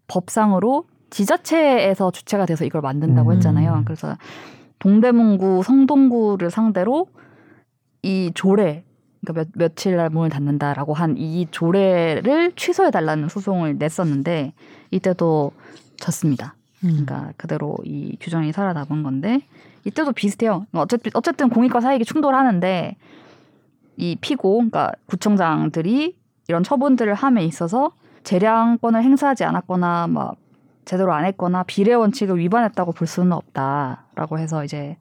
법상으로 0.08 0.86
지자체에서 1.10 2.12
주체가 2.12 2.46
돼서 2.46 2.66
이걸 2.66 2.82
만든다고 2.82 3.30
음. 3.30 3.36
했잖아요. 3.36 3.84
그래서 3.86 4.18
동대문구, 4.80 5.64
성동구를 5.64 6.52
상대로 6.52 7.08
이 8.04 8.32
조례 8.36 8.84
그러니까 9.22 9.34
몇, 9.34 9.48
며칠 9.56 9.96
날 9.96 10.10
문을 10.10 10.30
닫는다라고 10.30 10.94
한 10.94 11.16
이 11.18 11.48
조례를 11.50 12.52
취소해 12.58 12.92
달라는 12.92 13.30
소송을 13.30 13.78
냈었는데 13.78 14.54
이때도 14.92 15.54
졌습니다. 15.96 16.56
음. 16.84 17.06
그러니까 17.06 17.32
그대로 17.38 17.78
이 17.86 18.18
규정이 18.20 18.52
살아남은 18.52 19.02
건데 19.04 19.42
이때도 19.88 20.12
비슷해요. 20.12 20.66
어쨌든 20.74 21.12
어쨌든 21.16 21.50
공익과 21.50 21.80
사익이 21.80 22.04
충돌하는데 22.04 22.98
이 23.96 24.18
피고, 24.20 24.58
그러니까 24.58 24.92
구청장들이 25.08 26.18
이런 26.50 26.64
처분들을 26.64 27.14
함에 27.14 27.46
있어서 27.46 27.92
재량권을 28.24 29.02
행사하지 29.02 29.46
않았거나 29.46 30.08
막 30.08 30.36
제대로 30.86 31.14
안 31.14 31.26
했거나 31.26 31.64
비례 31.64 31.94
원칙을 31.94 32.38
위반했다고 32.38 32.92
볼 32.92 33.08
수는 33.08 33.32
없다라고 33.32 34.40
해서 34.40 34.64
이제 34.64 34.98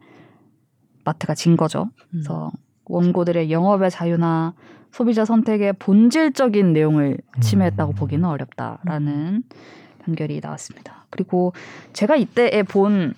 마트가 1.04 1.34
진 1.34 1.56
거죠. 1.56 1.90
그래서 2.10 2.50
원고들의 2.86 3.50
영업의 3.50 3.90
자유나 3.90 4.54
소비자 4.92 5.24
선택의 5.24 5.74
본질적인 5.74 6.72
내용을 6.72 7.18
침해했다고 7.40 7.92
음. 7.92 7.94
보기는 7.94 8.24
어렵다라는 8.24 9.42
판결이 10.04 10.40
나왔습니다. 10.42 11.06
그리고 11.10 11.52
제가 11.92 12.16
이때에 12.16 12.62
본 12.62 13.14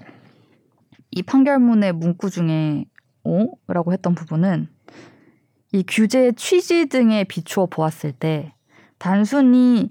이 1.11 1.23
판결문의 1.23 1.93
문구 1.93 2.31
중에 2.31 2.85
오라고 3.25 3.93
했던 3.93 4.15
부분은 4.15 4.69
이 5.73 5.85
규제의 5.87 6.35
취지 6.35 6.87
등에 6.87 7.25
비추어 7.25 7.67
보았을 7.67 8.13
때 8.13 8.55
단순히 8.99 9.91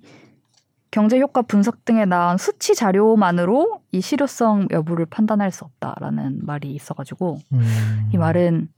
경제 0.90 1.20
효과 1.20 1.42
분석 1.42 1.86
등에 1.86 2.06
나온 2.06 2.38
수치 2.38 2.74
자료만으로 2.74 3.82
이 3.92 4.02
실효성 4.02 4.70
여부를 4.72 5.06
판단할 5.06 5.52
수 5.52 5.66
없다라는 5.66 6.40
말이 6.46 6.72
있어가지고 6.72 7.40
음. 7.54 8.10
이 8.14 8.18
말은 8.18 8.70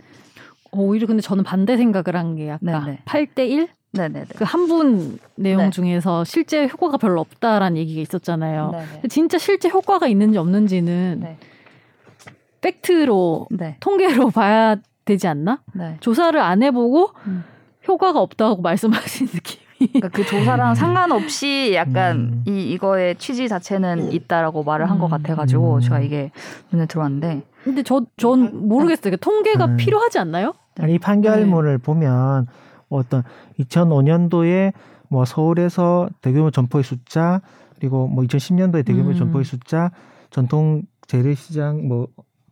오히려 0.71 1.07
근데 1.07 1.21
저는 1.21 1.43
반대 1.43 1.77
생각을 1.77 2.15
한 2.19 2.35
게 2.35 2.51
아까 2.51 2.59
네네. 2.85 3.03
8대 3.05 3.47
1? 3.49 3.69
네네네. 3.91 4.25
그 4.35 4.43
한 4.43 4.67
분 4.67 5.17
내용 5.35 5.65
네. 5.65 5.69
중에서 5.71 6.23
실제 6.23 6.67
효과가 6.67 6.97
별로 6.97 7.21
없다라는 7.21 7.77
얘기가 7.77 8.01
있었잖아요. 8.01 8.71
네네. 8.71 9.07
진짜 9.09 9.37
실제 9.37 9.69
효과가 9.69 10.07
있는지 10.07 10.37
없는지는 10.37 11.19
네. 11.21 11.37
팩트로 12.61 13.47
네. 13.51 13.77
통계로 13.79 14.29
봐야 14.31 14.75
되지 15.05 15.27
않나? 15.27 15.61
네. 15.73 15.97
조사를 15.99 16.39
안 16.39 16.63
해보고 16.63 17.11
음. 17.27 17.43
효과가 17.87 18.21
없다고 18.21 18.61
말씀하신 18.63 19.27
느낌이. 19.33 19.69
그러니까 19.79 20.09
그 20.09 20.25
조사랑 20.25 20.75
상관없이 20.75 21.71
약간 21.73 22.17
음. 22.17 22.43
이 22.45 22.71
이거의 22.71 23.15
취지 23.15 23.47
자체는 23.47 24.11
있다라고 24.11 24.63
말을 24.63 24.89
한것 24.89 25.09
음. 25.09 25.11
같아가지고 25.11 25.75
음. 25.75 25.79
제가 25.79 26.01
이게 26.01 26.31
눈에 26.71 26.85
들어왔는데 26.85 27.43
근데 27.63 27.83
저, 27.83 28.05
전 28.17 28.67
모르겠어요. 28.67 29.11
그 29.11 29.17
통계가 29.17 29.65
음. 29.65 29.77
필요하지 29.77 30.19
않나요? 30.19 30.53
아니 30.79 30.95
이 30.95 30.99
판결문을 30.99 31.77
보면 31.77 32.47
뭐 32.89 32.99
어떤 32.99 33.23
2005년도에 33.59 34.73
뭐 35.07 35.23
서울에서 35.23 36.09
대규모 36.21 36.51
점포의 36.51 36.83
숫자 36.83 37.41
그리고 37.77 38.07
뭐 38.07 38.23
2010년도에 38.25 38.85
대규모 38.85 39.09
음. 39.11 39.15
점포의 39.15 39.45
숫자 39.45 39.91
전통 40.29 40.83
재래시장 41.07 41.87
뭐 41.87 42.07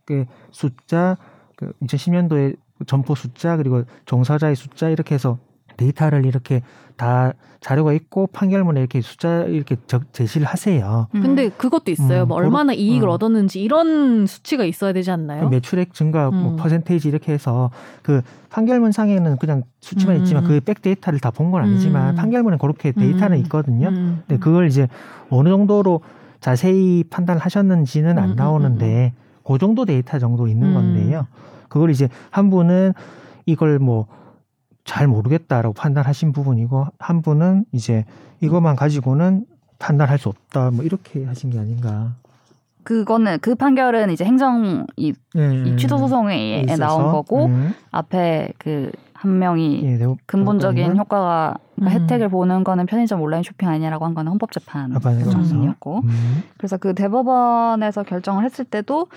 그 0.08 0.24
숫자 0.50 1.18
그 1.54 1.70
2010년도에 1.82 2.56
점포 2.86 3.14
숫자 3.14 3.58
그리고 3.58 3.82
종사자의 4.06 4.56
숫자 4.56 4.88
이렇게 4.88 5.14
해서 5.14 5.38
데이터를 5.76 6.24
이렇게 6.24 6.62
다 6.96 7.32
자료가 7.60 7.92
있고 7.92 8.26
판결문에 8.28 8.80
이렇게 8.80 9.00
숫자 9.00 9.42
이렇게 9.44 9.76
적, 9.86 10.12
제시를 10.12 10.46
하세요. 10.46 11.08
음. 11.14 11.20
근데 11.20 11.50
그것도 11.50 11.90
있어요. 11.90 12.22
음, 12.22 12.28
뭐 12.28 12.36
얼마나 12.38 12.72
그렇- 12.72 12.80
이익을 12.80 13.06
음. 13.08 13.12
얻었는지 13.12 13.60
이런 13.60 14.26
수치가 14.26 14.64
있어야 14.64 14.92
되지 14.92 15.10
않나요? 15.10 15.48
매출액 15.50 15.92
증가 15.92 16.30
뭐 16.30 16.52
음. 16.52 16.56
퍼센테이지 16.56 17.08
이렇게 17.08 17.32
해서 17.32 17.70
그 18.02 18.22
판결문 18.50 18.92
상에는 18.92 19.36
그냥 19.36 19.62
수치만 19.80 20.16
음. 20.16 20.22
있지만 20.22 20.44
그 20.44 20.60
back 20.60 20.80
data를 20.82 21.18
다 21.20 21.30
본 21.30 21.50
건 21.50 21.62
아니지만 21.64 22.10
음. 22.10 22.14
판결문에 22.16 22.56
그렇게 22.60 22.92
데이터는 22.92 23.36
음. 23.38 23.42
있거든요. 23.42 23.88
음. 23.88 24.22
근데 24.26 24.40
그걸 24.40 24.66
이제 24.68 24.88
어느 25.30 25.48
정도로 25.50 26.00
자세히 26.40 27.04
판단을 27.10 27.40
하셨는지는 27.42 28.18
음, 28.18 28.22
안 28.22 28.30
음, 28.30 28.36
나오는데 28.36 29.12
그 29.48 29.58
정도 29.58 29.84
데이터 29.84 30.18
정도 30.18 30.46
있는 30.46 30.68
음. 30.68 30.74
건데요. 30.74 31.26
그걸 31.68 31.90
이제 31.90 32.08
한 32.30 32.50
분은 32.50 32.92
이걸 33.46 33.78
뭐 33.78 34.06
잘 34.88 35.06
모르겠다라고 35.06 35.74
판단하신 35.74 36.32
부분이고 36.32 36.86
한 36.98 37.20
분은 37.20 37.66
이제 37.72 38.06
이것만 38.40 38.74
가지고는 38.74 39.44
판단할 39.78 40.16
수 40.16 40.30
없다 40.30 40.70
뭐 40.70 40.82
이렇게 40.82 41.26
하신 41.26 41.50
게 41.50 41.58
아닌가. 41.58 42.14
그거는 42.84 43.36
그 43.42 43.54
판결은 43.54 44.08
이제 44.10 44.24
행정 44.24 44.86
이, 44.96 45.12
예, 45.36 45.64
이 45.66 45.76
취소 45.76 45.98
소송에 45.98 46.62
있어서, 46.62 46.82
나온 46.82 47.12
거고 47.12 47.44
음, 47.44 47.74
앞에 47.90 48.54
그 48.56 48.90
한 49.20 49.38
명이 49.40 49.80
예, 49.82 49.96
네, 49.96 50.06
근본적인 50.26 50.76
그거는 50.82 50.96
효과가 51.00 51.54
그러니까 51.74 51.96
음. 51.98 52.02
혜택을 52.02 52.28
보는 52.28 52.62
거는 52.62 52.86
편의점 52.86 53.20
온라인 53.20 53.42
쇼핑 53.42 53.68
아니냐라고 53.68 54.04
한 54.04 54.14
거는 54.14 54.30
헌법재판 54.30 54.94
아빠는 54.94 55.24
결정이었고 55.24 56.02
음. 56.04 56.42
그래서 56.56 56.76
그 56.76 56.94
대법원에서 56.94 58.04
결정을 58.04 58.44
했을 58.44 58.64
때도 58.64 59.08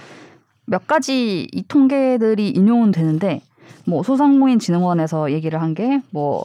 몇 0.66 0.88
가지 0.88 1.48
이 1.52 1.64
통계들이 1.68 2.50
인용은 2.50 2.92
되는데 2.92 3.42
뭐 3.86 4.02
소상공인진흥원에서 4.02 5.32
얘기를 5.32 5.62
한 5.62 5.76
게 5.76 6.02
뭐 6.12 6.44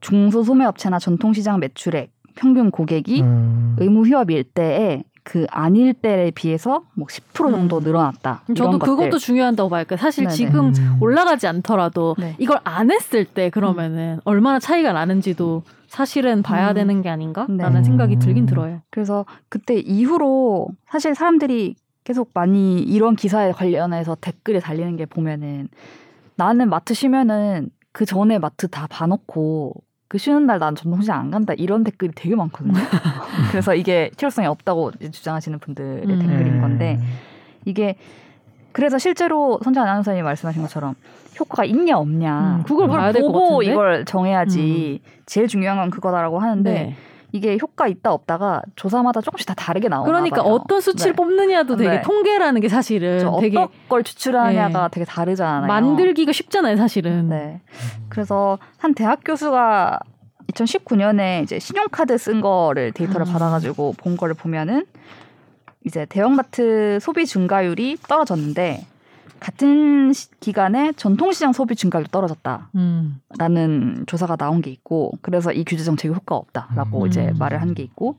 중소소매업체나 0.00 0.98
전통시장 0.98 1.60
매출액 1.60 2.12
평균 2.36 2.70
고객이 2.70 3.22
음. 3.22 3.76
의무 3.78 4.06
휴업 4.06 4.30
일 4.30 4.44
때에 4.44 5.02
그 5.24 5.46
아닐 5.50 5.94
때에 5.94 6.30
비해서 6.30 6.84
뭐 6.94 7.06
10% 7.08 7.50
정도 7.50 7.78
음. 7.78 7.82
늘어났다. 7.82 8.42
저도 8.48 8.68
이런 8.68 8.78
그것도 8.78 8.96
것들. 8.96 9.18
중요한다고 9.18 9.70
봐요. 9.70 9.84
그러니까 9.84 9.96
사실 10.04 10.24
네네. 10.24 10.34
지금 10.36 10.66
음. 10.66 10.98
올라가지 11.00 11.46
않더라도 11.46 12.14
네. 12.18 12.36
이걸 12.38 12.60
안 12.62 12.90
했을 12.90 13.24
때 13.24 13.48
그러면은 13.48 14.20
얼마나 14.24 14.58
차이가 14.60 14.92
나는지도 14.92 15.62
사실은 15.88 16.42
봐야 16.42 16.70
음. 16.70 16.74
되는 16.74 17.02
게 17.02 17.08
아닌가라는 17.08 17.72
네. 17.72 17.82
생각이 17.84 18.18
들긴 18.18 18.44
음. 18.44 18.46
들어요. 18.46 18.82
그래서 18.90 19.24
그때 19.48 19.76
이후로 19.76 20.68
사실 20.90 21.14
사람들이 21.14 21.76
계속 22.04 22.30
많이 22.34 22.80
이런 22.80 23.16
기사에 23.16 23.52
관련해서 23.52 24.16
댓글에 24.20 24.60
달리는 24.60 24.94
게 24.96 25.06
보면은 25.06 25.68
나는 26.36 26.68
마트 26.68 26.92
쉬면은 26.92 27.70
그 27.92 28.04
전에 28.04 28.38
마트 28.38 28.68
다 28.68 28.86
봐놓고 28.90 29.72
그 30.14 30.18
쉬는 30.18 30.46
날 30.46 30.60
난 30.60 30.76
전통시장 30.76 31.18
안 31.18 31.30
간다 31.32 31.54
이런 31.54 31.82
댓글이 31.82 32.12
되게 32.14 32.36
많거든요. 32.36 32.74
그래서 33.50 33.74
이게 33.74 34.12
실효성이 34.16 34.46
없다고 34.46 34.92
주장하시는 35.10 35.58
분들의 35.58 36.04
음. 36.04 36.18
댓글인 36.20 36.56
예. 36.56 36.60
건데 36.60 37.00
이게 37.64 37.96
그래서 38.70 38.96
실제로 38.96 39.58
선재 39.64 39.80
아나운서님이 39.80 40.22
말씀하신 40.22 40.62
것처럼 40.62 40.94
효과가 41.40 41.64
있냐 41.64 41.98
없냐 41.98 42.58
음, 42.58 42.62
그걸 42.62 42.86
봐야 42.86 43.10
될것 43.10 43.32
보고 43.32 43.56
같은데? 43.56 43.66
음. 43.66 43.72
이걸 43.72 44.04
정해야지 44.04 45.00
제일 45.26 45.48
중요한 45.48 45.78
건 45.78 45.90
그거다라고 45.90 46.38
하는데 46.38 46.72
네. 46.72 46.94
이게 47.34 47.58
효과 47.60 47.88
있다 47.88 48.12
없다가 48.12 48.62
조사마다 48.76 49.20
조금씩 49.20 49.44
다 49.48 49.54
다르게 49.54 49.88
나오나 49.88 50.06
그러니까 50.06 50.44
봐요. 50.44 50.52
어떤 50.52 50.80
수치를 50.80 51.14
네. 51.14 51.16
뽑느냐도 51.16 51.74
되게 51.74 51.90
네. 51.90 52.00
통계라는 52.02 52.60
게 52.60 52.68
사실은 52.68 53.18
저 53.18 53.38
되게 53.40 53.58
어떤 53.58 53.76
걸 53.88 54.04
추출하냐가 54.04 54.82
네. 54.82 54.88
되게 54.92 55.04
다르잖아요. 55.04 55.66
만들기가 55.66 56.30
쉽잖아요, 56.30 56.76
사실은. 56.76 57.28
네. 57.28 57.60
그래서 58.08 58.60
한 58.78 58.94
대학 58.94 59.22
교수가 59.24 59.98
2019년에 60.52 61.42
이제 61.42 61.58
신용카드 61.58 62.16
쓴 62.18 62.40
거를 62.40 62.92
데이터를 62.92 63.26
음. 63.26 63.32
받아가지고 63.32 63.94
본 63.98 64.16
거를 64.16 64.36
보면은 64.36 64.86
이제 65.84 66.06
대형마트 66.06 67.00
소비 67.00 67.26
증가율이 67.26 67.96
떨어졌는데 68.08 68.86
같은 69.44 70.14
시- 70.14 70.30
기간에 70.40 70.92
전통시장 70.92 71.52
소비 71.52 71.76
증가율도 71.76 72.10
떨어졌다라는 72.10 72.70
음. 72.76 74.04
조사가 74.06 74.36
나온 74.36 74.62
게 74.62 74.70
있고 74.70 75.12
그래서 75.20 75.52
이 75.52 75.64
규제 75.64 75.84
정책이 75.84 76.14
효과가 76.14 76.36
없다라고 76.36 77.02
음. 77.02 77.06
이제 77.08 77.30
말을 77.38 77.60
한 77.60 77.74
게 77.74 77.82
있고 77.82 78.16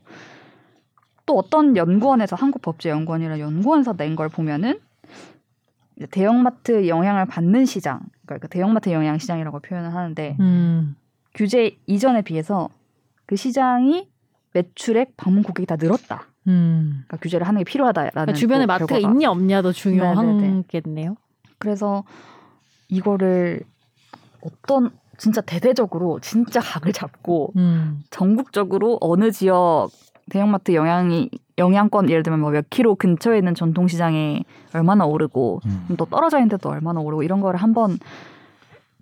또 1.26 1.36
어떤 1.36 1.76
연구원에서 1.76 2.36
한국법제연구원이라는 2.36 3.40
연구원에서 3.40 3.94
낸 3.94 4.14
걸 4.14 4.28
보면은 4.28 4.78
이제 5.96 6.06
대형마트 6.06 6.86
영향을 6.86 7.24
받는 7.26 7.64
시장, 7.66 8.00
그러니까 8.24 8.46
그 8.46 8.48
대형마트 8.48 8.90
영향 8.92 9.18
시장이라고 9.18 9.58
표현을 9.60 9.92
하는데 9.94 10.36
음. 10.38 10.94
규제 11.34 11.76
이전에 11.86 12.22
비해서 12.22 12.68
그 13.26 13.34
시장이 13.34 14.08
매출액 14.52 15.16
방문 15.16 15.42
고객이 15.42 15.66
다 15.66 15.74
늘었다. 15.76 16.26
음. 16.46 17.02
그러니까 17.06 17.16
규제를 17.18 17.46
하는 17.46 17.58
게 17.60 17.64
필요하다라는 17.64 18.10
그러니까 18.12 18.32
주변에 18.34 18.64
또 18.64 18.66
마트가 18.66 18.94
결과가. 18.94 19.12
있냐 19.12 19.30
없냐도 19.30 19.72
네네네. 19.72 19.72
중요하겠네요. 19.72 21.16
그래서 21.58 22.04
이거를 22.88 23.60
어떤 24.42 24.90
진짜 25.18 25.40
대대적으로 25.40 26.20
진짜 26.20 26.60
각을 26.60 26.92
잡고 26.92 27.52
음. 27.56 28.02
전국적으로 28.10 28.98
어느 29.00 29.30
지역 29.30 29.88
대형마트 30.30 30.74
영향이 30.74 31.30
영향권 31.58 32.10
예를 32.10 32.22
들면 32.22 32.40
뭐몇 32.40 32.68
킬로 32.68 32.96
근처에 32.96 33.38
있는 33.38 33.54
전통시장에 33.54 34.42
얼마나 34.74 35.06
오르고 35.06 35.60
음. 35.64 35.96
또 35.96 36.04
떨어져 36.04 36.38
있는데도 36.38 36.68
얼마나 36.68 37.00
오르고 37.00 37.22
이런 37.22 37.40
거를 37.40 37.60
한번 37.62 37.98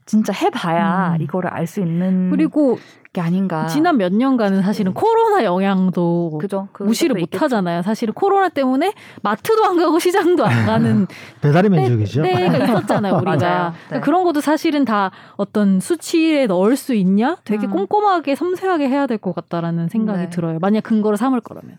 진짜 0.07 0.32
해봐야 0.32 1.14
음. 1.16 1.22
이거를 1.22 1.48
알 1.50 1.66
수 1.66 1.80
있는 1.80 2.30
그리고 2.30 2.78
게 3.14 3.20
아닌가. 3.20 3.66
지난 3.68 3.96
몇 3.96 4.12
년간은 4.12 4.61
사실은 4.62 4.92
코로나 4.92 5.44
영향도 5.44 6.38
그죠? 6.40 6.68
그 6.72 6.82
무시를 6.82 7.14
못 7.14 7.20
있겠죠. 7.26 7.44
하잖아요. 7.44 7.80
사실은 7.82 8.12
코로나 8.12 8.48
때문에 8.48 8.92
마트도 9.22 9.64
안 9.64 9.76
가고 9.78 9.98
시장도 10.00 10.44
안 10.44 10.66
가는 10.66 11.07
배달의 11.40 11.70
때- 11.70 11.76
민족이죠. 11.76 12.22
때가 12.22 12.59
있었잖아요, 12.64 13.14
우리가. 13.16 13.36
맞아요. 13.36 13.70
네. 13.70 13.76
그러니까 13.86 14.05
그런 14.05 14.24
것도 14.24 14.40
사실은 14.40 14.84
다 14.84 15.11
어떤 15.36 15.78
수치에 15.80 16.46
넣을 16.46 16.76
수 16.76 16.92
있냐? 16.94 17.36
되게 17.44 17.66
음. 17.66 17.70
꼼꼼하게 17.70 18.34
섬세하게 18.34 18.88
해야 18.88 19.07
될 19.07 19.18
것 19.18 19.32
같다라는 19.34 19.88
생각이 19.88 20.18
네. 20.18 20.30
들어요. 20.30 20.59
만약 20.61 20.82
근거를 20.82 21.16
삼을 21.16 21.40
거라면. 21.40 21.78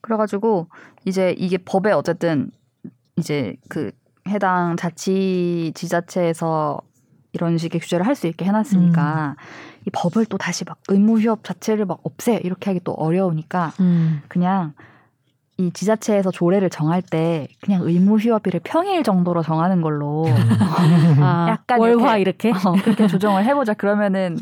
그래가지고 0.00 0.66
이제 1.06 1.34
이게 1.38 1.56
법에 1.56 1.92
어쨌든 1.92 2.50
이제 3.16 3.54
그 3.68 3.92
해당 4.28 4.76
자치 4.76 5.70
지자체에서 5.74 6.80
이런 7.32 7.58
식의 7.58 7.80
규제를 7.80 8.06
할 8.06 8.14
수 8.14 8.26
있게 8.26 8.44
해놨으니까 8.44 9.36
이 9.86 9.90
법을 9.90 10.26
또 10.26 10.36
다시 10.38 10.64
막 10.64 10.78
의무 10.88 11.18
휴업 11.18 11.44
자체를 11.44 11.86
막 11.86 12.00
없애 12.04 12.40
이렇게 12.44 12.70
하기 12.70 12.80
또 12.84 12.92
어려우니까 12.92 13.72
음. 13.80 14.22
그냥 14.28 14.74
이 15.58 15.70
지자체에서 15.72 16.30
조례를 16.30 16.70
정할 16.70 17.02
때 17.02 17.48
그냥 17.60 17.82
의무 17.82 18.18
휴업일을 18.18 18.60
평일 18.64 19.02
정도로 19.02 19.42
정하는 19.42 19.80
걸로 19.80 20.26
아, 21.20 21.46
약간 21.50 21.78
월화 21.80 22.18
이렇게. 22.18 22.50
어, 22.50 22.72
그렇게 22.82 23.06
조정을 23.06 23.44
해보자 23.44 23.74
그러면은 23.74 24.38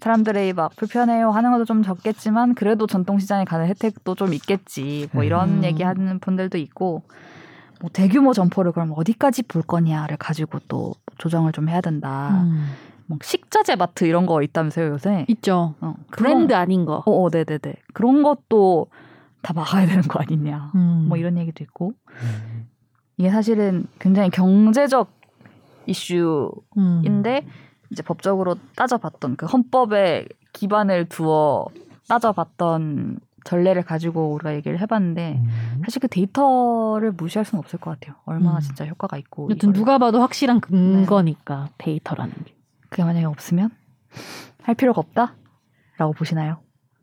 사람들이 0.00 0.52
막 0.52 0.76
불편해요 0.76 1.30
하는 1.30 1.52
것도 1.52 1.64
좀 1.64 1.82
적겠지만 1.82 2.54
그래도 2.54 2.86
전통시장에 2.86 3.44
가는 3.44 3.66
혜택도 3.66 4.14
좀 4.14 4.34
있겠지. 4.34 5.08
뭐 5.12 5.24
이런 5.24 5.58
음. 5.58 5.64
얘기하는 5.64 6.18
분들도 6.20 6.58
있고 6.58 7.02
뭐 7.80 7.90
대규모 7.92 8.32
점포를 8.32 8.72
그럼 8.72 8.92
어디까지 8.94 9.42
볼 9.44 9.62
거냐를 9.62 10.16
가지고 10.16 10.58
또 10.68 10.94
조정을 11.18 11.52
좀 11.52 11.68
해야 11.68 11.80
된다. 11.80 12.42
음. 12.44 12.70
뭐 13.06 13.18
식자재 13.22 13.76
마트 13.76 14.04
이런 14.04 14.26
거 14.26 14.42
있다면서요 14.42 14.88
요새? 14.88 15.24
있죠. 15.28 15.74
어, 15.80 15.94
브랜드 16.10 16.54
아닌 16.54 16.84
거. 16.84 17.02
어, 17.06 17.24
어, 17.24 17.30
네네네. 17.30 17.74
그런 17.92 18.22
것도 18.22 18.86
다 19.42 19.52
막아야 19.54 19.86
되는 19.86 20.02
거 20.02 20.18
아니냐. 20.18 20.72
음. 20.74 21.06
뭐 21.08 21.16
이런 21.16 21.38
얘기도 21.38 21.62
있고. 21.64 21.92
음. 22.22 22.68
이게 23.18 23.30
사실은 23.30 23.86
굉장히 23.98 24.30
경제적 24.30 25.10
이슈인데 25.86 27.42
음. 27.44 27.50
이제 27.90 28.02
법적으로 28.02 28.56
따져봤던 28.74 29.36
그 29.36 29.46
헌법에 29.46 30.26
기반을 30.52 31.08
두어 31.08 31.66
따져봤던 32.08 33.20
전례를 33.46 33.82
가지고 33.82 34.32
우리가 34.34 34.54
얘기를 34.54 34.78
해봤는데 34.80 35.40
음. 35.42 35.82
사실 35.84 36.00
그 36.00 36.08
데이터를 36.08 37.12
무시할 37.12 37.44
수는 37.44 37.60
없을 37.60 37.78
것 37.78 37.90
같아요. 37.92 38.16
얼마나 38.26 38.58
음. 38.58 38.60
진짜 38.60 38.84
효과가 38.84 39.16
있고. 39.18 39.48
여튼. 39.50 39.72
누가 39.72 39.98
봐도 39.98 40.20
확실한 40.20 40.60
근거니까 40.60 41.68
데이터라는 41.78 42.34
게. 42.44 42.54
그게 42.90 43.04
만약에 43.04 43.24
없으면 43.24 43.70
할 44.62 44.74
필요가 44.74 45.00
없다라고 45.00 46.12
보시나요? 46.16 46.58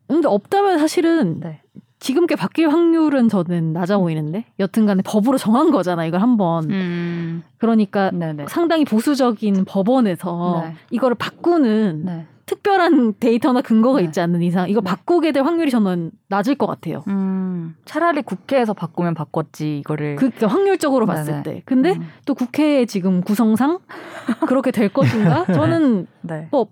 근데 0.07 0.27
없다면 0.27 0.79
사실은 0.79 1.39
네. 1.39 1.61
지금 1.99 2.27
게 2.27 2.35
바뀔 2.35 2.67
확률은 2.67 3.29
저는 3.29 3.71
낮아 3.71 3.97
보이는데 3.97 4.45
여튼간에 4.59 5.03
법으로 5.03 5.37
정한 5.37 5.71
거잖아 5.71 6.05
이걸 6.05 6.21
한번 6.21 6.69
음. 6.69 7.43
그러니까 7.57 8.11
네네. 8.11 8.47
상당히 8.49 8.83
보수적인 8.83 9.63
법원에서 9.63 10.63
네. 10.65 10.75
이거를 10.91 11.15
바꾸는 11.15 12.03
네. 12.05 12.27
특별한 12.45 13.15
데이터나 13.19 13.61
근거가 13.61 13.99
네. 13.99 14.05
있지 14.05 14.19
않는 14.19 14.41
이상 14.41 14.69
이거 14.69 14.81
네. 14.81 14.89
바꾸게 14.89 15.31
될 15.31 15.43
확률이 15.43 15.71
저는 15.71 16.11
낮을 16.27 16.55
것 16.55 16.67
같아요. 16.67 17.03
음. 17.07 17.75
차라리 17.85 18.21
국회에서 18.21 18.73
바꾸면 18.73 19.13
바꿨지 19.13 19.79
이거를. 19.79 20.15
그 20.17 20.29
그러니까 20.29 20.47
확률적으로 20.47 21.05
봤을 21.05 21.41
네네. 21.41 21.43
때. 21.43 21.61
근데 21.65 21.93
음. 21.93 22.07
또 22.25 22.33
국회의 22.35 22.85
지금 22.87 23.21
구성상 23.21 23.79
그렇게 24.47 24.71
될 24.71 24.89
것인가? 24.89 25.45
저는 25.53 26.07
네. 26.21 26.47
뭐 26.51 26.67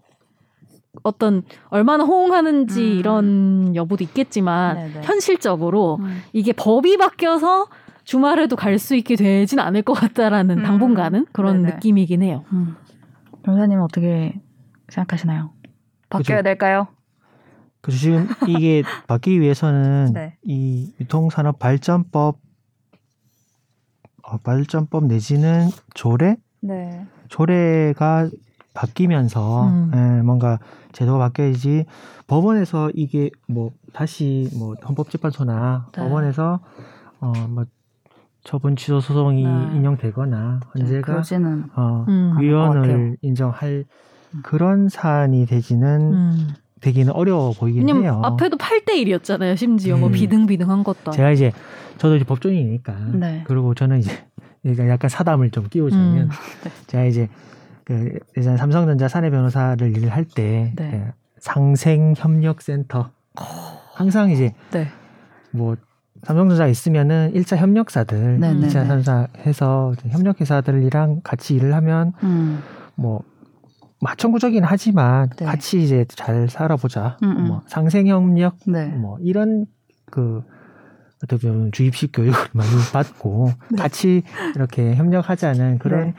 어떤 1.04 1.44
얼마나 1.70 2.04
호응하는지 2.04 2.82
음. 2.82 2.98
이런 2.98 3.76
여부도 3.76 4.04
있겠지만 4.04 4.76
네네. 4.76 5.02
현실적으로 5.04 6.00
음. 6.02 6.22
이게 6.34 6.52
법이 6.52 6.98
바뀌어서 6.98 7.68
주말에도 8.04 8.56
갈 8.58 8.78
수 8.78 8.96
있게 8.96 9.16
되진 9.16 9.60
않을 9.60 9.84
것 9.84 9.94
같다라는 9.94 10.60
음. 10.60 10.64
당분간은 10.64 11.28
그런 11.32 11.62
네네. 11.62 11.76
느낌이긴 11.76 12.24
해요. 12.24 12.44
음. 12.52 12.76
변호사님은 13.44 13.84
어떻게 13.84 14.42
생각하시나요? 14.90 15.52
바뀌어야 16.12 16.38
그죠. 16.40 16.44
될까요? 16.44 16.88
그래서 17.82 18.00
지금 18.00 18.28
이게 18.48 18.84
바뀌기 19.08 19.42
위해서는 19.42 20.14
네. 20.14 20.38
이 20.44 20.94
유통산업 21.00 21.58
발전법 21.58 22.38
어, 24.24 24.38
발전법 24.38 25.06
내지는 25.06 25.70
조례 25.96 26.38
네. 26.60 27.06
조례가 27.30 28.30
바뀌면서 28.74 29.68
음. 29.68 29.92
예, 29.94 30.22
뭔가 30.22 30.60
제도가 30.92 31.18
바뀌어야지 31.20 31.86
법원에서 32.28 32.92
이게 32.94 33.30
뭐 33.48 33.72
다시 33.94 34.50
뭐 34.58 34.76
헌법재판소나 34.88 35.90
네. 35.92 36.02
법원에서 36.02 36.60
어뭐 37.20 37.66
처분 38.44 38.76
취소 38.76 39.00
소송이 39.00 39.44
네. 39.44 39.76
인용되거나 39.76 40.62
언제가 40.76 41.02
그러지는 41.02 41.70
어 41.76 42.06
음. 42.08 42.38
위헌을 42.40 43.18
인정할 43.22 43.86
그런 44.44 44.90
사안이 44.90 45.46
되지는 45.46 46.14
음. 46.14 46.48
되기는 46.82 47.14
어려워 47.14 47.54
보이긴 47.54 47.88
해요. 47.90 48.22
앞에도 48.24 48.58
8대 48.58 48.90
1이었잖아요. 48.90 49.56
심지어 49.56 49.98
뭐 49.98 50.10
음. 50.10 50.14
비등비등한 50.14 50.84
것도. 50.84 51.12
제가 51.12 51.32
이제 51.32 51.52
저도 51.98 52.16
이제 52.16 52.26
법조인이니까 52.26 52.94
네. 53.14 53.44
그리고 53.46 53.76
저는 53.76 54.00
이제 54.00 54.12
그러니까 54.64 54.90
약간 54.90 55.10
사담을 55.10 55.52
좀 55.52 55.68
끼워주면 55.70 56.18
음. 56.24 56.30
제가 56.88 57.06
이제 57.06 57.30
그 57.84 58.18
예전 58.38 58.58
삼성전자 58.58 59.08
사내 59.08 59.30
변호사를 59.30 59.96
일을 59.96 60.10
할때그 60.10 60.76
네. 60.76 61.14
상생협력센터 61.40 63.12
항상 63.94 64.32
이제 64.32 64.54
네. 64.72 64.88
뭐 65.52 65.76
삼성전자 66.24 66.68
있으면은 66.68 67.32
1차 67.34 67.58
협력사들, 67.58 68.40
네네네. 68.40 68.68
2차 68.68 68.86
삼사 68.86 69.28
해서 69.40 69.94
협력회사들이랑 70.08 71.22
같이 71.24 71.56
일을 71.56 71.74
하면 71.76 72.14
음. 72.24 72.62
뭐 72.96 73.24
마천구적이긴 74.02 74.64
하지만 74.64 75.30
네. 75.38 75.46
같이 75.46 75.82
이제 75.82 76.06
잘 76.10 76.50
살아보자. 76.50 77.18
음, 77.24 77.38
음. 77.38 77.48
뭐 77.48 77.62
상생협력 77.68 78.58
네. 78.68 78.88
뭐 78.88 79.18
이런 79.22 79.66
그 80.06 80.44
어떻게 81.24 81.48
보면 81.48 81.72
주입식 81.72 82.12
교육을 82.12 82.34
많이 82.54 82.70
받고 82.92 83.52
네. 83.70 83.78
같이 83.78 84.24
이렇게 84.56 84.96
협력하자는 84.96 85.78
그런 85.78 86.08
네. 86.08 86.14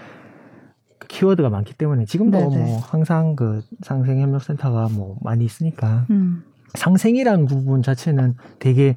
그 0.98 1.08
키워드가 1.08 1.50
많기 1.50 1.74
때문에 1.74 2.04
지금도 2.04 2.38
네, 2.38 2.46
네. 2.46 2.56
뭐 2.56 2.78
항상 2.78 3.34
그 3.34 3.62
상생협력센터가 3.82 4.88
뭐 4.92 5.16
많이 5.20 5.44
있으니까 5.44 6.06
음. 6.10 6.44
상생이라는 6.74 7.46
부분 7.46 7.82
자체는 7.82 8.34
되게 8.60 8.96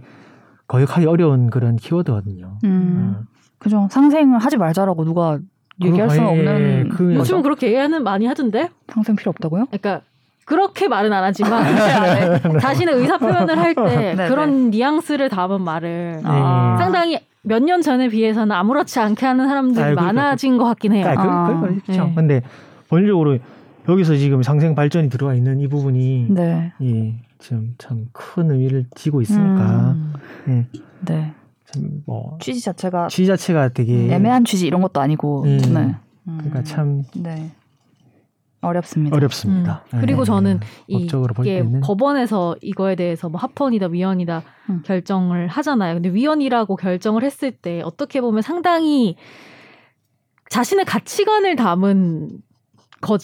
거역하기 0.67 1.07
어려운 1.07 1.49
그런 1.49 1.75
키워드거든요. 1.75 2.59
음. 2.63 3.15
어. 3.17 3.36
그죠. 3.57 3.88
상생을 3.89 4.38
하지 4.38 4.57
말자라고 4.57 5.05
누가 5.05 5.39
얘기할 5.84 6.09
수는 6.09 6.23
그거, 6.23 6.36
예, 6.38 6.39
없는 6.39 6.89
그- 6.89 6.97
거죠. 7.09 7.19
요즘 7.19 7.41
그렇게 7.41 7.67
얘기하는 7.67 8.03
많이 8.03 8.26
하던데. 8.26 8.69
상생 8.88 9.15
필요 9.15 9.30
없다고요? 9.32 9.65
그러니까 9.65 10.01
그렇게 10.45 10.88
말은 10.88 11.11
안 11.11 11.23
하지만 11.23 11.63
네. 12.53 12.59
자신의 12.59 12.95
의사 12.95 13.17
표현을 13.17 13.57
할때 13.57 14.13
네, 14.15 14.28
그런 14.30 14.69
뉘앙스를 14.69 15.28
담은 15.30 15.61
말을 15.61 16.21
아. 16.23 16.78
상당히 16.80 17.19
몇 17.41 17.59
년 17.63 17.82
전에 17.82 18.09
비해서는 18.09 18.51
아무렇지 18.55 18.99
않게 18.99 19.26
하는 19.26 19.47
사람들이 19.47 19.84
아이고, 19.84 20.01
많아진 20.01 20.57
것 20.57 20.65
같긴 20.65 20.93
해요. 20.93 21.07
아, 21.07 21.15
그, 21.15 21.21
아. 21.21 21.59
그, 21.61 21.82
그렇죠. 21.82 22.05
네. 22.05 22.13
근데 22.15 22.41
본질적으로 22.89 23.38
여기서 23.89 24.15
지금 24.15 24.41
상생 24.43 24.73
발전이 24.76 25.09
들어와 25.09 25.36
있는 25.36 25.59
이 25.59 25.67
부분이 25.67 26.28
네. 26.30 26.71
예, 26.82 27.13
지금 27.39 27.76
참 27.78 28.07
큰 28.13 28.49
의미를 28.49 28.86
지고 28.95 29.21
있으니까 29.21 29.91
음. 29.95 30.13
예, 30.47 30.65
네. 31.05 31.34
참뭐 32.05 32.38
취지 32.41 32.61
자체가 32.61 33.07
취지 33.07 33.28
자체가 33.28 33.69
되게 33.69 34.13
애매한 34.13 34.45
취지 34.45 34.67
이런 34.67 34.82
것도 34.82 35.01
아니고. 35.01 35.43
음. 35.43 35.57
네. 35.57 35.95
그러니까 36.26 36.59
음. 36.59 36.63
참 36.63 37.03
네. 37.15 37.51
어렵습니다. 38.61 39.15
어렵습니다. 39.15 39.84
음. 39.93 40.01
그리고 40.01 40.21
예, 40.21 40.26
저는 40.26 40.59
이게 40.88 41.63
법원에서 41.84 42.55
이거에 42.61 42.95
대해서 42.95 43.30
뭐 43.30 43.39
합헌이다 43.39 43.88
위헌이다 43.88 44.43
음. 44.69 44.82
결정을 44.84 45.47
하잖아요. 45.47 45.95
근데 45.95 46.09
위헌이라고 46.09 46.76
결정을 46.76 47.23
했을 47.23 47.51
때 47.51 47.82
어떻게 47.84 48.21
보면 48.21 48.41
상당히 48.41 49.15
자신의 50.49 50.86
가치관을 50.86 51.55
담은 51.55 52.30
거 53.01 53.17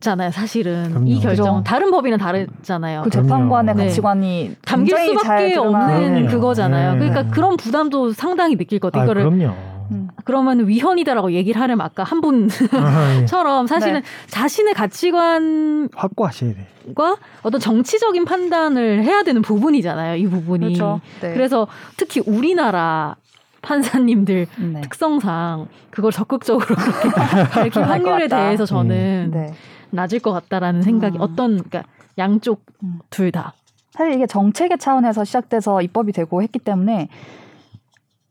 잖아요. 0.00 0.30
사실은 0.30 0.90
그럼요. 0.90 1.08
이 1.08 1.18
결정은 1.18 1.52
그죠. 1.58 1.64
다른 1.64 1.90
법이랑 1.90 2.18
다르잖아요. 2.20 3.02
그 3.02 3.10
재판관의 3.10 3.74
네. 3.74 3.84
가치관이 3.86 4.56
담길 4.64 4.96
수밖에 4.96 5.56
없는 5.56 6.12
그럼요. 6.12 6.28
그거잖아요. 6.28 6.92
네. 6.92 6.98
그러니까 6.98 7.34
그런 7.34 7.56
부담도 7.56 8.12
상당히 8.12 8.56
느낄 8.56 8.78
것 8.78 8.94
아, 8.94 9.00
같아요. 9.00 9.04
이거를 9.06 9.22
그럼요. 9.22 9.54
음. 9.90 10.08
그러면 10.24 10.68
위헌이다라고 10.68 11.32
얘기를 11.32 11.60
하려면 11.60 11.84
아까 11.84 12.04
한 12.04 12.20
분처럼 12.20 12.84
아, 12.84 13.62
예. 13.62 13.66
사실은 13.66 13.94
네. 13.94 14.02
자신의 14.28 14.74
가치관 14.74 15.88
확고하셔야 15.94 16.52
돼. 16.52 16.66
과 16.94 17.16
어떤 17.42 17.60
정치적인 17.60 18.24
판단을 18.24 19.02
해야 19.02 19.22
되는 19.24 19.42
부분이잖아요. 19.42 20.16
이 20.16 20.26
부분이. 20.28 20.66
그렇죠. 20.66 21.00
네. 21.20 21.32
그래서 21.32 21.66
특히 21.96 22.22
우리나라 22.24 23.16
판사님들 23.62 24.46
네. 24.58 24.80
특성상 24.82 25.66
그걸 25.90 26.12
적극적으로 26.12 26.66
것 27.72 27.76
확률에. 27.76 28.28
대해서 28.28 28.64
저는 28.64 29.30
네. 29.32 29.52
낮을 29.90 30.18
것 30.20 30.32
같다라는 30.32 30.82
생각이 30.82 31.16
음. 31.18 31.22
어떤 31.22 31.56
그러니까 31.62 31.82
양쪽 32.18 32.62
음. 32.82 32.98
둘 33.10 33.30
다. 33.32 33.54
사실 33.92 34.12
이게 34.14 34.26
정책의 34.26 34.78
차원에서 34.78 35.24
시작돼서 35.24 35.82
입법이 35.82 36.12
되고 36.12 36.42
했기 36.42 36.58
때문에 36.58 37.08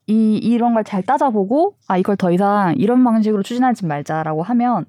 이 0.07 0.37
이런 0.37 0.73
걸 0.73 0.83
잘 0.83 1.03
따져보고 1.03 1.73
아 1.87 1.97
이걸 1.97 2.15
더 2.15 2.31
이상 2.31 2.73
이런 2.77 3.03
방식으로 3.03 3.43
추진하지 3.43 3.85
말자라고 3.85 4.41
하면 4.43 4.85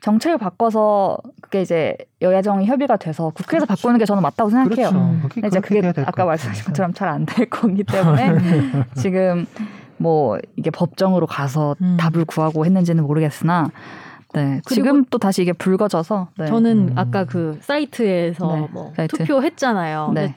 정책을 0.00 0.36
바꿔서 0.38 1.16
그게 1.40 1.62
이제 1.62 1.96
여야정이 2.20 2.66
협의가 2.66 2.96
돼서 2.98 3.30
국회에서 3.34 3.64
바꾸는 3.66 3.98
게 3.98 4.04
저는 4.04 4.22
맞다고 4.22 4.50
생각해요. 4.50 4.90
그렇죠. 4.90 4.98
음. 4.98 5.22
이제 5.46 5.60
그게 5.60 5.92
아까. 6.04 6.24
말씀하신 6.26 6.64
것처럼 6.66 6.92
잘 6.92 7.08
안 7.08 7.24
될 7.26 7.48
거기 7.48 7.82
때문에 7.82 8.34
지금 8.96 9.46
뭐 9.96 10.38
이게 10.56 10.70
법정으로 10.70 11.26
가서 11.26 11.74
음. 11.80 11.96
답을 11.98 12.26
구하고 12.26 12.64
했는지는 12.66 13.04
모르겠으나 13.04 13.70
네, 14.34 14.60
지금 14.66 15.04
또 15.06 15.18
다시 15.18 15.42
이게 15.42 15.52
불거져서 15.52 16.28
네. 16.36 16.46
저는 16.46 16.90
음. 16.90 16.98
아까 16.98 17.24
그 17.24 17.58
사이트에서 17.62 18.56
네, 18.56 18.68
뭐 18.70 18.92
사이트. 18.94 19.16
투표했잖아요. 19.16 20.12
네. 20.14 20.20
근데 20.20 20.34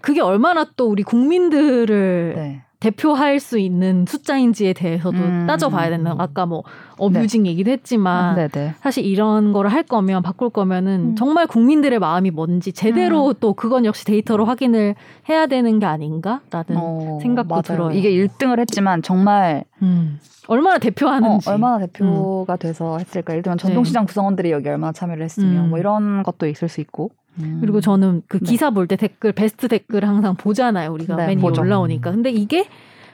그게 0.00 0.20
얼마나 0.20 0.66
또 0.76 0.88
우리 0.88 1.02
국민들을 1.02 2.32
네. 2.36 2.62
대표할 2.84 3.40
수 3.40 3.58
있는 3.58 4.04
숫자인지에 4.06 4.74
대해서도 4.74 5.16
음. 5.16 5.46
따져봐야 5.46 5.88
된다. 5.88 6.14
아까 6.18 6.44
뭐 6.44 6.64
어뷰징 6.98 7.46
얘기도 7.46 7.70
했지만 7.70 8.36
네네. 8.36 8.74
사실 8.82 9.06
이런 9.06 9.52
거를 9.52 9.72
할 9.72 9.84
거면 9.84 10.22
바꿀 10.22 10.50
거면은 10.50 11.12
음. 11.12 11.16
정말 11.16 11.46
국민들의 11.46 11.98
마음이 11.98 12.30
뭔지 12.30 12.72
제대로 12.72 13.32
또 13.32 13.54
그건 13.54 13.86
역시 13.86 14.04
데이터로 14.04 14.44
확인을 14.44 14.96
해야 15.30 15.46
되는 15.46 15.78
게 15.78 15.86
아닌가라는 15.86 16.76
어, 16.76 17.18
생각도 17.22 17.48
맞아요. 17.48 17.62
들어요. 17.62 17.90
이게 17.92 18.10
1등을 18.10 18.58
했지만 18.60 19.00
정말 19.00 19.64
음. 19.80 20.20
얼마나 20.46 20.76
어, 20.76 20.78
대표하는지 20.78 21.48
얼마나 21.48 21.78
대표가 21.78 22.56
돼서 22.56 22.98
했을까? 22.98 23.32
예를 23.32 23.42
들면 23.42 23.56
전통시장 23.56 24.04
구성원들이 24.04 24.50
여기 24.50 24.68
얼마나 24.68 24.92
참여를 24.92 25.24
했으면 25.24 25.64
음. 25.64 25.70
뭐 25.70 25.78
이런 25.78 26.22
것도 26.22 26.46
있을 26.46 26.68
수 26.68 26.82
있고. 26.82 27.10
음. 27.40 27.58
그리고 27.60 27.80
저는 27.80 28.22
그 28.28 28.38
네. 28.38 28.50
기사 28.50 28.70
볼 28.70 28.86
때 28.86 28.96
댓글 28.96 29.32
베스트 29.32 29.68
댓글 29.68 30.04
항상 30.06 30.36
보잖아요. 30.36 30.92
우리가 30.92 31.16
네, 31.16 31.26
맨 31.34 31.38
위에. 31.38 31.44
올라오니까. 31.58 32.10
근데 32.12 32.30
이게 32.30 32.68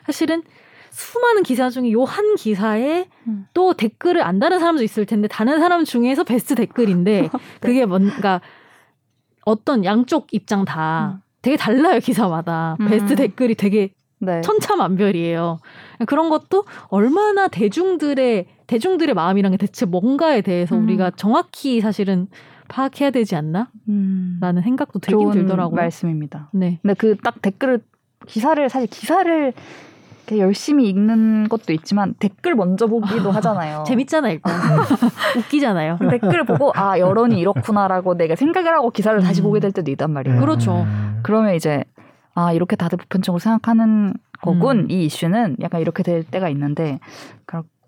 사실은 0.07 0.43
수많은 0.91 1.43
기사 1.45 1.71
중에 1.71 1.93
요 1.93 2.05
한 2.05 2.35
기사에 2.35 3.07
음. 3.29 3.47
또 3.55 3.75
댓글을 3.75 4.23
안 4.23 4.39
다는 4.41 4.59
사람도 4.59 4.83
있을 4.83 5.07
텐데 5.07 5.29
다른 5.29 5.61
사람 5.61 5.85
중에서 5.85 6.25
베스트 6.25 6.55
댓글인데 6.57 7.23
네. 7.33 7.39
그게 7.61 7.87
뭔가 7.87 8.41
어떤 9.45 9.85
양쪽 9.85 10.27
입장 10.33 10.64
다 10.64 11.18
음. 11.18 11.23
되게 11.43 11.57
달라요 11.57 12.01
기사마다 12.01 12.77
음. 12.81 12.89
베스트 12.89 13.14
댓글이 13.16 13.55
되게 13.55 13.91
네. 14.18 14.43
천차만별이에요. 14.43 15.61
그런 16.07 16.29
것도 16.29 16.64
얼마나 16.89 17.49
대중들의 17.49 18.47
대중들의 18.66 19.14
마음이란 19.14 19.53
게 19.53 19.57
대체 19.57 19.87
뭔가에 19.87 20.43
대해서 20.43 20.77
음. 20.77 20.85
우리가 20.85 21.12
정확히 21.16 21.81
사실은 21.81 22.29
파악해야 22.71 23.11
되지 23.11 23.35
않나라는 23.37 23.68
음. 23.89 24.61
생각도 24.62 25.01
들긴 25.01 25.31
들더라고요. 25.33 25.77
말씀입니다. 25.77 26.49
네. 26.53 26.79
근데 26.83 26.95
그 26.95 27.16
딱 27.23 27.43
댓글을 27.43 27.81
기사를 28.27 28.68
사실 28.68 28.89
기사를 28.89 29.53
열심히 30.39 30.89
읽는 30.89 31.49
것도 31.49 31.73
있지만 31.73 32.14
댓글 32.21 32.55
먼저 32.55 32.87
보기도 32.87 33.33
하잖아요. 33.33 33.83
재밌잖아 33.85 34.31
일단 34.31 34.53
웃기잖아요. 35.39 35.99
댓글 36.09 36.45
보고 36.45 36.71
아 36.77 36.99
여론이 37.01 37.41
이렇구나라고 37.41 38.16
내가 38.16 38.37
생각을 38.37 38.73
하고 38.73 38.91
기사를 38.91 39.21
다시 39.23 39.41
음. 39.41 39.45
보게 39.45 39.59
될 39.59 39.73
때도 39.73 39.91
있단 39.91 40.12
말이에요. 40.12 40.39
그렇죠. 40.41 40.83
음. 40.83 41.18
그러면 41.25 41.57
이제 41.57 41.83
아 42.35 42.53
이렇게 42.53 42.77
다들 42.77 42.99
보편적으로 42.99 43.41
생각하는 43.41 44.14
거군 44.41 44.79
음. 44.85 44.91
이 44.91 45.05
이슈는 45.07 45.57
약간 45.62 45.81
이렇게 45.81 46.05
될 46.05 46.23
때가 46.23 46.49
있는데 46.51 47.01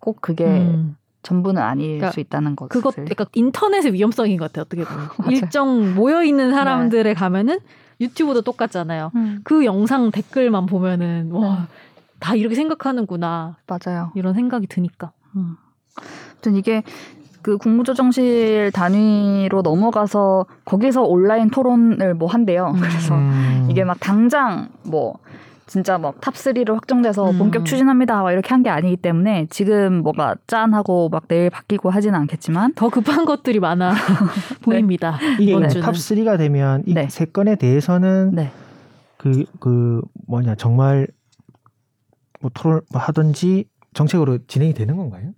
꼭 0.00 0.20
그게 0.20 0.44
음. 0.46 0.96
전부는 1.22 1.62
아닐 1.62 1.98
그러니까 1.98 2.10
수 2.10 2.20
있다는 2.20 2.56
것을 2.56 2.68
그것 2.68 2.94
약간 3.10 3.26
인터넷의 3.34 3.92
위험성인 3.92 4.38
것 4.38 4.52
같아요. 4.52 4.64
어떻게 4.66 4.84
보면. 4.84 5.08
일정 5.30 5.94
모여 5.94 6.22
있는 6.24 6.50
사람들에 6.50 7.14
가면은 7.14 7.58
유튜브도 8.00 8.42
똑같잖아요. 8.42 9.12
음, 9.14 9.40
그 9.44 9.64
영상 9.64 10.10
댓글만 10.10 10.66
보면은 10.66 11.30
와 11.32 11.68
다 12.22 12.36
이렇게 12.36 12.54
생각하는구나 12.54 13.56
맞아요. 13.66 14.12
이런 14.14 14.32
생각이 14.32 14.68
드니까. 14.68 15.10
음. 15.34 15.56
아무튼 16.30 16.54
이게 16.54 16.84
그 17.42 17.58
국무조정실 17.58 18.70
단위로 18.72 19.62
넘어가서 19.62 20.46
거기서 20.64 21.02
온라인 21.02 21.50
토론을 21.50 22.14
뭐 22.14 22.28
한대요. 22.28 22.72
음. 22.76 22.80
그래서 22.80 23.16
음. 23.16 23.66
이게 23.68 23.82
막 23.82 23.98
당장 23.98 24.68
뭐 24.84 25.18
진짜 25.72 25.96
막 25.96 26.20
top 26.20 26.47
3로 26.47 26.74
확정돼서 26.74 27.30
음. 27.30 27.38
본격 27.38 27.64
추진합니다. 27.64 28.20
막 28.22 28.30
이렇게 28.32 28.50
한 28.50 28.62
게 28.62 28.68
아니기 28.68 28.98
때문에 28.98 29.46
지금 29.48 30.02
뭐가 30.02 30.36
짠 30.46 30.74
하고 30.74 31.08
막 31.08 31.26
내일 31.28 31.48
바뀌고 31.48 31.88
하지는 31.88 32.14
않겠지만 32.20 32.74
더 32.74 32.90
급한 32.90 33.24
것들이 33.24 33.58
많아 33.58 33.94
보입니다. 34.60 35.18
이게 35.40 35.52
이번 35.52 35.62
네. 35.62 35.68
주는. 35.70 35.82
top 35.82 35.94
3가 35.94 36.36
되면 36.36 36.82
이 36.86 36.92
네. 36.92 37.08
세 37.08 37.24
건에 37.24 37.56
대해서는 37.56 38.34
네. 38.34 38.52
그, 39.16 39.44
그, 39.60 40.02
뭐냐, 40.26 40.56
정말, 40.56 41.06
뭐, 42.42 42.50
토론 42.52 42.82
뭐 42.92 43.00
하든지 43.00 43.64
정책으로 43.94 44.38
진행이 44.46 44.74
되는 44.74 44.96
건가요? 44.96 45.30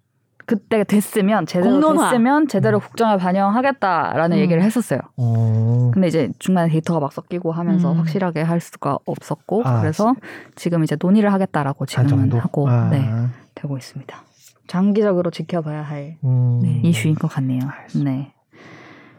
그때 0.47 0.85
됐으면 0.85 1.47
제대로 1.47 1.81
공론화. 1.81 2.11
됐으면 2.11 2.49
제대로 2.49 2.79
국정을 2.81 3.19
반영하겠다라는 3.19 4.37
음. 4.37 4.41
얘기를 4.41 4.63
했었어요. 4.63 5.01
어, 5.17 5.91
근데 5.93 6.09
이제 6.09 6.31
중간에 6.39 6.71
데이터가 6.71 7.01
막 7.01 7.13
섞이고 7.13 7.53
하면서 7.53 7.93
음. 7.93 7.99
확실하게 7.99 8.43
할 8.43 8.61
수가 8.61 8.99
없었고 9.07 9.63
아, 9.65 9.81
그래서 9.81 10.15
지금 10.55 10.85
이제 10.85 10.97
논의를 11.01 11.33
하겠다라고 11.33 11.87
한 11.91 12.07
지금은? 12.07 12.33
하고 12.33 12.69
아, 12.69 12.89
네, 12.91 13.09
되고 13.55 13.77
있습니다. 13.77 14.17
장기적으로 14.67 15.31
지켜봐야 15.31 15.83
할 15.83 16.17
음. 16.25 16.61
네. 16.63 16.81
이슈인 16.85 17.15
것 17.15 17.29
같네요. 17.29 17.61
알겠습니다. 17.67 18.11
네. 18.11 18.33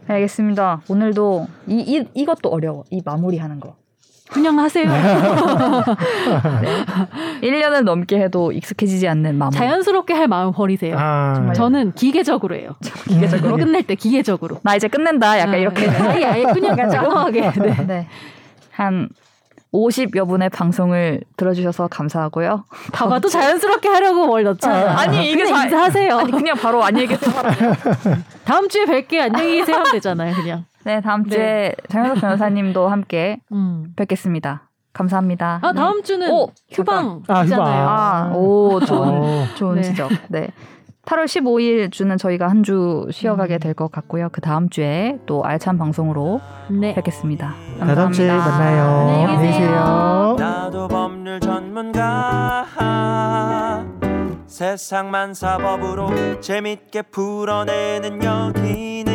알겠습니다. 0.07 0.81
오늘도 0.89 1.47
이, 1.67 1.79
이 1.79 2.07
이것도 2.13 2.49
어려워. 2.49 2.83
이 2.91 3.01
마무리하는 3.03 3.59
거. 3.59 3.75
그냥 4.31 4.59
하세요. 4.59 4.85
네. 4.91 4.99
1년을 7.41 7.83
넘게 7.83 8.19
해도 8.19 8.51
익숙해지지 8.51 9.07
않는 9.07 9.35
마무리. 9.37 9.55
자연스럽게 9.55 10.13
할 10.13 10.27
마음 10.27 10.51
버리세요. 10.51 10.95
아, 10.97 11.33
정말 11.35 11.53
저는 11.53 11.93
기계적으로 11.93 12.55
해요. 12.55 12.71
기계적으로 13.07 13.57
끝낼 13.57 13.83
때 13.83 13.95
기계적으로. 13.95 14.59
나 14.63 14.75
이제 14.75 14.87
끝낸다. 14.87 15.39
약간 15.39 15.53
아, 15.55 15.57
이렇게. 15.57 15.87
네. 15.87 15.97
아예 15.97 16.25
아예 16.25 16.43
그냥 16.45 16.75
짱하게. 16.89 17.51
네. 17.61 17.85
네. 17.85 18.07
한 18.71 19.09
50여 19.73 20.27
분의 20.27 20.49
방송을 20.49 21.21
들어주셔서 21.37 21.87
감사하고요. 21.89 22.63
봐봐도 22.93 23.27
자연스럽게 23.27 23.89
하려고 23.89 24.25
뭘 24.25 24.43
넣잖아. 24.43 24.99
아니, 25.01 25.31
이게 25.31 25.43
그냥 25.43 25.57
자- 25.57 25.63
인사하세요. 25.65 26.17
아니 26.17 26.31
그냥 26.31 26.55
바로 26.55 26.81
안녕히 26.83 27.07
계세요. 27.07 27.33
다음 28.45 28.69
주에 28.69 28.85
뵐게 28.85 29.19
안녕히 29.19 29.57
계세요 29.59 29.77
하면 29.77 29.91
되잖아요, 29.91 30.33
그냥. 30.33 30.65
네 30.85 31.01
다음 31.01 31.27
주에 31.27 31.73
장현석 31.89 32.21
변호사님도 32.21 32.87
함께 32.89 33.39
음. 33.51 33.87
뵙겠습니다. 33.95 34.69
감사합니다. 34.93 35.59
아 35.61 35.73
다음 35.73 36.03
주는 36.03 36.31
오, 36.31 36.47
휴방 36.71 37.23
아. 37.27 37.43
있잖아요. 37.43 37.87
아, 37.89 38.31
오 38.33 38.79
좋은 38.79 39.09
어, 39.09 39.45
좋은 39.57 39.75
네. 39.75 39.81
지적. 39.81 40.09
네. 40.29 40.47
8월 41.05 41.25
15일 41.25 41.91
주는 41.91 42.17
저희가 42.17 42.47
한 42.47 42.63
주 42.63 43.07
쉬어가게 43.11 43.55
음. 43.55 43.59
될것 43.59 43.91
같고요. 43.91 44.29
그 44.31 44.41
다음 44.41 44.69
주에 44.69 45.19
또 45.25 45.43
알찬 45.43 45.77
방송으로 45.77 46.39
네. 46.69 46.95
뵙겠습니다. 46.95 47.53
다음 47.79 48.11
주에 48.11 48.27
감사합니다. 48.27 48.37
만나요. 48.57 48.83
안녕히 49.27 49.47
계세요. 49.51 50.35
나도 50.39 50.87
법률 50.87 51.39
전문가 51.39 52.65
세상만 54.47 55.33
사법으로 55.33 56.39
재밌게 56.39 57.01
풀어내는 57.03 58.23
여기는 58.23 59.14